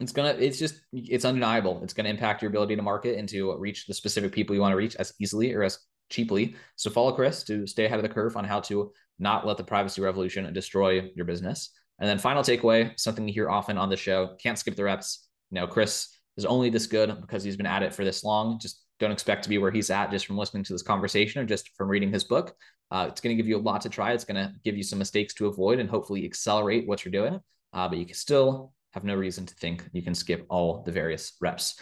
It's 0.00 0.12
gonna, 0.12 0.30
it's 0.38 0.58
just, 0.58 0.80
it's 0.92 1.24
undeniable. 1.24 1.80
It's 1.82 1.92
gonna 1.92 2.08
impact 2.08 2.42
your 2.42 2.50
ability 2.50 2.76
to 2.76 2.82
market 2.82 3.18
and 3.18 3.28
to 3.30 3.56
reach 3.56 3.86
the 3.86 3.94
specific 3.94 4.32
people 4.32 4.54
you 4.54 4.60
want 4.60 4.72
to 4.72 4.76
reach 4.76 4.96
as 4.96 5.12
easily 5.20 5.54
or 5.54 5.62
as 5.62 5.78
cheaply. 6.10 6.56
So 6.76 6.90
follow 6.90 7.12
Chris 7.12 7.42
to 7.44 7.66
stay 7.66 7.84
ahead 7.84 7.98
of 7.98 8.02
the 8.02 8.08
curve 8.08 8.36
on 8.36 8.44
how 8.44 8.60
to 8.60 8.92
not 9.18 9.46
let 9.46 9.56
the 9.56 9.64
privacy 9.64 10.00
revolution 10.00 10.52
destroy 10.52 11.10
your 11.14 11.24
business. 11.24 11.70
And 11.98 12.08
then 12.08 12.18
final 12.18 12.42
takeaway, 12.42 12.98
something 12.98 13.26
you 13.26 13.34
hear 13.34 13.50
often 13.50 13.76
on 13.76 13.90
the 13.90 13.96
show, 13.96 14.36
can't 14.40 14.58
skip 14.58 14.76
the 14.76 14.84
reps. 14.84 15.28
You 15.50 15.56
know, 15.56 15.66
Chris 15.66 16.14
is 16.36 16.44
only 16.44 16.70
this 16.70 16.86
good 16.86 17.20
because 17.20 17.42
he's 17.42 17.56
been 17.56 17.66
at 17.66 17.82
it 17.82 17.92
for 17.92 18.04
this 18.04 18.22
long. 18.22 18.60
Just 18.60 18.80
don't 18.98 19.12
expect 19.12 19.42
to 19.44 19.48
be 19.48 19.58
where 19.58 19.70
he's 19.70 19.90
at 19.90 20.10
just 20.10 20.26
from 20.26 20.38
listening 20.38 20.64
to 20.64 20.72
this 20.72 20.82
conversation 20.82 21.40
or 21.40 21.44
just 21.44 21.74
from 21.76 21.88
reading 21.88 22.12
his 22.12 22.24
book. 22.24 22.54
Uh, 22.90 23.06
it's 23.08 23.20
going 23.20 23.36
to 23.36 23.40
give 23.40 23.48
you 23.48 23.56
a 23.56 23.60
lot 23.60 23.80
to 23.82 23.88
try. 23.88 24.12
It's 24.12 24.24
going 24.24 24.42
to 24.42 24.52
give 24.64 24.76
you 24.76 24.82
some 24.82 24.98
mistakes 24.98 25.34
to 25.34 25.46
avoid 25.46 25.78
and 25.78 25.88
hopefully 25.88 26.24
accelerate 26.24 26.86
what 26.86 27.04
you're 27.04 27.12
doing. 27.12 27.40
Uh, 27.72 27.88
but 27.88 27.98
you 27.98 28.06
can 28.06 28.14
still 28.14 28.72
have 28.92 29.04
no 29.04 29.14
reason 29.14 29.46
to 29.46 29.54
think 29.54 29.88
you 29.92 30.02
can 30.02 30.14
skip 30.14 30.46
all 30.48 30.82
the 30.82 30.92
various 30.92 31.34
reps. 31.40 31.78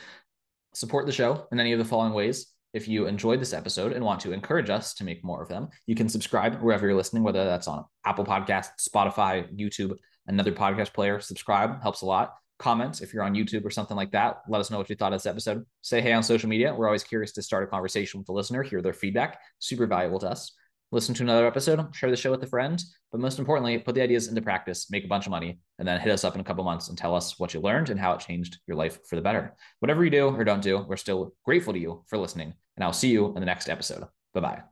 Support 0.75 1.07
the 1.07 1.13
show 1.13 1.47
in 1.53 1.61
any 1.61 1.73
of 1.73 1.79
the 1.79 1.85
following 1.85 2.13
ways. 2.13 2.53
If 2.75 2.89
you 2.89 3.07
enjoyed 3.07 3.41
this 3.41 3.55
episode 3.55 3.93
and 3.93 4.05
want 4.05 4.21
to 4.21 4.33
encourage 4.33 4.69
us 4.69 4.93
to 4.95 5.05
make 5.05 5.25
more 5.25 5.43
of 5.43 5.49
them, 5.49 5.69
you 5.87 5.95
can 5.95 6.09
subscribe 6.09 6.61
wherever 6.61 6.87
you're 6.87 6.97
listening, 6.97 7.23
whether 7.23 7.45
that's 7.45 7.69
on 7.69 7.85
Apple 8.05 8.25
Podcasts, 8.25 8.87
Spotify, 8.87 9.49
YouTube, 9.59 9.97
another 10.27 10.53
podcast 10.53 10.93
player. 10.93 11.21
Subscribe 11.21 11.81
helps 11.81 12.03
a 12.03 12.07
lot. 12.07 12.35
Comment 12.59 13.01
if 13.03 13.13
you're 13.13 13.23
on 13.23 13.35
YouTube 13.35 13.65
or 13.65 13.71
something 13.71 13.97
like 13.97 14.13
that. 14.13 14.39
Let 14.49 14.61
us 14.61 14.71
know 14.71 14.79
what 14.79 14.89
you 14.89 14.97
thought 14.97 15.13
of 15.13 15.21
this 15.21 15.27
episode. 15.27 15.65
Say 15.83 16.01
hey 16.01 16.13
on 16.13 16.23
social 16.23 16.49
media. 16.49 16.75
We're 16.75 16.87
always 16.87 17.05
curious 17.05 17.33
to 17.33 17.43
start 17.43 17.65
a 17.65 17.67
conversation 17.67 18.19
with 18.19 18.27
the 18.27 18.33
listener, 18.33 18.63
hear 18.63 18.83
their 18.83 18.93
feedback. 18.93 19.39
Super 19.59 19.87
valuable 19.87 20.19
to 20.21 20.31
us. 20.31 20.53
Listen 20.93 21.15
to 21.17 21.25
another 21.25 21.47
episode, 21.47 21.95
share 21.95 22.11
the 22.11 22.17
show 22.17 22.31
with 22.31 22.43
a 22.45 22.47
friend, 22.47 22.83
but 23.11 23.21
most 23.21 23.41
importantly, 23.41 23.77
put 23.77 23.97
the 23.97 24.03
ideas 24.03 24.29
into 24.29 24.41
practice, 24.41 24.89
make 24.89 25.05
a 25.05 25.09
bunch 25.09 25.27
of 25.27 25.33
money, 25.33 25.59
and 25.81 25.87
then 25.87 25.99
hit 25.99 26.13
us 26.13 26.23
up 26.23 26.37
in 26.37 26.41
a 26.41 26.45
couple 26.45 26.63
months 26.63 26.89
and 26.89 26.97
tell 26.97 27.15
us 27.15 27.41
what 27.41 27.53
you 27.53 27.61
learned 27.61 27.91
and 27.91 27.99
how 27.99 28.13
it 28.13 28.21
changed 28.21 28.59
your 28.69 28.77
life 28.77 29.01
for 29.09 29.17
the 29.17 29.23
better. 29.23 29.57
Whatever 29.81 30.05
you 30.05 30.11
do 30.11 30.29
or 30.29 30.45
don't 30.45 30.63
do, 30.63 30.79
we're 30.89 30.97
still 30.97 31.35
grateful 31.45 31.73
to 31.73 31.79
you 31.79 32.05
for 32.07 32.19
listening 32.19 32.55
and 32.77 32.85
I'll 32.85 32.93
see 32.93 33.11
you 33.11 33.29
in 33.29 33.41
the 33.41 33.47
next 33.47 33.69
episode. 33.69 34.05
Bye 34.33 34.41
bye. 34.41 34.63